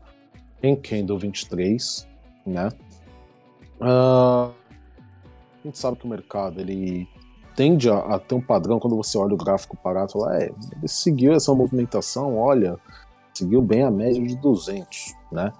[0.61, 2.07] em Candle 23,
[2.45, 2.69] né?
[3.79, 4.53] Uh, a
[5.63, 7.07] gente sabe que o mercado ele
[7.55, 10.87] tende a, a, ter um padrão quando você olha o gráfico parado, fala, é, ele
[10.87, 12.77] seguiu essa movimentação, olha,
[13.33, 15.51] seguiu bem a média de 200, né?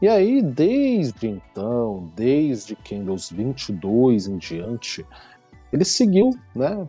[0.00, 5.06] E aí, desde então, desde Candles 22 em diante,
[5.72, 6.86] ele seguiu, né,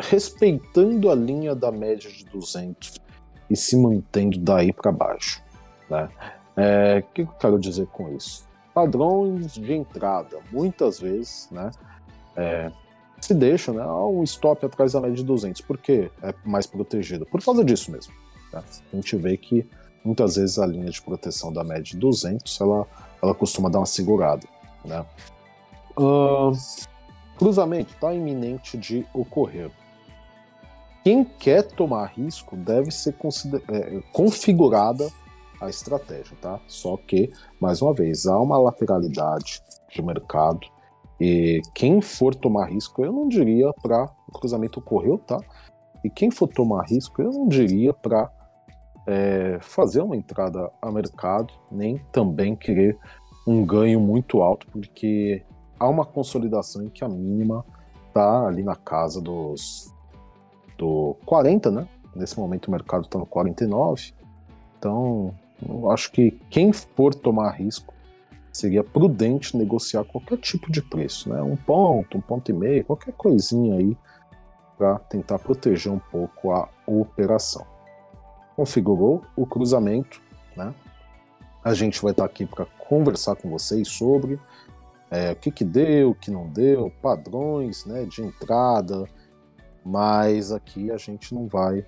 [0.00, 3.00] respeitando a linha da média de 200
[3.48, 5.42] e se mantendo daí para baixo,
[5.88, 6.08] né?
[6.56, 8.48] É, o que eu quero dizer com isso?
[8.72, 11.70] Padrões de entrada, muitas vezes, né,
[12.36, 12.72] é,
[13.24, 17.42] se deixa, né, um stop atrás da média de 200, porque é mais protegido, por
[17.42, 18.12] causa disso mesmo.
[18.52, 18.62] Né?
[18.92, 19.66] A gente vê que
[20.04, 22.86] muitas vezes a linha de proteção da média de 200, ela,
[23.22, 24.46] ela costuma dar uma segurada,
[24.84, 25.06] né?
[25.96, 26.52] Uh,
[27.38, 29.70] cruzamento está iminente de ocorrer.
[31.02, 33.14] Quem quer tomar risco deve ser
[33.68, 35.08] é, configurada
[35.58, 36.60] a estratégia, tá?
[36.68, 40.73] Só que, mais uma vez, há uma lateralidade de mercado
[41.20, 45.38] e quem for tomar risco, eu não diria para o cruzamento ocorreu, tá?
[46.04, 48.30] E quem for tomar risco, eu não diria para
[49.06, 52.98] é, fazer uma entrada a mercado, nem também querer
[53.46, 55.42] um ganho muito alto, porque
[55.78, 57.64] há uma consolidação em que a mínima
[58.12, 59.92] tá ali na casa dos
[60.76, 61.88] do 40, né?
[62.14, 64.12] Nesse momento o mercado está no 49.
[64.78, 65.34] Então,
[65.66, 67.93] eu acho que quem for tomar risco
[68.54, 71.42] seria prudente negociar qualquer tipo de preço, né?
[71.42, 73.96] Um ponto, um ponto e meio, qualquer coisinha aí
[74.78, 77.66] para tentar proteger um pouco a operação.
[78.54, 80.22] Configurou o cruzamento,
[80.56, 80.72] né?
[81.64, 84.38] A gente vai estar aqui para conversar com vocês sobre
[85.10, 89.08] é, o que, que deu, o que não deu, padrões né, de entrada,
[89.84, 91.84] mas aqui a gente não vai,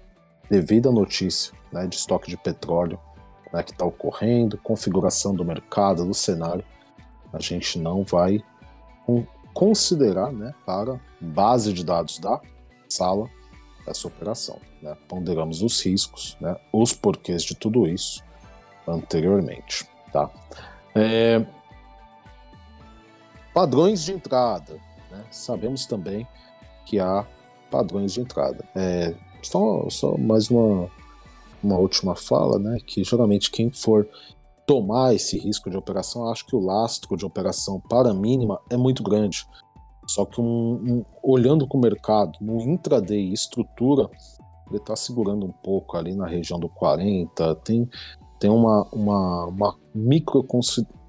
[0.51, 2.99] devido à notícia né, de estoque de petróleo,
[3.57, 6.63] né, que está ocorrendo, configuração do mercado, do cenário,
[7.33, 8.45] a gente não vai
[9.55, 12.39] considerar né, para base de dados da
[12.87, 13.31] sala
[13.87, 14.61] essa operação.
[14.83, 14.95] Né?
[15.09, 18.23] Ponderamos os riscos, né, os porquês de tudo isso
[18.87, 19.89] anteriormente.
[20.13, 20.31] Tá?
[20.95, 21.43] É...
[23.55, 24.75] Padrões de entrada.
[25.11, 25.25] Né?
[25.31, 26.29] Sabemos também
[26.85, 27.27] que há
[27.71, 28.63] padrões de entrada.
[28.75, 29.15] É...
[29.43, 30.91] Só, só mais uma
[31.67, 34.09] uma última fala, né, que geralmente quem for
[34.67, 38.77] tomar esse risco de operação, acho que o lastro de operação para a mínima é
[38.77, 39.47] muito grande.
[40.07, 44.09] Só que um, um, olhando com o mercado, no intraday estrutura,
[44.69, 47.89] ele está segurando um pouco ali na região do 40, tem,
[48.39, 50.45] tem uma, uma, uma micro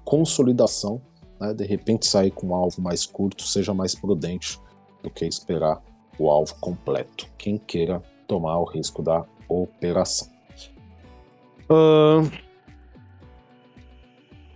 [0.04, 1.00] consolidação,
[1.40, 4.60] né, de repente sair com um alvo mais curto, seja mais prudente
[5.02, 5.82] do que esperar
[6.18, 7.26] o alvo completo.
[7.36, 10.37] Quem queira tomar o risco da operação.
[11.70, 12.30] Uh,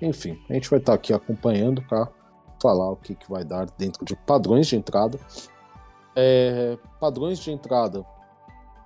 [0.00, 2.08] enfim, a gente vai estar aqui acompanhando para
[2.60, 5.18] falar o que, que vai dar dentro de padrões de entrada.
[6.14, 8.04] É, padrões de entrada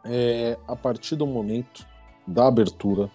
[0.04, 1.86] é, a partir do momento
[2.26, 3.10] da abertura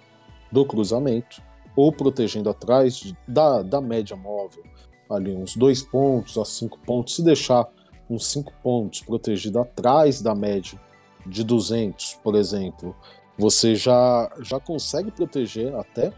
[0.52, 1.42] do cruzamento
[1.76, 4.64] ou protegendo atrás da, da média móvel,
[5.10, 7.16] ali uns dois pontos a cinco pontos.
[7.16, 7.68] Se deixar
[8.10, 10.80] uns cinco pontos protegido atrás da média
[11.26, 12.96] de 200, por exemplo,
[13.38, 16.14] você já, já consegue proteger até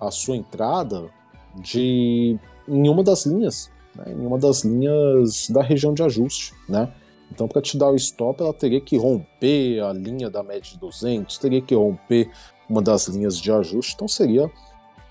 [0.00, 1.10] a sua entrada
[1.54, 2.38] de
[2.68, 6.92] em uma das linhas, né, em uma das linhas da região de ajuste, né?
[7.30, 10.78] Então, para te dar o stop, ela teria que romper a linha da média de
[10.78, 12.30] 200, teria que romper
[12.68, 14.50] uma das linhas de ajuste, então seria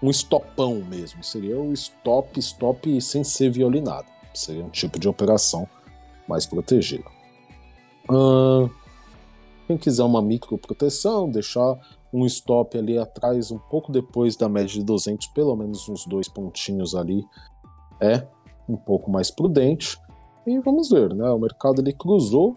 [0.02, 5.68] um stopão mesmo, seria o stop, stop sem ser violinado, seria um tipo de operação
[6.28, 7.06] mais protegida.
[8.10, 8.70] Uh,
[9.68, 11.80] quem quiser uma micro proteção, deixar
[12.14, 16.28] um stop ali atrás, um pouco depois da média de 200, pelo menos uns dois
[16.28, 17.26] pontinhos ali,
[18.00, 18.26] é
[18.68, 20.00] um pouco mais prudente.
[20.46, 21.30] E vamos ver, né?
[21.32, 22.56] O mercado ele cruzou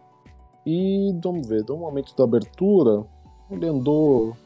[0.65, 3.05] e vamos ver, do momento da abertura,
[3.51, 4.37] ele andou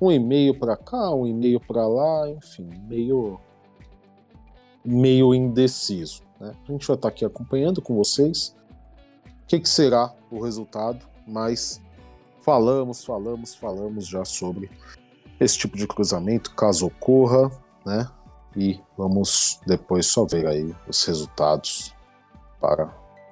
[0.00, 3.38] um e-mail para cá, um e-mail para lá, enfim, meio
[4.84, 6.22] meio indeciso.
[6.40, 6.54] Né?
[6.66, 8.56] A gente vai estar aqui acompanhando com vocês
[9.26, 11.80] o que, que será o resultado, mas
[12.42, 14.70] falamos, falamos, falamos já sobre
[15.38, 17.50] esse tipo de cruzamento, caso ocorra,
[17.84, 18.08] né?
[18.56, 21.94] E vamos depois só ver aí os resultados
[22.60, 22.86] para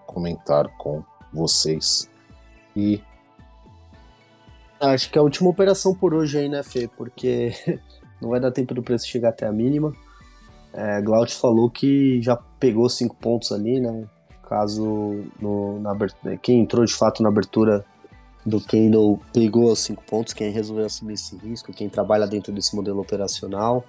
[0.06, 1.02] comentar com
[1.32, 2.08] vocês.
[2.74, 3.02] E
[4.80, 6.88] acho que é a última operação por hoje aí, né, Fê?
[6.96, 7.52] Porque
[8.22, 9.92] não vai dar tempo do preço chegar até a mínima.
[10.72, 11.02] É,
[11.32, 14.08] falou que já pegou cinco pontos ali, né?
[14.48, 17.84] Caso no, na abertura, quem entrou de fato na abertura
[18.46, 22.74] do Kendall pegou os cinco pontos, quem resolveu assumir esse risco, quem trabalha dentro desse
[22.74, 23.84] modelo operacional.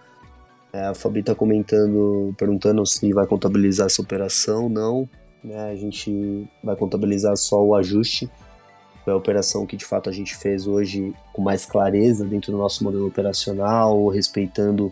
[0.74, 4.68] É, a Fabi está comentando, perguntando se vai contabilizar essa operação.
[4.68, 5.10] Não,
[5.44, 8.30] né, a gente vai contabilizar só o ajuste.
[9.06, 12.58] Foi a operação que de fato a gente fez hoje com mais clareza dentro do
[12.58, 14.92] nosso modelo operacional, respeitando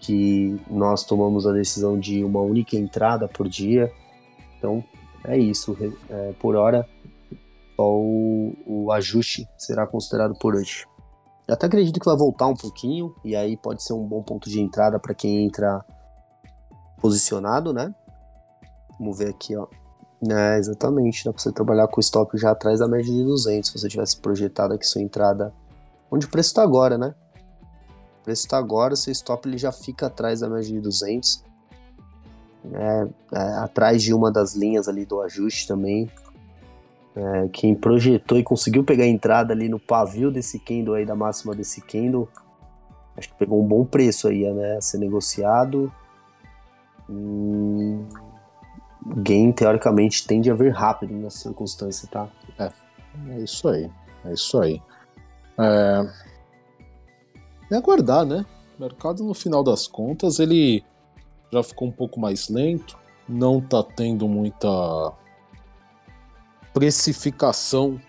[0.00, 3.92] que nós tomamos a decisão de uma única entrada por dia.
[4.58, 4.82] Então
[5.24, 5.76] é isso.
[6.10, 6.88] É, por hora,
[7.76, 10.86] só o, o ajuste será considerado por hoje.
[11.46, 14.48] Eu até acredito que vai voltar um pouquinho, e aí pode ser um bom ponto
[14.48, 15.84] de entrada para quem entra
[17.00, 17.92] posicionado, né?
[18.98, 19.66] Vamos ver aqui, ó.
[20.30, 23.68] É, exatamente, dá para você trabalhar com o stop já atrás da média de 200,
[23.68, 25.52] se você tivesse projetado aqui sua entrada,
[26.08, 27.12] onde o preço está agora, né?
[28.20, 31.42] O preço está agora, seu stop ele já fica atrás da média de 200,
[32.72, 36.08] é, é, atrás de uma das linhas ali do ajuste também.
[37.14, 41.14] É, quem projetou e conseguiu pegar a entrada ali no pavio desse candle aí, da
[41.14, 42.28] máxima desse candle,
[43.16, 44.76] acho que pegou um bom preço aí, né?
[44.76, 45.92] A ser negociado.
[47.10, 48.06] Hum,
[49.04, 52.28] gain, teoricamente, tende a vir rápido nessa circunstância, tá?
[52.58, 52.70] É,
[53.30, 53.90] é isso aí.
[54.24, 54.80] É isso aí.
[55.58, 56.06] É...
[57.72, 58.46] é aguardar, né?
[58.78, 60.82] O mercado, no final das contas, ele
[61.52, 62.98] já ficou um pouco mais lento,
[63.28, 65.12] não tá tendo muita
[66.72, 68.00] precificação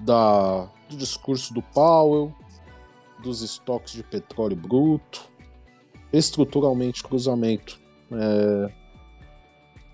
[0.00, 2.34] da, do discurso do Powell,
[3.22, 5.24] dos estoques de petróleo bruto,
[6.12, 7.80] estruturalmente cruzamento
[8.10, 8.72] é,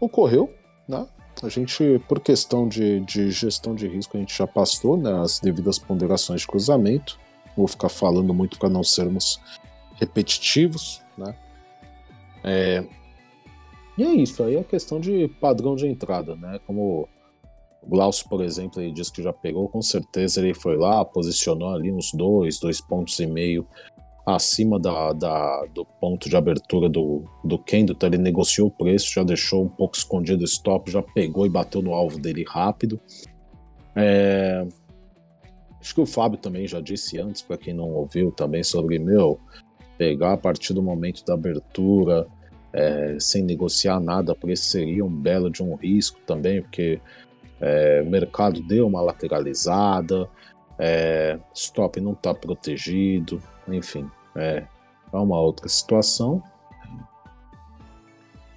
[0.01, 0.53] ocorreu,
[0.89, 1.07] né?
[1.43, 5.41] A gente, por questão de, de, gestão de risco, a gente já passou né, as
[5.41, 7.19] devidas ponderações de cruzamento.
[7.57, 9.41] Vou ficar falando muito para não sermos
[9.99, 11.35] repetitivos, né?
[12.45, 12.85] É,
[13.97, 16.59] e é isso, aí é questão de padrão de entrada, né?
[16.67, 17.09] Como
[17.83, 21.75] o Glaucio, por exemplo, ele disse que já pegou, com certeza ele foi lá, posicionou
[21.75, 23.67] ali uns dois, dois pontos e meio
[24.25, 29.25] acima da, da, do ponto de abertura do, do então ele negociou o preço, já
[29.25, 33.01] deixou um pouco escondido o stop, já pegou e bateu no alvo dele rápido.
[33.97, 34.65] É...
[35.81, 39.41] Acho que o Fábio também já disse antes, para quem não ouviu também, sobre, meu,
[39.99, 42.27] pegar a partir do momento da abertura,
[42.73, 47.01] é, sem negociar nada, porque seria um belo de um risco também, porque
[47.61, 50.29] é, o mercado deu uma lateralizada,
[50.79, 54.65] é, stop não está protegido, enfim, é,
[55.13, 56.43] é uma outra situação.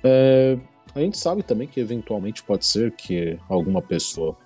[0.03, 0.57] É,
[0.93, 4.37] a gente sabe também que eventualmente pode ser que alguma pessoa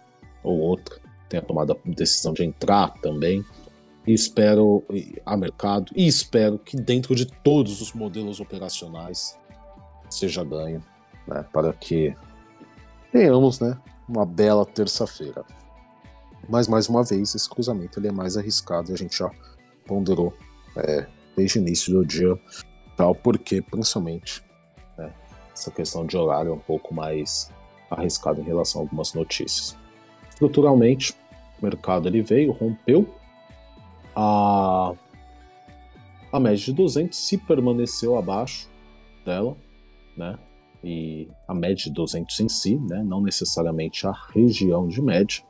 [0.43, 0.97] ou outra
[1.27, 3.45] tenha tomado a decisão de entrar também.
[4.07, 4.83] E espero
[5.25, 9.37] a mercado e espero que dentro de todos os modelos operacionais
[10.09, 10.83] seja ganho,
[11.27, 12.15] né, para que
[13.11, 13.77] tenhamos, né,
[14.07, 15.45] uma bela terça-feira.
[16.47, 19.29] Mas, mais uma vez, esse cruzamento ele é mais arriscado e a gente já
[19.85, 20.33] ponderou
[20.75, 21.05] é,
[21.35, 22.39] desde o início do dia,
[22.97, 24.43] tal, porque, principalmente,
[24.97, 25.13] né,
[25.53, 27.51] essa questão de horário é um pouco mais
[27.91, 29.77] arriscado em relação a algumas notícias.
[30.29, 31.13] Estruturalmente,
[31.61, 33.13] o mercado ele veio, rompeu
[34.19, 34.93] a,
[36.33, 38.69] a média de 200 se permaneceu abaixo
[39.25, 39.55] dela,
[40.17, 40.37] né?
[40.83, 43.01] E a média de 200 em si, né?
[43.01, 45.41] Não necessariamente a região de média.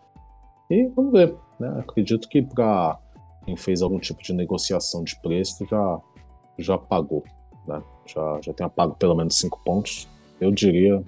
[0.70, 1.80] E vamos ver, né?
[1.80, 3.00] Acredito que para
[3.44, 6.00] quem fez algum tipo de negociação de preço já
[6.60, 7.24] já pagou,
[7.68, 7.82] né?
[8.06, 10.08] Já já tenha pago pelo menos 5 pontos.
[10.40, 11.04] Eu diria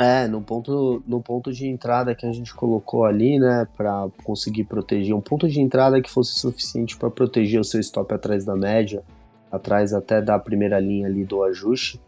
[0.00, 4.64] é, no ponto, no ponto de entrada que a gente colocou ali, né, para conseguir
[4.64, 8.56] proteger, um ponto de entrada que fosse suficiente para proteger o seu stop atrás da
[8.56, 9.04] média,
[9.52, 12.00] atrás até da primeira linha ali do ajuste.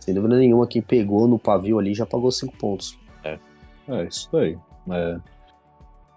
[0.00, 2.98] Sem dúvida nenhuma, quem pegou no pavio ali já pagou 5 pontos.
[3.22, 3.38] É,
[3.88, 4.56] é isso aí.
[4.90, 5.18] É,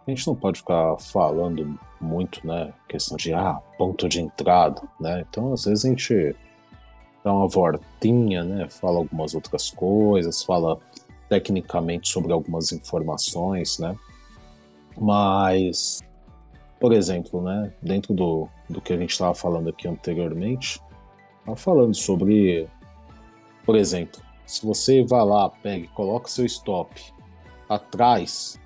[0.08, 5.26] a gente não pode ficar falando muito, né, questão de, ah, ponto de entrada, né,
[5.28, 6.36] então às vezes a gente
[7.22, 10.80] dá uma voltinha, né, fala algumas outras coisas, fala
[11.30, 13.96] tecnicamente sobre algumas informações, né?
[14.98, 16.02] Mas,
[16.80, 20.82] por exemplo, né, dentro do, do que a gente estava falando aqui anteriormente,
[21.40, 22.68] estava falando sobre,
[23.66, 27.14] por exemplo, se você vai lá, pega coloca seu stop
[27.70, 28.60] atrás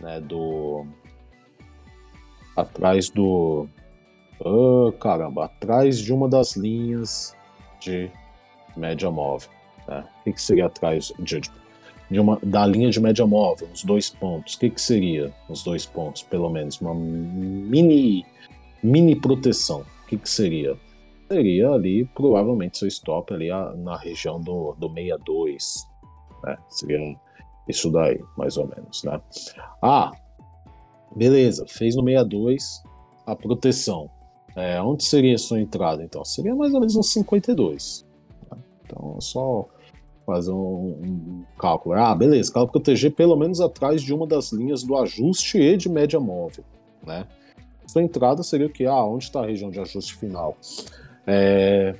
[0.00, 0.86] né, do.
[2.56, 3.68] Atrás do.
[4.38, 7.36] Oh, caramba, atrás de uma das linhas
[7.80, 8.10] de
[8.76, 9.50] média móvel.
[9.88, 10.04] Né?
[10.26, 11.50] O que, seria atrás de, de
[12.10, 15.86] uma, da linha de média móvel, os dois pontos, o que, que seria os dois
[15.86, 16.80] pontos, pelo menos?
[16.80, 18.24] Uma mini,
[18.82, 19.80] mini proteção.
[19.80, 20.76] O que, que seria?
[21.28, 23.48] Seria ali, provavelmente, seu stop ali
[23.78, 25.86] na região do, do 62.
[26.44, 26.58] Né?
[26.68, 27.16] Seria
[27.68, 29.02] isso daí, mais ou menos.
[29.02, 29.20] Né?
[29.82, 30.12] Ah,
[31.16, 32.82] beleza, fez no 62
[33.26, 34.10] a proteção.
[34.54, 36.24] É, onde seria a sua entrada, então?
[36.24, 38.06] Seria mais ou menos uns 52.
[38.52, 38.58] Né?
[38.84, 39.66] Então, só
[40.24, 41.94] fazer um, um, cálculo.
[41.94, 45.88] Ah, beleza, cálculo proteger pelo menos atrás de uma das linhas do ajuste e de
[45.88, 46.64] média móvel,
[47.06, 47.26] né?
[47.86, 48.86] Sua entrada seria o que?
[48.86, 50.56] Ah, onde está a região de ajuste final?
[51.26, 51.94] É...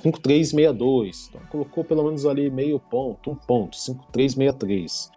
[0.00, 5.10] 5362, então colocou pelo menos ali meio ponto, um ponto, 5363,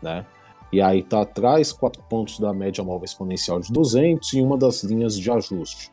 [0.00, 0.24] né?
[0.72, 4.84] E aí tá atrás quatro pontos da média móvel exponencial de 200 e uma das
[4.84, 5.90] linhas de ajuste.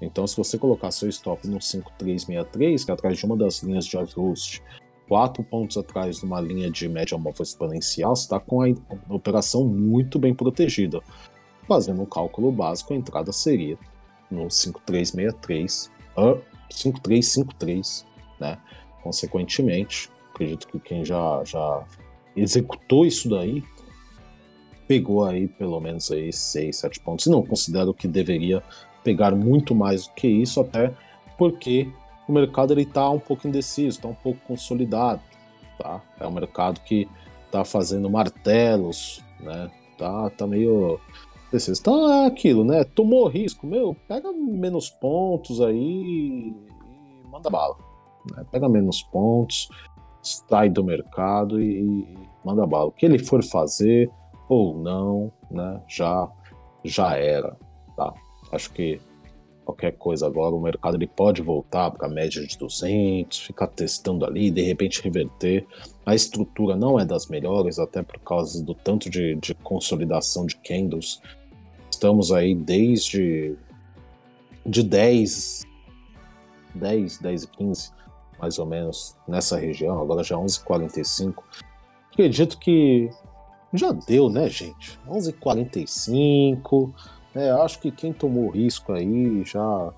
[0.00, 3.86] Então, se você colocar seu stop no 5363, que é atrás de uma das linhas
[3.86, 4.62] de ajuste,
[5.08, 8.74] quatro pontos atrás de uma linha de média móvel exponencial, você está com a
[9.08, 11.00] operação muito bem protegida.
[11.66, 13.78] Fazendo um cálculo básico, a entrada seria
[14.30, 16.40] no 5363, uh,
[16.70, 18.06] 5353,
[18.40, 18.58] né?
[19.02, 21.84] Consequentemente, acredito que quem já, já
[22.36, 23.62] executou isso daí
[24.86, 27.26] pegou aí pelo menos aí 6, 7 pontos.
[27.26, 28.62] Não considero que deveria
[29.04, 30.92] pegar muito mais do que isso, até
[31.38, 31.88] porque
[32.26, 35.20] o mercado ele está um pouco indeciso, está um pouco consolidado,
[35.78, 36.00] tá?
[36.18, 37.06] É um mercado que
[37.44, 39.70] está fazendo martelos, né?
[39.98, 40.98] Tá, tá meio
[41.48, 41.80] indeciso.
[41.80, 42.82] Então é aquilo, né?
[42.82, 46.54] Tomou risco, meu, pega menos pontos aí e
[47.30, 47.76] manda bala.
[48.34, 48.44] Né?
[48.50, 49.68] Pega menos pontos,
[50.22, 52.86] sai do mercado e, e manda bala.
[52.86, 54.10] O que ele for fazer
[54.48, 55.80] ou não, né?
[55.86, 56.28] Já
[56.84, 57.56] já era?
[58.54, 59.00] Acho que
[59.64, 64.24] qualquer coisa agora, o mercado ele pode voltar para a média de 200, ficar testando
[64.26, 65.66] ali, de repente reverter.
[66.04, 70.56] A estrutura não é das melhores, até por causa do tanto de, de consolidação de
[70.56, 71.20] candles.
[71.90, 73.56] Estamos aí desde
[74.66, 75.62] de 10,
[76.74, 77.90] 10, 10 e 15,
[78.38, 81.34] mais ou menos, nessa região, agora já 11h45.
[82.12, 83.10] Acredito que
[83.72, 84.98] já deu, né, gente?
[85.08, 86.92] 11h45
[87.34, 89.92] é, acho que quem tomou risco aí já.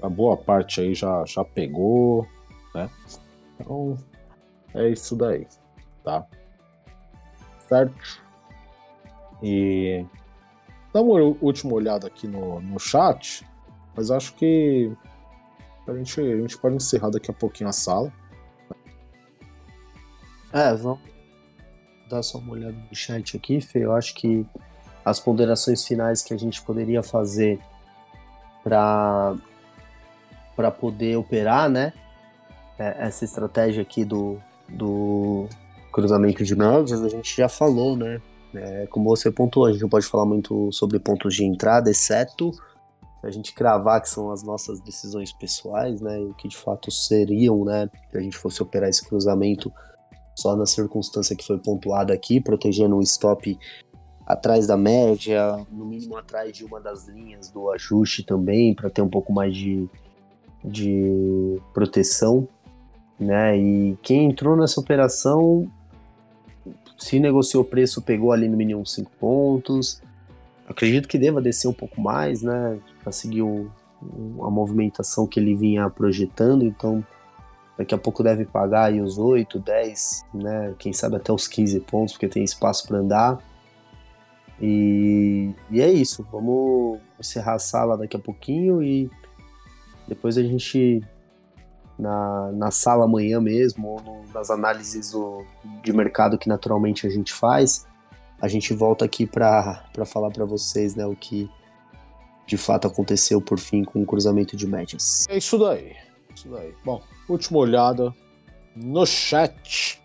[0.00, 2.24] A boa parte aí já, já pegou,
[2.72, 2.88] né?
[3.58, 3.98] Então,
[4.72, 5.44] é isso daí,
[6.04, 6.24] tá?
[7.68, 8.22] Certo?
[9.42, 10.06] E
[10.92, 13.44] dá uma última olhada aqui no, no chat,
[13.96, 14.92] mas acho que
[15.88, 18.12] a gente, a gente pode encerrar daqui a pouquinho a sala.
[20.52, 21.00] É, vamos
[22.08, 23.84] dar só uma olhada no chat aqui, Fê.
[23.84, 24.46] Eu acho que
[25.08, 27.60] as ponderações finais que a gente poderia fazer
[28.62, 29.36] para
[30.54, 31.92] para poder operar, né?
[32.76, 35.46] É, essa estratégia aqui do, do
[35.92, 38.20] cruzamento de médias, a gente já falou, né?
[38.52, 42.50] É, como você pontuou, a gente não pode falar muito sobre pontos de entrada, exceto
[43.22, 46.18] a gente cravar que são as nossas decisões pessoais, né?
[46.18, 47.88] O que de fato seriam, né?
[48.10, 49.72] Se a gente fosse operar esse cruzamento
[50.34, 53.58] só na circunstância que foi pontuada aqui, protegendo o stop
[54.28, 59.00] atrás da média, no mínimo atrás de uma das linhas do ajuste também, para ter
[59.00, 59.88] um pouco mais de,
[60.62, 62.46] de proteção.
[63.18, 63.56] Né?
[63.56, 65.66] E quem entrou nessa operação,
[66.98, 70.02] se negociou preço, pegou ali no mínimo 5 pontos.
[70.68, 72.78] Acredito que deva descer um pouco mais, né?
[73.02, 73.70] Para seguir o,
[74.42, 77.02] a movimentação que ele vinha projetando, então
[77.78, 80.74] daqui a pouco deve pagar aí os 8, 10, né?
[80.78, 83.42] Quem sabe até os 15 pontos, porque tem espaço para andar.
[84.60, 89.10] E, e é isso, vamos encerrar a sala daqui a pouquinho e
[90.06, 91.00] depois a gente
[91.98, 95.44] na, na sala amanhã mesmo, ou no, nas análises do,
[95.82, 97.86] de mercado que naturalmente a gente faz,
[98.40, 101.50] a gente volta aqui para falar para vocês né, o que
[102.46, 105.26] de fato aconteceu por fim com o cruzamento de médias.
[105.28, 105.94] É isso daí.
[106.34, 106.72] Isso daí.
[106.84, 108.14] Bom, última olhada
[108.74, 110.00] no chat.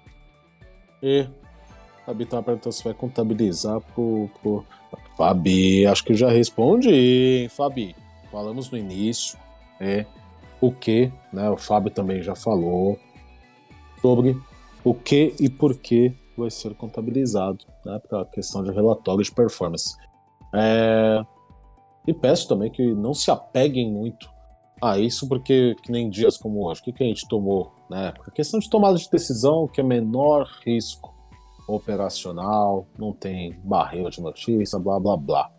[1.01, 1.27] E
[2.05, 4.65] Fabi tá perguntando se vai contabilizar pro, pro.
[5.17, 7.95] Fabi, acho que já respondi, Fabi.
[8.31, 9.37] Falamos no início,
[9.79, 10.05] é
[10.59, 11.49] o que, né?
[11.49, 12.97] O Fábio também já falou
[14.01, 14.35] sobre
[14.83, 17.99] o que e por que vai ser contabilizado, né?
[17.99, 19.95] Para a questão de relatório de performance.
[20.53, 21.23] É...
[22.07, 24.29] E peço também que não se apeguem muito
[24.81, 28.13] a isso, porque que nem dias como hoje, o que, que a gente tomou, né?
[28.27, 31.12] A questão de tomada de decisão, que é menor risco
[31.67, 35.51] operacional, não tem barreira de notícia, blá blá blá.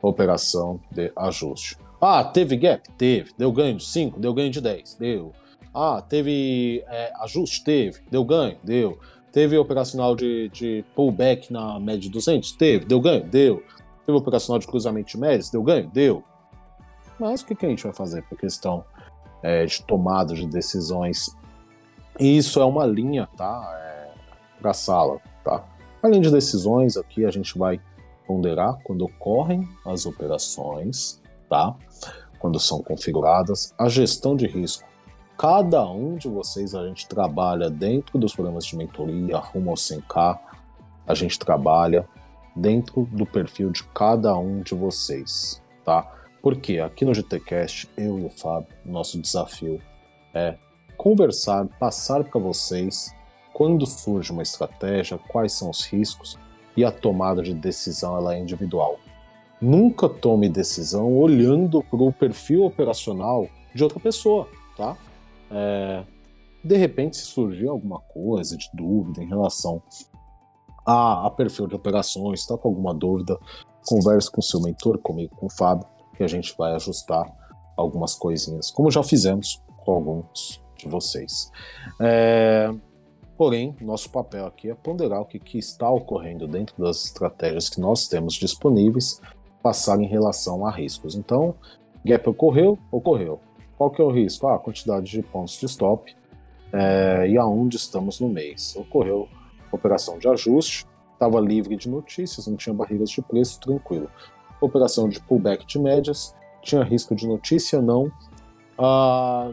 [0.00, 1.76] Operação de ajuste.
[2.00, 2.88] Ah, teve gap?
[2.98, 3.30] Teve.
[3.38, 4.18] Deu ganho de 5?
[4.18, 4.96] Deu ganho de 10?
[4.96, 5.32] Deu.
[5.72, 7.62] Ah, teve é, ajuste?
[7.62, 8.00] Teve.
[8.10, 8.56] Deu ganho?
[8.64, 8.98] Deu.
[9.30, 12.52] Teve operacional de, de pullback na média de 200?
[12.52, 12.84] Teve.
[12.84, 13.24] Deu ganho?
[13.24, 13.62] Deu.
[14.04, 15.48] Teve operacional de cruzamento de médias?
[15.48, 15.88] Deu ganho?
[15.90, 16.24] Deu.
[17.20, 18.84] Mas o que, que a gente vai fazer por questão
[19.40, 21.34] é, de tomada de decisões?
[22.18, 23.80] Isso é uma linha, tá?
[23.80, 23.91] É,
[24.62, 25.64] para a sala, tá?
[26.02, 27.80] Além de decisões, aqui a gente vai
[28.26, 31.76] ponderar quando ocorrem as operações, tá?
[32.38, 34.88] Quando são configuradas, a gestão de risco.
[35.38, 40.38] Cada um de vocês a gente trabalha dentro dos programas de mentoria, rumo ao 100K,
[41.06, 42.08] a gente trabalha
[42.54, 46.10] dentro do perfil de cada um de vocês, tá?
[46.40, 49.80] Porque aqui no GTcast, eu e o Fábio, nosso desafio
[50.34, 50.56] é
[50.96, 53.14] conversar, passar para vocês
[53.52, 56.38] quando surge uma estratégia, quais são os riscos
[56.76, 58.98] e a tomada de decisão ela é individual.
[59.60, 64.96] Nunca tome decisão olhando para o perfil operacional de outra pessoa, tá?
[65.50, 66.04] É,
[66.64, 69.82] de repente, se surgir alguma coisa de dúvida em relação
[70.86, 73.38] a, a perfil de operações, está com alguma dúvida,
[73.86, 77.24] converse com seu mentor, comigo, com o Fábio, que a gente vai ajustar
[77.76, 81.50] algumas coisinhas, como já fizemos com alguns de vocês.
[82.00, 82.72] É,
[83.42, 87.80] Porém, nosso papel aqui é ponderar o que, que está ocorrendo dentro das estratégias que
[87.80, 89.20] nós temos disponíveis,
[89.60, 91.16] passar em relação a riscos.
[91.16, 91.52] Então,
[92.04, 93.40] gap ocorreu, ocorreu.
[93.76, 94.46] Qual que é o risco?
[94.46, 96.14] Ah, a quantidade de pontos de stop
[96.72, 98.76] é, e aonde estamos no mês.
[98.76, 99.28] Ocorreu
[99.72, 104.08] operação de ajuste, estava livre de notícias, não tinha barreiras de preço, tranquilo.
[104.60, 106.32] Operação de pullback de médias,
[106.62, 108.08] tinha risco de notícia, não.
[108.78, 109.50] Ah,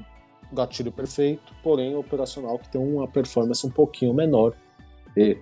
[0.52, 4.56] gatilho perfeito, porém operacional que tem uma performance um pouquinho menor.
[5.16, 5.38] E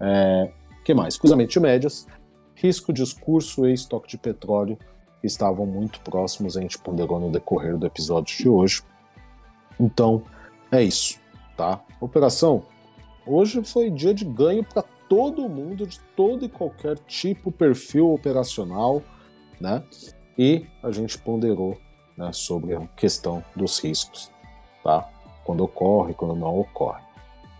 [0.00, 0.50] é,
[0.84, 1.16] que mais?
[1.16, 2.06] Cruzamento de médias,
[2.54, 4.78] risco, discurso e estoque de petróleo
[5.22, 8.82] estavam muito próximos, a gente ponderou no decorrer do episódio de hoje.
[9.78, 10.22] Então,
[10.72, 11.18] é isso,
[11.56, 11.80] tá?
[12.00, 12.64] Operação,
[13.26, 19.02] hoje foi dia de ganho para todo mundo, de todo e qualquer tipo, perfil operacional,
[19.60, 19.82] né?
[20.38, 21.76] E a gente ponderou
[22.16, 24.30] né, sobre a questão dos riscos
[24.82, 25.08] tá?
[25.44, 27.02] Quando ocorre, quando não ocorre.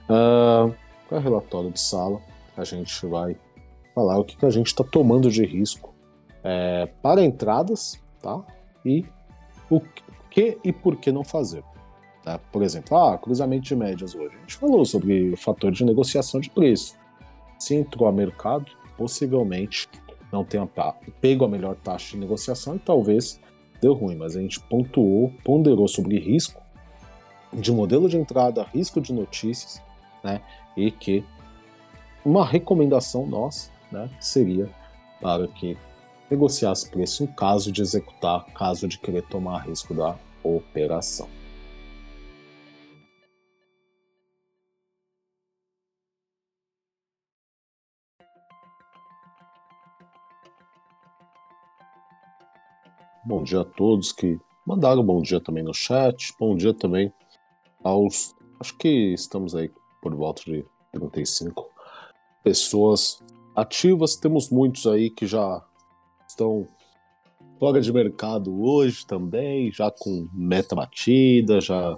[0.09, 0.75] Uh,
[1.09, 2.21] com o relatório de sala,
[2.57, 3.37] a gente vai
[3.95, 5.95] falar o que, que a gente está tomando de risco
[6.43, 8.43] é, para entradas, tá?
[8.85, 9.05] E
[9.69, 9.81] o
[10.31, 11.65] que e por que não fazer.
[12.23, 12.39] Tá?
[12.53, 14.37] Por exemplo, ah, cruzamento de médias hoje.
[14.37, 16.97] A gente falou sobre o fator de negociação de preço.
[17.59, 18.67] Se entrou a mercado,
[18.97, 19.89] possivelmente
[20.33, 20.69] não tenha
[21.21, 23.41] pego a melhor taxa de negociação e talvez
[23.81, 26.63] deu ruim, mas a gente pontuou, ponderou sobre risco
[27.53, 29.83] de modelo de entrada, risco de notícias,
[30.23, 30.41] né?
[30.77, 31.25] E que
[32.25, 34.69] uma recomendação nossa, né, seria
[35.21, 35.77] para que
[36.31, 41.29] negociasse preço em caso de executar, caso de querer tomar risco da operação.
[53.25, 56.35] Bom dia a todos que mandaram bom dia também no chat.
[56.39, 57.13] Bom dia também
[57.83, 58.35] aos.
[58.59, 59.71] Acho que estamos aí
[60.03, 61.69] por volta de 35
[62.43, 63.23] pessoas
[63.55, 64.17] ativas.
[64.17, 65.65] Temos muitos aí que já
[66.29, 66.67] estão
[67.59, 71.97] fora de mercado hoje também, já com meta batida, já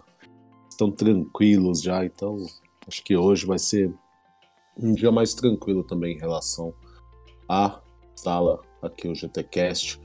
[0.68, 2.04] estão tranquilos já.
[2.04, 2.36] Então,
[2.86, 3.94] acho que hoje vai ser
[4.76, 6.74] um dia mais tranquilo também em relação
[7.48, 7.80] à
[8.16, 10.00] sala aqui, o GTcast.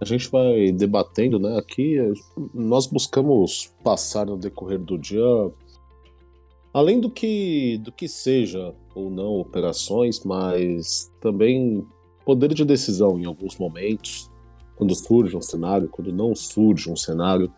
[0.00, 1.58] A gente vai debatendo, né?
[1.58, 1.96] Aqui
[2.54, 5.20] nós buscamos passar no decorrer do dia,
[6.72, 11.86] além do que do que seja ou não operações, mas também
[12.24, 14.30] poder de decisão em alguns momentos,
[14.76, 17.52] quando surge um cenário, quando não surge um cenário,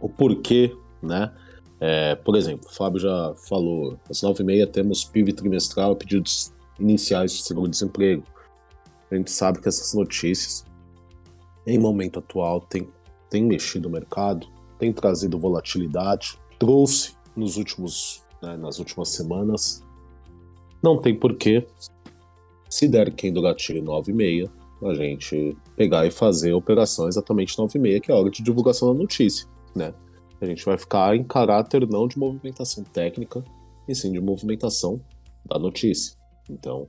[0.00, 1.32] o porquê, né?
[1.80, 7.42] É, por exemplo, o Fábio já falou, às 9h30 temos PIB trimestral pedidos iniciais de
[7.42, 8.22] seguro-desemprego.
[9.10, 10.64] A gente sabe que essas notícias,
[11.66, 12.88] em momento atual, tem,
[13.28, 14.46] tem mexido o mercado,
[14.78, 19.84] tem trazido volatilidade, trouxe nos últimos, né, nas últimas semanas.
[20.82, 21.66] Não tem porquê,
[22.68, 24.52] se der quem do gatilho 9 e meia,
[24.82, 28.30] a gente pegar e fazer a operação exatamente 9 e meia, que é a hora
[28.30, 29.94] de divulgação da notícia, né?
[30.40, 33.42] A gente vai ficar em caráter não de movimentação técnica,
[33.88, 35.00] e sim de movimentação
[35.44, 36.16] da notícia.
[36.50, 36.88] Então,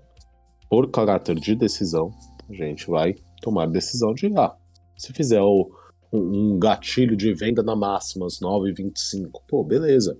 [0.69, 2.11] por caráter de decisão,
[2.49, 4.55] a gente vai tomar decisão de ah,
[4.97, 5.69] se fizer o,
[6.11, 10.17] um, um, gatilho de venda na máxima às 9h25, pô, beleza.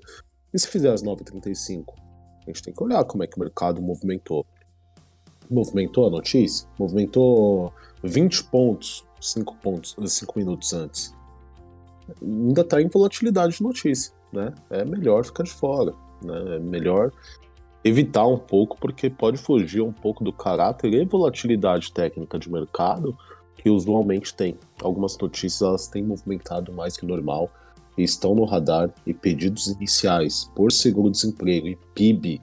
[0.53, 1.83] E se fizer às 9h35?
[2.43, 4.45] A gente tem que olhar como é que o mercado movimentou.
[5.49, 6.67] Movimentou a notícia?
[6.77, 7.73] Movimentou
[8.03, 11.13] 20 pontos, 5 pontos, 5 minutos antes.
[12.21, 14.53] Ainda está em volatilidade de notícia, né?
[14.69, 15.93] É melhor ficar de fora,
[16.23, 16.55] né?
[16.55, 17.11] É melhor
[17.83, 23.17] evitar um pouco, porque pode fugir um pouco do caráter e volatilidade técnica de mercado
[23.57, 24.57] que usualmente tem.
[24.81, 27.49] Algumas notícias elas têm movimentado mais que normal
[27.97, 32.41] e estão no radar e pedidos iniciais por seguro-desemprego e PIB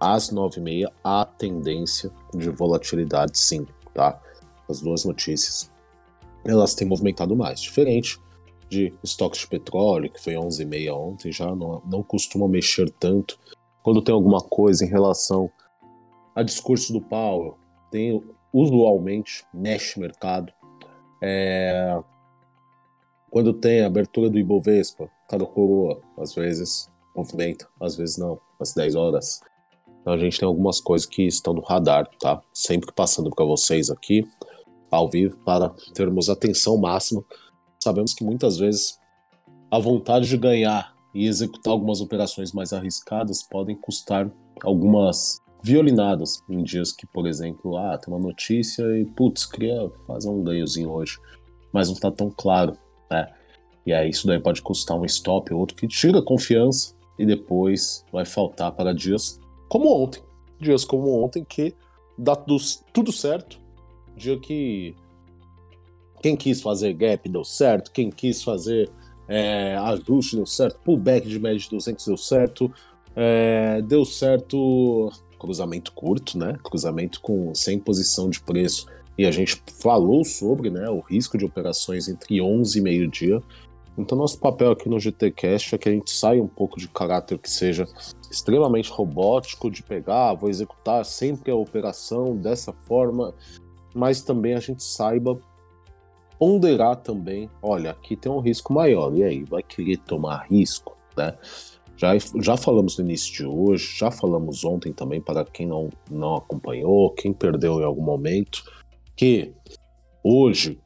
[0.00, 4.20] às 9h30 há tendência de volatilidade sim, tá?
[4.68, 5.70] As duas notícias
[6.44, 7.60] elas têm movimentado mais.
[7.60, 8.18] Diferente
[8.68, 13.38] de estoques de petróleo, que foi 11h30 ontem, já não, não costuma mexer tanto
[13.82, 15.50] quando tem alguma coisa em relação
[16.34, 17.58] a discurso do Powell,
[17.90, 18.22] tem
[18.52, 20.52] usualmente mexe mercado.
[21.22, 21.98] É,
[23.30, 28.94] quando tem abertura do Ibovespa, cada coroa, às vezes movimenta, às vezes não, às 10
[28.94, 29.40] horas.
[30.00, 32.42] Então a gente tem algumas coisas que estão no radar, tá?
[32.52, 34.28] Sempre passando para vocês aqui,
[34.90, 37.24] ao vivo, para termos atenção máxima.
[37.82, 38.98] Sabemos que muitas vezes
[39.70, 44.30] a vontade de ganhar e executar algumas operações mais arriscadas podem custar
[44.62, 50.28] algumas violinadas em dias que, por exemplo, ah, tem uma notícia e, putz, queria fazer
[50.28, 51.18] um ganhozinho hoje,
[51.72, 52.76] mas não está tão claro,
[53.10, 53.28] né?
[53.84, 58.04] E aí isso daí pode custar um stop ou outro que tira confiança e depois
[58.12, 60.22] vai faltar para dias como ontem.
[60.60, 61.74] Dias como ontem que
[62.16, 63.60] dá tudo certo.
[64.16, 64.94] Dia que
[66.22, 68.88] quem quis fazer gap deu certo, quem quis fazer
[69.26, 72.72] é, ajuste deu certo, pullback de média de 200 deu certo,
[73.16, 75.10] é, deu certo
[75.42, 76.56] cruzamento curto, né?
[76.62, 78.86] Cruzamento com sem posição de preço.
[79.18, 83.42] E a gente falou sobre né, o risco de operações entre 11 e meio-dia.
[83.98, 87.36] Então, nosso papel aqui no GTCast é que a gente saia um pouco de caráter
[87.38, 87.86] que seja
[88.30, 93.34] extremamente robótico, de pegar, ah, vou executar sempre a operação dessa forma,
[93.94, 95.38] mas também a gente saiba
[96.38, 101.36] ponderar também, olha, aqui tem um risco maior, e aí, vai querer tomar risco, né?
[102.02, 106.34] Já, já falamos no início de hoje, já falamos ontem também, para quem não, não
[106.34, 108.64] acompanhou, quem perdeu em algum momento,
[109.14, 109.52] que
[110.20, 110.80] hoje,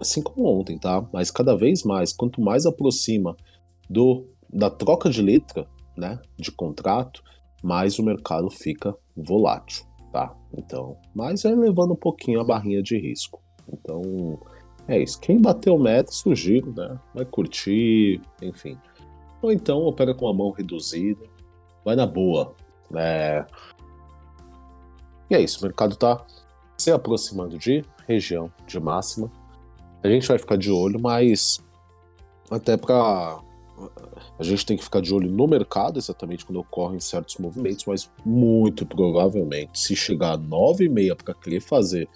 [0.00, 1.06] assim como ontem, tá?
[1.12, 3.36] Mas cada vez mais, quanto mais aproxima
[3.88, 7.22] do da troca de letra, né, de contrato,
[7.62, 10.34] mais o mercado fica volátil, tá?
[10.52, 13.40] Então, mas é levando um pouquinho a barrinha de risco.
[13.72, 14.02] Então,
[14.88, 15.20] é isso.
[15.20, 16.98] Quem bateu meta, sugiro, né?
[17.14, 18.76] Vai curtir, enfim.
[19.44, 21.20] Ou então opera com a mão reduzida,
[21.84, 22.54] vai na boa.
[22.90, 23.44] Né?
[25.28, 26.24] E é isso, o mercado está
[26.78, 29.30] se aproximando de região de máxima.
[30.02, 31.62] A gente vai ficar de olho, mas
[32.50, 33.38] até para
[34.38, 38.10] a gente tem que ficar de olho no mercado, exatamente quando ocorrem certos movimentos, mas
[38.24, 42.08] muito provavelmente, se chegar a 9,5 para querer fazer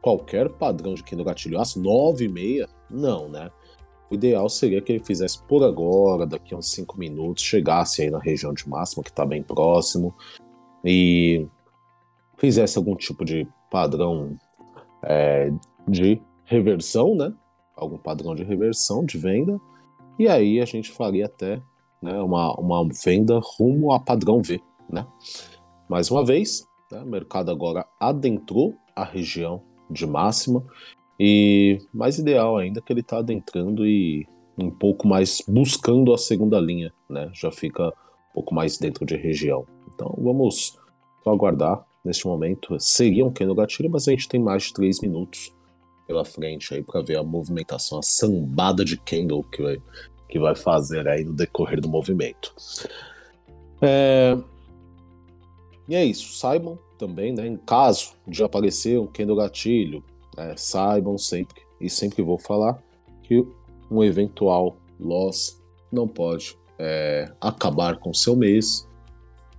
[0.00, 3.50] qualquer padrão de quem no gatilho aço, 9,6, não, né?
[4.10, 8.10] O ideal seria que ele fizesse por agora, daqui a uns 5 minutos, chegasse aí
[8.10, 10.14] na região de máxima, que está bem próximo,
[10.84, 11.46] e
[12.36, 14.36] fizesse algum tipo de padrão
[15.02, 15.50] é,
[15.88, 17.32] de reversão, né?
[17.74, 19.58] Algum padrão de reversão de venda,
[20.18, 21.60] e aí a gente faria até
[22.00, 24.60] né, uma, uma venda rumo a padrão V.
[24.88, 25.06] Né?
[25.88, 30.64] Mais uma vez, né, o mercado agora adentrou a região de máxima
[31.18, 34.26] e mais ideal ainda que ele está adentrando e
[34.58, 37.30] um pouco mais buscando a segunda linha, né?
[37.32, 39.66] Já fica um pouco mais dentro de região.
[39.92, 40.78] Então vamos
[41.26, 42.78] aguardar neste momento.
[42.78, 45.52] Seria um pequeno gatilho, mas a gente tem mais de 3 minutos
[46.06, 49.78] pela frente aí para ver a movimentação, a sambada de candle que vai,
[50.28, 52.54] que vai fazer aí no decorrer do movimento.
[53.80, 54.36] É...
[55.88, 60.02] E é isso, saibam também, né, em caso de aparecer um candle gatilho,
[60.36, 62.82] é, saibam sempre, e sempre vou falar,
[63.22, 63.46] que
[63.90, 68.86] um eventual loss não pode é, acabar com seu mês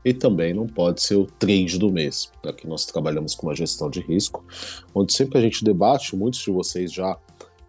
[0.03, 2.31] e também não pode ser o trade do mês.
[2.45, 4.45] Aqui nós trabalhamos com uma gestão de risco,
[4.93, 7.17] onde sempre a gente debate, muitos de vocês já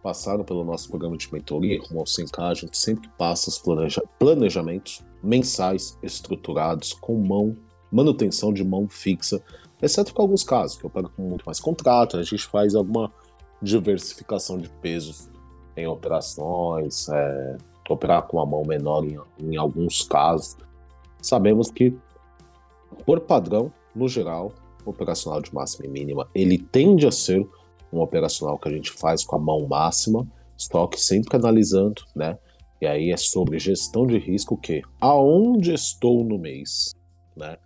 [0.02, 4.02] passaram pelo nosso programa de mentoria, rumo ao 100K, a gente sempre passa os planeja
[4.18, 7.56] planejamentos mensais estruturados com mão,
[7.90, 9.42] manutenção de mão fixa,
[9.86, 13.12] exceto com alguns casos, que eu pego com muito mais contrato, a gente faz alguma
[13.62, 15.30] diversificação de pesos
[15.76, 17.56] em operações, é,
[17.88, 20.56] operar com a mão menor em, em alguns casos.
[21.20, 21.96] Sabemos que
[23.04, 24.52] por padrão, no geral,
[24.84, 27.46] o operacional de máxima e mínima, ele tende a ser
[27.92, 30.26] um operacional que a gente faz com a mão máxima,
[30.56, 32.38] estoque sempre analisando, né?
[32.80, 36.94] E aí é sobre gestão de risco que aonde estou no mês,
[37.36, 37.56] né?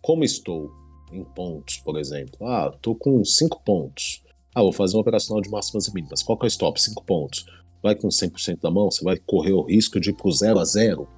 [0.00, 0.70] Como estou
[1.16, 2.46] em pontos, por exemplo.
[2.46, 4.22] Ah, estou com 5 pontos.
[4.54, 6.22] Ah, vou fazer um operacional de máximas e mínimas.
[6.22, 6.80] Qual que é o stop?
[6.80, 7.46] 5 pontos.
[7.82, 10.58] Vai com 100% da mão, você vai correr o risco de ir para o 0
[10.58, 11.08] a 0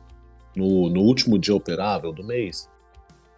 [0.56, 2.68] no, no último dia operável do mês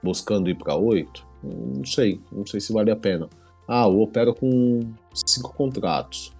[0.03, 3.29] buscando ir para 8, não sei, não sei se vale a pena.
[3.67, 4.81] Ah, eu opero com
[5.15, 6.33] cinco contratos.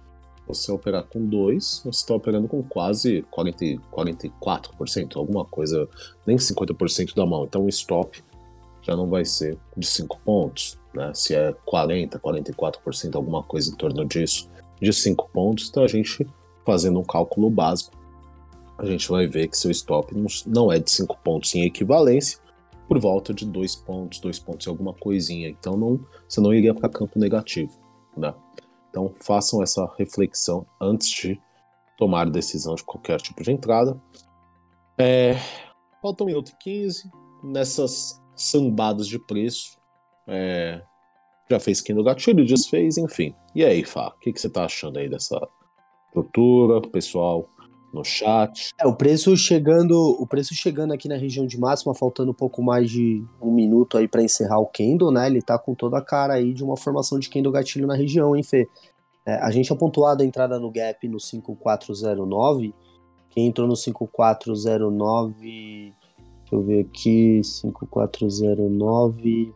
[0.47, 5.87] Você operar com dois, você está operando com quase 40, 44%, alguma coisa,
[6.25, 7.43] nem 50% da mão.
[7.43, 8.23] Então stop
[8.89, 11.11] já não vai ser de 5 pontos, né?
[11.13, 14.49] Se é 40, 44%, alguma coisa em torno disso,
[14.81, 16.25] de 5 pontos, então a gente
[16.65, 17.97] fazendo um cálculo básico,
[18.77, 20.13] a gente vai ver que seu stop
[20.47, 22.39] não é de 5 pontos em equivalência,
[22.87, 25.47] por volta de dois pontos, dois pontos e alguma coisinha.
[25.47, 27.77] Então não, você não iria para campo negativo,
[28.17, 28.33] né?
[28.89, 31.39] Então façam essa reflexão antes de
[31.99, 34.01] tomar decisão de qualquer tipo de entrada.
[34.97, 35.35] É,
[36.01, 37.11] falta um minuto e 15
[37.43, 39.77] nessas sambadas de preço.
[40.27, 40.81] É,
[41.49, 43.33] já fez skin do gatilho, desfez, enfim.
[43.55, 45.39] E aí, Fá, o que, que você tá achando aí dessa
[46.07, 47.47] estrutura, pessoal?
[47.93, 48.71] no chat.
[48.79, 52.61] É, o preço chegando, o preço chegando aqui na região de máxima, faltando um pouco
[52.61, 55.27] mais de um minuto aí para encerrar o Kendo, né?
[55.27, 58.35] Ele tá com toda a cara aí de uma formação de Kendo gatilho na região,
[58.35, 58.67] hein, Fê?
[59.25, 62.73] É, a gente apontou a entrada no gap no 5409.
[63.29, 65.93] Quem entrou no 5409,
[66.49, 69.53] deixa eu ver aqui, 5409.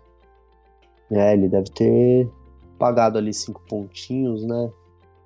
[1.11, 2.29] É, ele deve ter
[2.77, 4.71] pagado ali cinco pontinhos, né?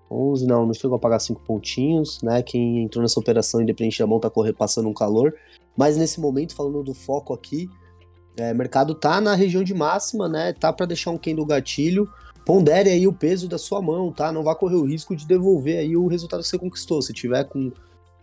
[0.10, 2.42] 11, não, não chegou a pagar 5 pontinhos, né?
[2.42, 5.36] Quem entrou nessa operação independente da mão tá correr passando um calor.
[5.76, 7.70] Mas nesse momento, falando do foco aqui,
[8.38, 10.54] é, mercado tá na região de máxima, né?
[10.54, 12.10] Tá para deixar um quem do gatilho.
[12.46, 14.32] Pondere aí o peso da sua mão, tá?
[14.32, 17.02] Não vá correr o risco de devolver aí o resultado que você conquistou.
[17.02, 17.70] Se tiver com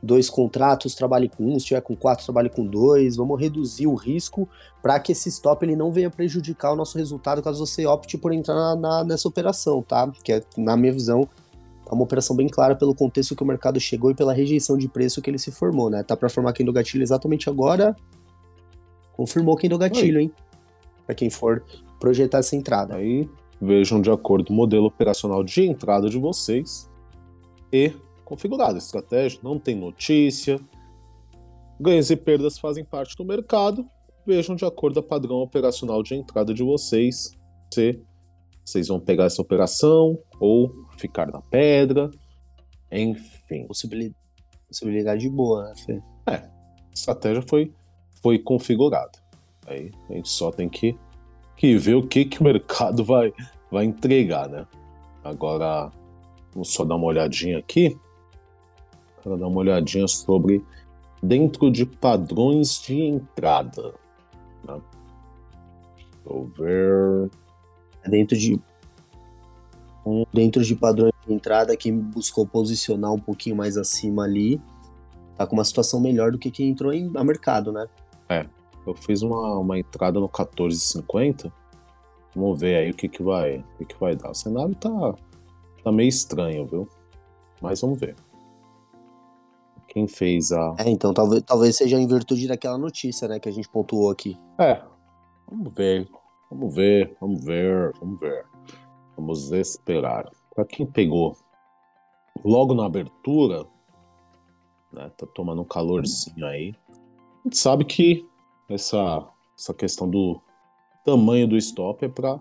[0.05, 3.17] dois contratos, trabalhe com um, se tiver com quatro, trabalhe com dois.
[3.17, 4.49] Vamos reduzir o risco
[4.83, 8.33] para que esse stop ele não venha prejudicar o nosso resultado caso você opte por
[8.33, 10.11] entrar na, na, nessa operação, tá?
[10.23, 11.29] Que é, na minha visão,
[11.91, 14.89] é uma operação bem clara pelo contexto que o mercado chegou e pela rejeição de
[14.89, 16.03] preço que ele se formou, né?
[16.03, 17.97] Tá para formar quem do gatilho exatamente agora.
[19.17, 20.25] Confirmou quem do gatilho, Oi.
[20.25, 20.33] hein?
[21.07, 21.63] Para quem for
[21.99, 22.97] projetar essa entrada.
[22.97, 23.29] Aí
[23.61, 26.91] vejam de acordo com o modelo operacional de entrada de vocês
[27.73, 27.93] e
[28.25, 29.41] configurada a estratégia.
[29.43, 30.61] Não tem notícia.
[31.81, 33.87] Ganhos e perdas fazem parte do mercado.
[34.27, 37.37] Vejam de acordo com o padrão operacional de entrada de vocês
[37.73, 38.01] se
[38.65, 42.11] vocês vão pegar essa operação ou ficar na pedra,
[42.91, 43.67] enfim.
[43.67, 44.17] Possibilidade,
[44.67, 46.03] possibilidade boa, né, Fê?
[46.27, 46.51] É, a
[46.95, 47.73] estratégia foi,
[48.23, 49.19] foi configurada.
[49.67, 50.97] Aí a gente só tem que,
[51.57, 53.33] que ver o que, que o mercado vai,
[53.71, 54.67] vai entregar, né?
[55.23, 55.91] Agora,
[56.53, 57.99] vamos só dar uma olhadinha aqui.
[59.25, 60.63] Para dar uma olhadinha sobre
[61.23, 63.95] dentro de padrões de entrada.
[64.65, 64.81] Né?
[65.97, 67.31] Deixa eu ver.
[68.07, 68.61] Dentro de
[70.33, 74.61] dentro de padrões de entrada, quem buscou posicionar um pouquinho mais acima ali,
[75.37, 77.87] tá com uma situação melhor do que quem entrou em a mercado, né?
[78.29, 78.47] É,
[78.87, 81.51] eu fiz uma, uma entrada no 14,50.
[82.35, 84.31] Vamos ver aí o que que vai, o que que vai dar.
[84.31, 85.15] O cenário tá,
[85.83, 86.89] tá meio estranho, viu?
[87.63, 88.15] Mas vamos ver.
[89.95, 90.75] Quem fez a.
[90.79, 94.37] É, então talvez, talvez seja em virtude daquela notícia, né, que a gente pontuou aqui.
[94.59, 94.83] É,
[95.49, 96.09] vamos ver,
[96.51, 98.45] vamos ver, vamos ver, vamos ver.
[99.17, 100.29] Vamos esperar.
[100.53, 101.37] Para quem pegou
[102.45, 103.65] logo na abertura,
[104.93, 106.75] né, tá tomando um calorzinho aí.
[106.91, 108.27] A gente sabe que
[108.69, 109.25] essa,
[109.57, 110.41] essa questão do
[111.05, 112.41] tamanho do stop é para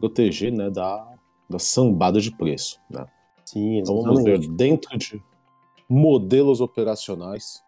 [0.00, 1.14] proteger, né, da,
[1.48, 3.06] da sambada de preço, né?
[3.44, 5.22] Sim, Então vamos ver dentro de
[5.88, 7.62] modelos operacionais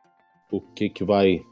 [0.50, 1.42] o que que vai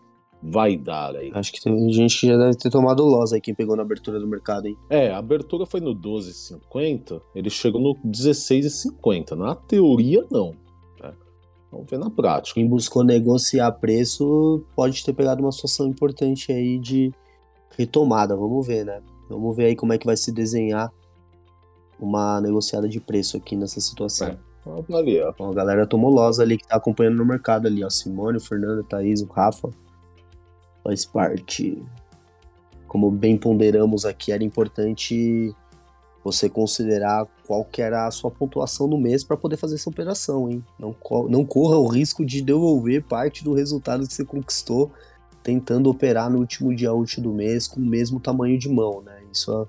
[0.40, 1.32] vai dar aí.
[1.34, 4.20] Acho que tem gente que já deve ter tomado loss aí, quem pegou na abertura
[4.20, 4.76] do mercado, hein?
[4.88, 9.32] É, a abertura foi no 12,50, ele chegou no 16,50.
[9.32, 10.54] Na teoria, não.
[11.02, 11.12] né?
[11.72, 12.54] Vamos ver na prática.
[12.54, 17.12] Quem buscou negociar preço pode ter pegado uma situação importante aí de
[17.76, 19.02] retomada, vamos ver, né?
[19.28, 20.92] Vamos ver aí como é que vai se desenhar
[21.98, 24.28] uma negociada de preço aqui nessa situação.
[24.28, 24.47] É.
[24.68, 25.34] Vamos avaliar.
[25.38, 25.88] Bom, a galera
[26.40, 27.88] ali que tá acompanhando no mercado ali, ó.
[27.88, 29.70] Simone, o Fernando, Thaís, o Rafa.
[30.84, 31.82] Faz parte.
[32.86, 35.54] Como bem ponderamos aqui, era importante
[36.22, 40.50] você considerar qual que era a sua pontuação no mês para poder fazer essa operação,
[40.50, 40.64] hein?
[40.78, 40.94] Não,
[41.28, 44.92] não corra o risco de devolver parte do resultado que você conquistou
[45.42, 49.22] tentando operar no último dia útil do mês com o mesmo tamanho de mão, né?
[49.32, 49.66] Isso,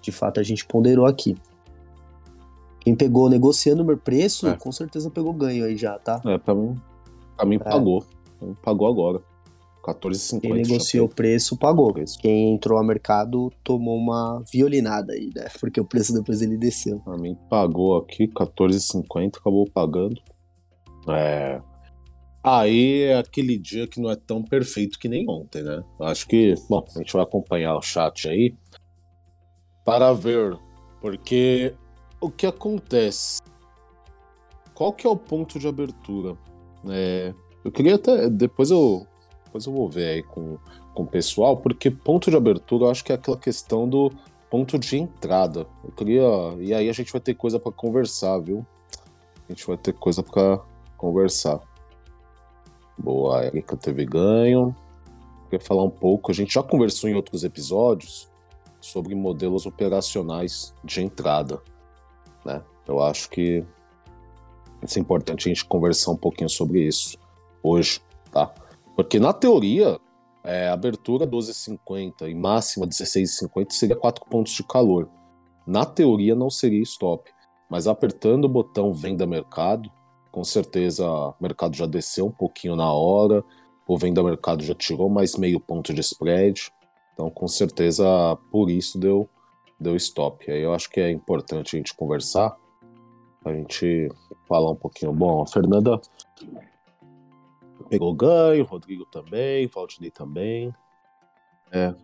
[0.00, 1.36] de fato, a gente ponderou aqui.
[2.84, 4.56] Quem pegou negociando o meu preço, É.
[4.56, 6.20] com certeza pegou ganho aí já, tá?
[6.26, 6.76] É, pra mim,
[7.36, 8.04] pra mim pagou.
[8.38, 9.20] Pra mim Pagou agora.
[9.84, 10.40] 14,50.
[10.40, 11.92] Quem negociou o preço pagou.
[12.20, 15.46] Quem entrou ao mercado tomou uma violinada aí, né?
[15.60, 17.00] Porque o preço depois ele desceu.
[17.00, 20.20] Pra mim pagou aqui 14,50, acabou pagando.
[21.08, 21.60] É.
[22.44, 25.82] Aí é aquele dia que não é tão perfeito que nem ontem, né?
[26.00, 28.54] Acho que, bom, a gente vai acompanhar o chat aí
[29.84, 30.56] para ver,
[31.00, 31.74] porque
[32.22, 33.42] o que acontece?
[34.72, 36.36] Qual que é o ponto de abertura?
[36.88, 37.34] É,
[37.64, 39.06] eu queria até depois eu
[39.44, 40.56] depois eu vou ver aí com,
[40.94, 44.10] com o pessoal, porque ponto de abertura eu acho que é aquela questão do
[44.48, 45.66] ponto de entrada.
[45.84, 46.22] Eu queria.
[46.58, 48.64] E aí a gente vai ter coisa para conversar, viu?
[49.48, 50.60] A gente vai ter coisa para
[50.96, 51.60] conversar.
[52.96, 54.74] Boa, a Erika teve ganho.
[55.50, 56.30] Queria falar um pouco.
[56.30, 58.30] A gente já conversou em outros episódios
[58.80, 61.62] sobre modelos operacionais de entrada,
[62.44, 62.62] né?
[62.86, 63.64] Eu acho que
[64.82, 67.18] é importante a gente conversar um pouquinho sobre isso
[67.62, 68.00] hoje,
[68.30, 68.52] tá?
[68.96, 69.98] Porque na teoria,
[70.44, 75.08] é, abertura 12,50 e máxima 16,50 seria 4 pontos de calor.
[75.66, 77.30] Na teoria não seria stop,
[77.70, 79.90] mas apertando o botão venda mercado,
[80.32, 83.44] com certeza o mercado já desceu um pouquinho na hora,
[83.86, 86.72] o venda mercado já tirou mais meio ponto de spread,
[87.12, 88.04] então com certeza
[88.50, 89.28] por isso deu,
[89.82, 90.50] deu stop.
[90.50, 92.56] Aí eu acho que é importante a gente conversar,
[93.44, 94.08] a gente
[94.48, 95.12] falar um pouquinho.
[95.12, 96.00] Bom, a Fernanda
[97.90, 100.72] pegou ganho, Rodrigo também, Valdinei também.
[101.70, 101.94] É.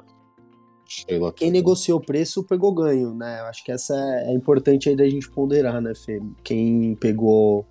[0.86, 1.60] Sheila Quem também.
[1.60, 3.40] negociou o preço pegou ganho, né?
[3.40, 6.20] Eu acho que essa é, é importante aí da gente ponderar, né, Fê?
[6.42, 7.66] Quem pegou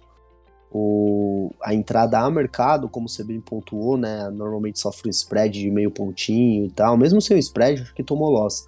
[0.71, 4.29] o, a entrada a mercado, como você bem pontuou, né?
[4.29, 6.97] Normalmente sofre um spread de meio pontinho e tal.
[6.97, 8.67] Mesmo sem o spread, acho que tomou loss.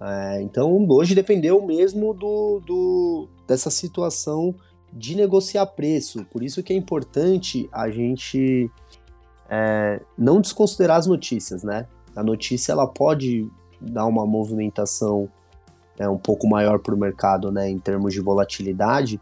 [0.00, 4.54] É, então, hoje dependeu mesmo do, do, dessa situação
[4.92, 6.24] de negociar preço.
[6.26, 8.70] Por isso que é importante a gente
[9.48, 11.86] é, não desconsiderar as notícias, né?
[12.14, 13.50] A notícia ela pode
[13.80, 15.28] dar uma movimentação
[15.98, 19.20] né, um pouco maior para o mercado, né, em termos de volatilidade.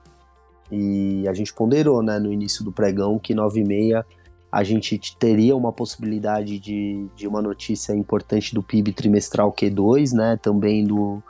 [0.70, 4.04] E a gente ponderou, né, no início do pregão que 9,6
[4.50, 10.38] a gente teria uma possibilidade de, de uma notícia importante do PIB trimestral Q2, né,
[10.40, 11.22] também do,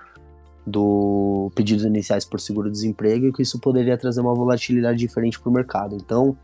[0.67, 5.53] do pedidos iniciais por seguro-desemprego, e que isso poderia trazer uma volatilidade diferente para o
[5.53, 5.97] mercado.
[5.97, 6.37] Então,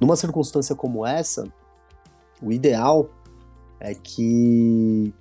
[0.00, 1.46] numa circunstância como essa,
[2.42, 3.10] o ideal
[3.80, 5.12] é que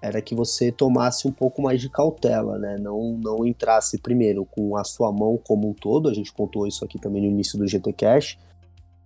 [0.00, 2.76] era que você tomasse um pouco mais de cautela, né?
[2.78, 6.84] Não, não entrasse primeiro com a sua mão como um todo, a gente pontuou isso
[6.84, 8.38] aqui também no início do GT Cash,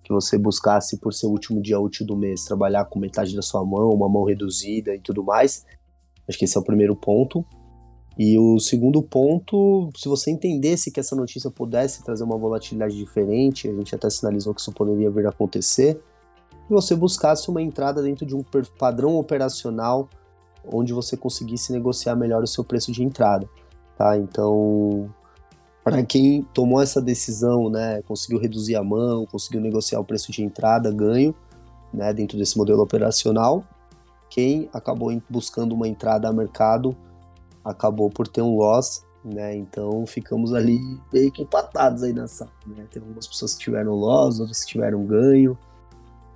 [0.03, 3.43] que você buscasse por ser o último dia útil do mês trabalhar com metade da
[3.43, 5.65] sua mão, uma mão reduzida e tudo mais.
[6.29, 7.45] Acho que esse é o primeiro ponto.
[8.19, 13.69] E o segundo ponto, se você entendesse que essa notícia pudesse trazer uma volatilidade diferente,
[13.69, 15.99] a gente até sinalizou que isso poderia vir a acontecer,
[16.69, 18.45] e você buscasse uma entrada dentro de um
[18.79, 20.09] padrão operacional
[20.71, 23.49] onde você conseguisse negociar melhor o seu preço de entrada,
[23.97, 24.17] tá?
[24.17, 25.13] Então,
[25.85, 30.43] para quem tomou essa decisão, né, conseguiu reduzir a mão, conseguiu negociar o preço de
[30.43, 31.35] entrada, ganho,
[31.93, 33.65] né, dentro desse modelo operacional.
[34.31, 36.97] Quem acabou buscando uma entrada a mercado
[37.65, 39.55] acabou por ter um loss, né?
[39.55, 40.81] Então ficamos ali
[41.13, 42.87] meio que empatados aí nessa, né?
[42.91, 45.57] Tem algumas pessoas que tiveram loss, outras que tiveram ganho.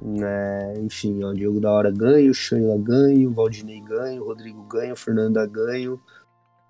[0.01, 0.75] Né?
[0.81, 5.99] Enfim, ó, Diogo da Hora ganho, Sheila ganho, Valdinei ganho, Rodrigo ganho, Fernanda ganho.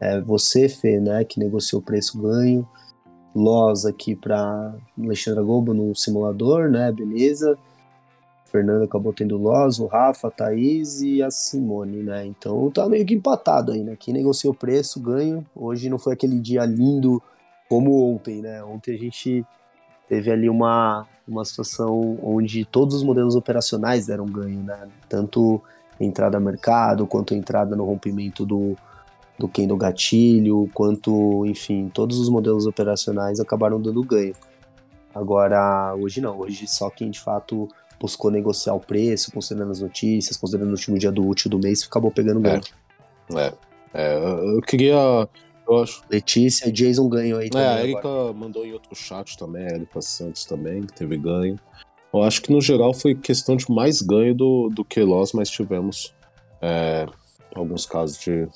[0.00, 2.68] É, você, Fê, né, que negociou preço ganho.
[3.34, 6.90] Loz aqui para Alexandra Gobo no simulador, né?
[6.90, 7.58] Beleza.
[8.46, 12.24] Fernando acabou tendo Loz, o Rafa, a Thaís e a Simone, né?
[12.24, 13.94] Então tá meio que empatado aí, né?
[13.98, 15.44] Quem negociou preço, ganho.
[15.54, 17.22] Hoje não foi aquele dia lindo
[17.68, 18.64] como ontem, né?
[18.64, 19.44] Ontem a gente
[20.08, 24.88] teve ali uma, uma situação onde todos os modelos operacionais deram ganho, né?
[25.08, 25.60] Tanto
[26.00, 28.76] entrada a mercado, quanto entrada no rompimento do,
[29.38, 34.34] do do gatilho, quanto, enfim, todos os modelos operacionais acabaram dando ganho.
[35.14, 37.68] Agora, hoje não, hoje só quem de fato
[38.00, 41.82] buscou negociar o preço, considerando as notícias, considerando o último dia do útil do mês,
[41.84, 42.62] acabou pegando ganho.
[43.34, 43.52] É,
[43.94, 45.28] é, eu queria
[45.68, 46.02] eu acho.
[46.08, 47.66] Letícia, Jason ganhou aí também.
[47.66, 48.32] É, a Erika agora.
[48.32, 51.58] mandou em outro chat também, a Erika Santos também, que teve ganho.
[52.12, 55.50] Eu acho que no geral foi questão de mais ganho do, do que Loss, mas
[55.50, 56.14] tivemos
[56.62, 57.06] é,
[57.54, 58.48] alguns casos de,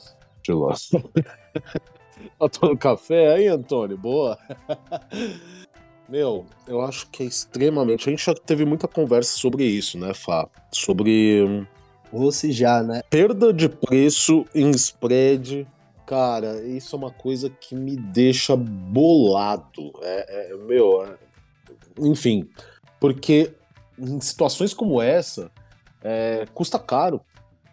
[0.43, 0.91] de Loss.
[2.39, 3.97] tá tomando café aí, Antônio?
[3.97, 4.39] Boa.
[6.09, 8.09] Meu, eu acho que é extremamente.
[8.09, 10.49] A gente já teve muita conversa sobre isso, né, Fá?
[10.73, 11.67] Sobre.
[12.12, 13.03] Ou se já, né?
[13.09, 15.67] Perda de preço em spread
[16.11, 19.93] Cara, isso é uma coisa que me deixa bolado.
[20.03, 21.17] É, é meu, é...
[22.01, 22.51] enfim,
[22.99, 23.55] porque
[23.97, 25.53] em situações como essa,
[26.03, 27.21] é, custa caro,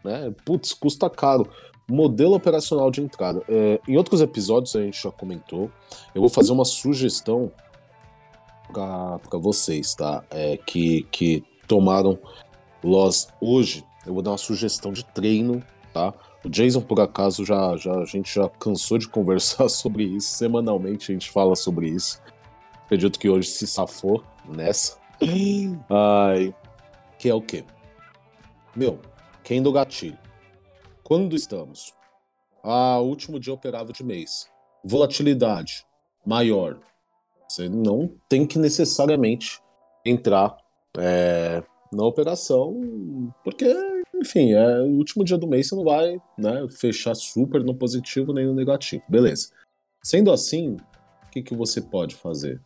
[0.03, 0.31] né?
[0.45, 1.49] Putz, custa caro.
[1.89, 3.41] Modelo operacional de entrada.
[3.47, 5.71] É, em outros episódios a gente já comentou.
[6.13, 7.51] Eu vou fazer uma sugestão
[8.71, 10.23] para vocês, tá?
[10.29, 12.19] É, que, que tomaram
[12.83, 13.85] LOS hoje.
[14.05, 16.13] Eu vou dar uma sugestão de treino, tá?
[16.43, 20.35] O Jason, por acaso, já, já a gente já cansou de conversar sobre isso.
[20.35, 22.21] Semanalmente a gente fala sobre isso.
[22.85, 24.97] Acredito que hoje se safou nessa.
[25.89, 26.53] Ai,
[27.17, 27.63] que é o quê?
[28.75, 28.99] Meu,
[29.43, 30.17] quem do gatilho?
[31.07, 31.93] Quando estamos?
[32.61, 34.49] Ah, último dia operável de mês.
[34.83, 35.85] Volatilidade
[36.25, 36.81] maior.
[37.47, 39.61] Você não tem que necessariamente
[40.05, 40.57] entrar
[40.97, 41.63] é,
[41.93, 43.73] na operação, porque
[44.15, 48.33] enfim, é o último dia do mês você não vai né, fechar super no positivo
[48.33, 49.01] nem no negativo.
[49.07, 49.51] Beleza.
[50.03, 50.75] Sendo assim,
[51.25, 52.59] o que, que você pode fazer?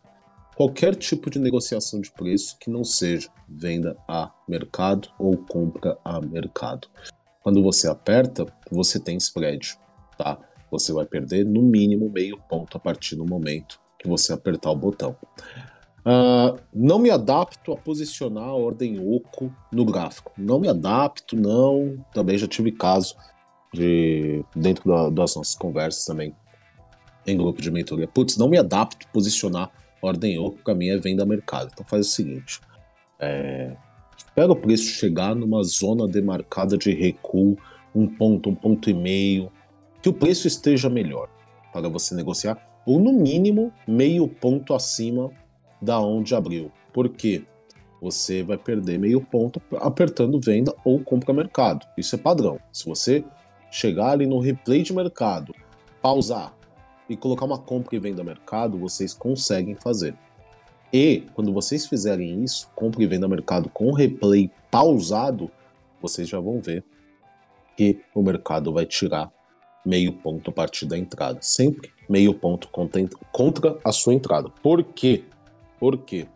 [0.55, 6.19] Qualquer tipo de negociação de preço que não seja venda a mercado ou compra a
[6.19, 6.88] mercado.
[7.41, 9.77] Quando você aperta, você tem spread,
[10.18, 10.38] tá?
[10.69, 14.76] Você vai perder no mínimo meio ponto a partir do momento que você apertar o
[14.76, 15.15] botão.
[15.99, 20.31] Uh, não me adapto a posicionar a ordem oco no gráfico.
[20.38, 22.03] Não me adapto, não.
[22.13, 23.15] Também já tive caso
[23.73, 26.35] de dentro da, das nossas conversas também
[27.26, 28.07] em grupo de mentoria.
[28.07, 31.69] Putz, não me adapto a posicionar ordem oco, para mim é venda mercado.
[31.72, 32.59] Então faz o seguinte:
[33.19, 33.76] é,
[34.32, 37.58] espera o preço chegar numa zona demarcada de recuo,
[37.94, 39.52] um ponto, um ponto e meio,
[40.02, 41.30] que o preço esteja melhor
[41.74, 45.30] para você negociar, ou no mínimo meio ponto acima
[45.82, 46.72] da onde abriu.
[46.94, 47.44] Por quê?
[48.02, 51.86] Você vai perder meio ponto apertando venda ou compra mercado.
[51.98, 52.58] Isso é padrão.
[52.72, 53.24] Se você
[53.70, 55.53] chegar ali no replay de mercado,
[56.02, 56.56] pausar
[57.08, 60.16] e colocar uma compra e venda mercado, vocês conseguem fazer.
[60.93, 65.49] E quando vocês fizerem isso, compra e venda mercado com replay pausado,
[66.01, 66.84] vocês já vão ver
[67.77, 69.31] que o mercado vai tirar
[69.85, 71.39] meio ponto a partir da entrada.
[71.41, 72.69] Sempre meio ponto
[73.31, 74.49] contra a sua entrada.
[74.61, 75.23] Por quê?
[75.80, 76.27] Por quê?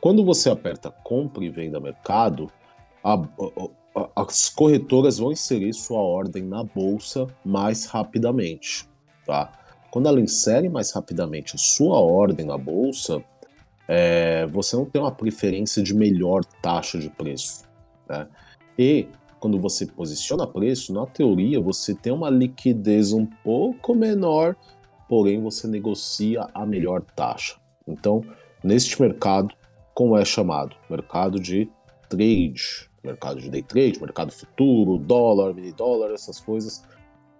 [0.00, 2.50] Quando você aperta compra e venda mercado,
[3.02, 8.88] a, a, as corretoras vão inserir sua ordem na bolsa mais rapidamente,
[9.26, 9.52] tá?
[9.90, 13.24] Quando ela insere mais rapidamente a sua ordem na bolsa,
[13.88, 17.64] é, você não tem uma preferência de melhor taxa de preço,
[18.06, 18.28] né?
[18.78, 19.08] E
[19.40, 24.54] quando você posiciona preço, na teoria você tem uma liquidez um pouco menor,
[25.08, 27.56] porém você negocia a melhor taxa.
[27.86, 28.22] Então,
[28.62, 29.54] neste mercado,
[29.94, 30.76] como é chamado?
[30.90, 31.68] Mercado de
[32.08, 36.84] trade, mercado de day trade, mercado futuro, dólar, mini dólar, essas coisas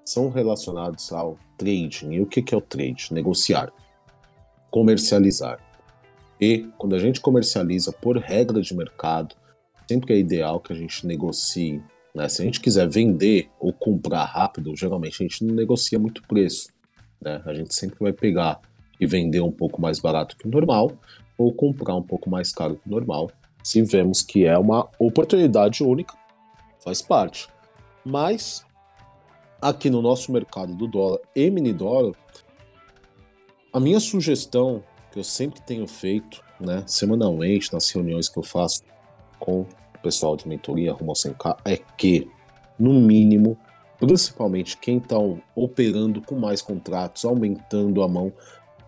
[0.04, 2.12] são relacionados ao trading.
[2.12, 3.12] E o que é o trade?
[3.12, 3.70] Negociar,
[4.70, 5.67] comercializar.
[6.40, 9.34] E quando a gente comercializa por regra de mercado,
[9.88, 11.82] sempre é ideal que a gente negocie.
[12.14, 12.28] Né?
[12.28, 16.68] Se a gente quiser vender ou comprar rápido, geralmente a gente não negocia muito preço.
[17.20, 17.42] Né?
[17.44, 18.60] A gente sempre vai pegar
[19.00, 20.92] e vender um pouco mais barato que o normal,
[21.36, 23.30] ou comprar um pouco mais caro que o normal,
[23.62, 26.14] se vemos que é uma oportunidade única,
[26.80, 27.48] faz parte.
[28.04, 28.64] Mas
[29.60, 32.14] aqui no nosso mercado do dólar e mini dólar,
[33.72, 34.82] a minha sugestão
[35.18, 38.84] que eu sempre tenho feito, né, semanalmente nas reuniões que eu faço
[39.40, 39.66] com o
[40.00, 42.30] pessoal de mentoria rumo ao 100K é que,
[42.78, 43.58] no mínimo,
[43.98, 45.16] principalmente quem está
[45.56, 48.32] operando com mais contratos, aumentando a mão,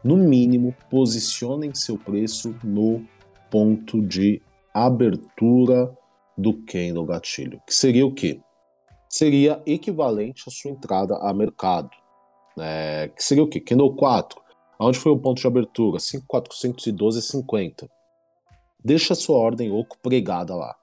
[0.05, 3.05] no mínimo, posicionem seu preço no
[3.51, 4.40] ponto de
[4.73, 5.93] abertura
[6.39, 8.40] do candle gatilho, que seria o quê?
[9.09, 11.90] Seria equivalente à sua entrada a mercado.
[12.57, 13.59] É, que seria o quê?
[13.59, 14.40] Candle 4.
[14.82, 15.98] Onde foi o ponto de abertura?
[15.98, 17.86] 5,412,50.
[18.82, 20.74] Deixa sua ordem oco pregada lá.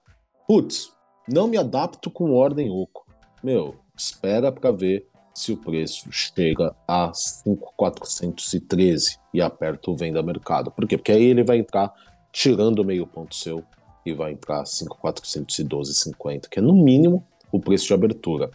[0.47, 0.91] Putz,
[1.27, 3.07] não me adapto com ordem oco.
[3.43, 10.69] Meu, espera para ver se o preço chega a 5,413 e aperta o venda mercado.
[10.69, 10.95] Por quê?
[10.95, 11.91] Porque aí ele vai entrar
[12.31, 13.63] tirando meio ponto seu
[14.05, 18.51] e vai entrar 5,412,50, que é no mínimo o preço de abertura.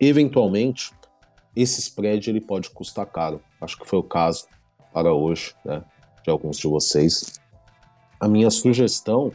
[0.00, 0.90] Eventualmente,
[1.54, 3.40] esse spread ele pode custar caro.
[3.60, 4.46] Acho que foi o caso
[4.92, 5.82] para hoje, né,
[6.22, 7.40] de alguns de vocês.
[8.18, 9.32] A minha sugestão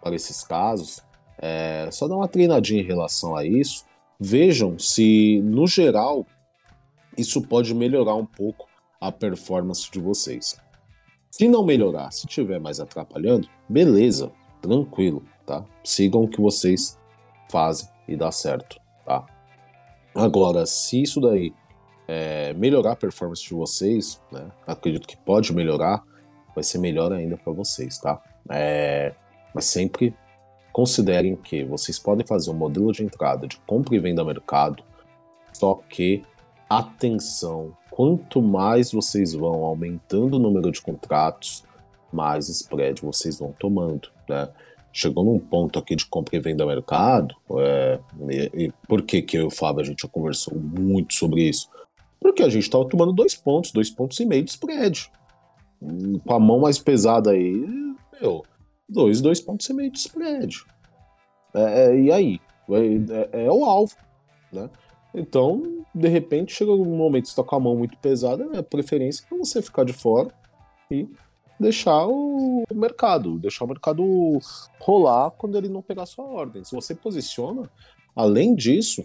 [0.00, 1.02] para esses casos
[1.38, 3.84] é só dar uma treinadinha em relação a isso.
[4.18, 6.26] Vejam se, no geral,
[7.16, 8.68] isso pode melhorar um pouco
[9.00, 10.60] a performance de vocês.
[11.30, 15.64] Se não melhorar, se estiver mais atrapalhando, beleza, tranquilo, tá?
[15.84, 16.98] Sigam o que vocês
[17.48, 19.24] fazem e dá certo, tá?
[20.14, 21.52] Agora, se isso daí
[22.08, 24.50] é, melhorar a performance de vocês, né?
[24.66, 26.02] Acredito que pode melhorar,
[26.54, 28.20] vai ser melhor ainda para vocês, tá?
[28.50, 29.14] É,
[29.54, 30.16] mas sempre
[30.72, 34.82] considerem que vocês podem fazer um modelo de entrada de compra e venda mercado,
[35.52, 36.22] só que
[36.68, 41.64] atenção, quanto mais vocês vão aumentando o número de contratos,
[42.10, 44.48] mais spread vocês vão tomando, né?
[44.90, 49.36] Chegou num ponto aqui de compra e venda mercado, é, e, e por que que
[49.36, 51.68] eu e o Fábio a gente já conversou muito sobre isso?
[52.20, 55.10] Porque a gente estava tomando dois pontos, dois pontos e meio de spread.
[56.24, 57.64] Com a mão mais pesada aí,
[58.20, 58.44] meu,
[58.88, 60.64] dois, dois pontos e meio de spread.
[61.54, 62.40] É, é, e aí?
[62.70, 63.94] É, é, é, o alvo,
[64.52, 64.68] né?
[65.14, 68.58] Então, de repente, chega um momento que você está com a mão muito pesada, é
[68.58, 70.30] a preferência para você ficar de fora
[70.90, 71.08] e
[71.58, 74.38] deixar o mercado, deixar o mercado
[74.78, 76.62] rolar quando ele não pegar sua ordem.
[76.62, 77.70] Se você posiciona,
[78.14, 79.02] além disso,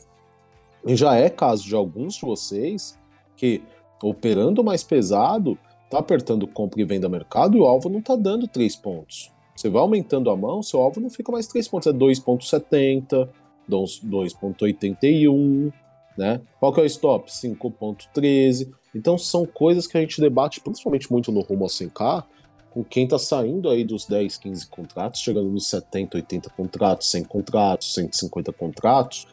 [0.86, 3.00] já é caso de alguns de vocês
[3.36, 3.62] que
[4.02, 5.58] operando mais pesado,
[5.90, 9.32] tá apertando compra e venda mercado e o alvo não tá dando 3 pontos.
[9.56, 13.30] Você vai aumentando a mão, seu alvo não fica mais 3 pontos, é 2.70,
[13.70, 15.72] 2.81,
[16.18, 16.42] né?
[16.60, 17.32] Qual que é o stop?
[17.32, 18.72] 5.13.
[18.96, 22.24] Então são coisas que a gente debate principalmente muito no rumo ao 100k,
[22.72, 27.24] com quem tá saindo aí dos 10, 15 contratos, chegando nos 70, 80 contratos, 100
[27.26, 29.28] contratos, 150 contratos,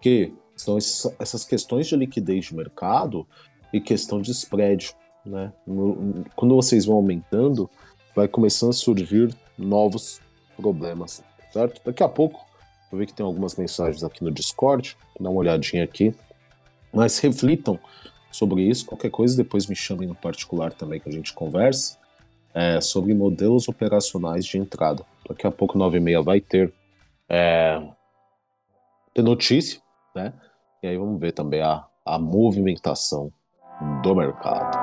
[0.00, 0.78] que são
[1.18, 3.26] essas questões de liquidez de mercado
[3.72, 4.94] e questão de spread.
[5.24, 5.52] Né?
[6.34, 7.68] quando vocês vão aumentando,
[8.16, 10.18] vai começando a surgir novos
[10.56, 11.22] problemas,
[11.52, 11.80] certo?
[11.84, 12.44] Daqui a pouco,
[12.90, 16.14] eu ver que tem algumas mensagens aqui no Discord, dá uma olhadinha aqui,
[16.90, 17.78] mas reflitam
[18.32, 21.98] sobre isso, qualquer coisa depois me chamem no particular também que a gente converse
[22.54, 25.04] é, sobre modelos operacionais de entrada.
[25.28, 26.72] Daqui a pouco, 9 e meia, vai ter,
[27.28, 27.80] é,
[29.14, 29.80] ter notícia,
[30.14, 30.32] né?
[30.82, 33.30] E aí vamos ver também a, a movimentação
[34.02, 34.79] do mercado.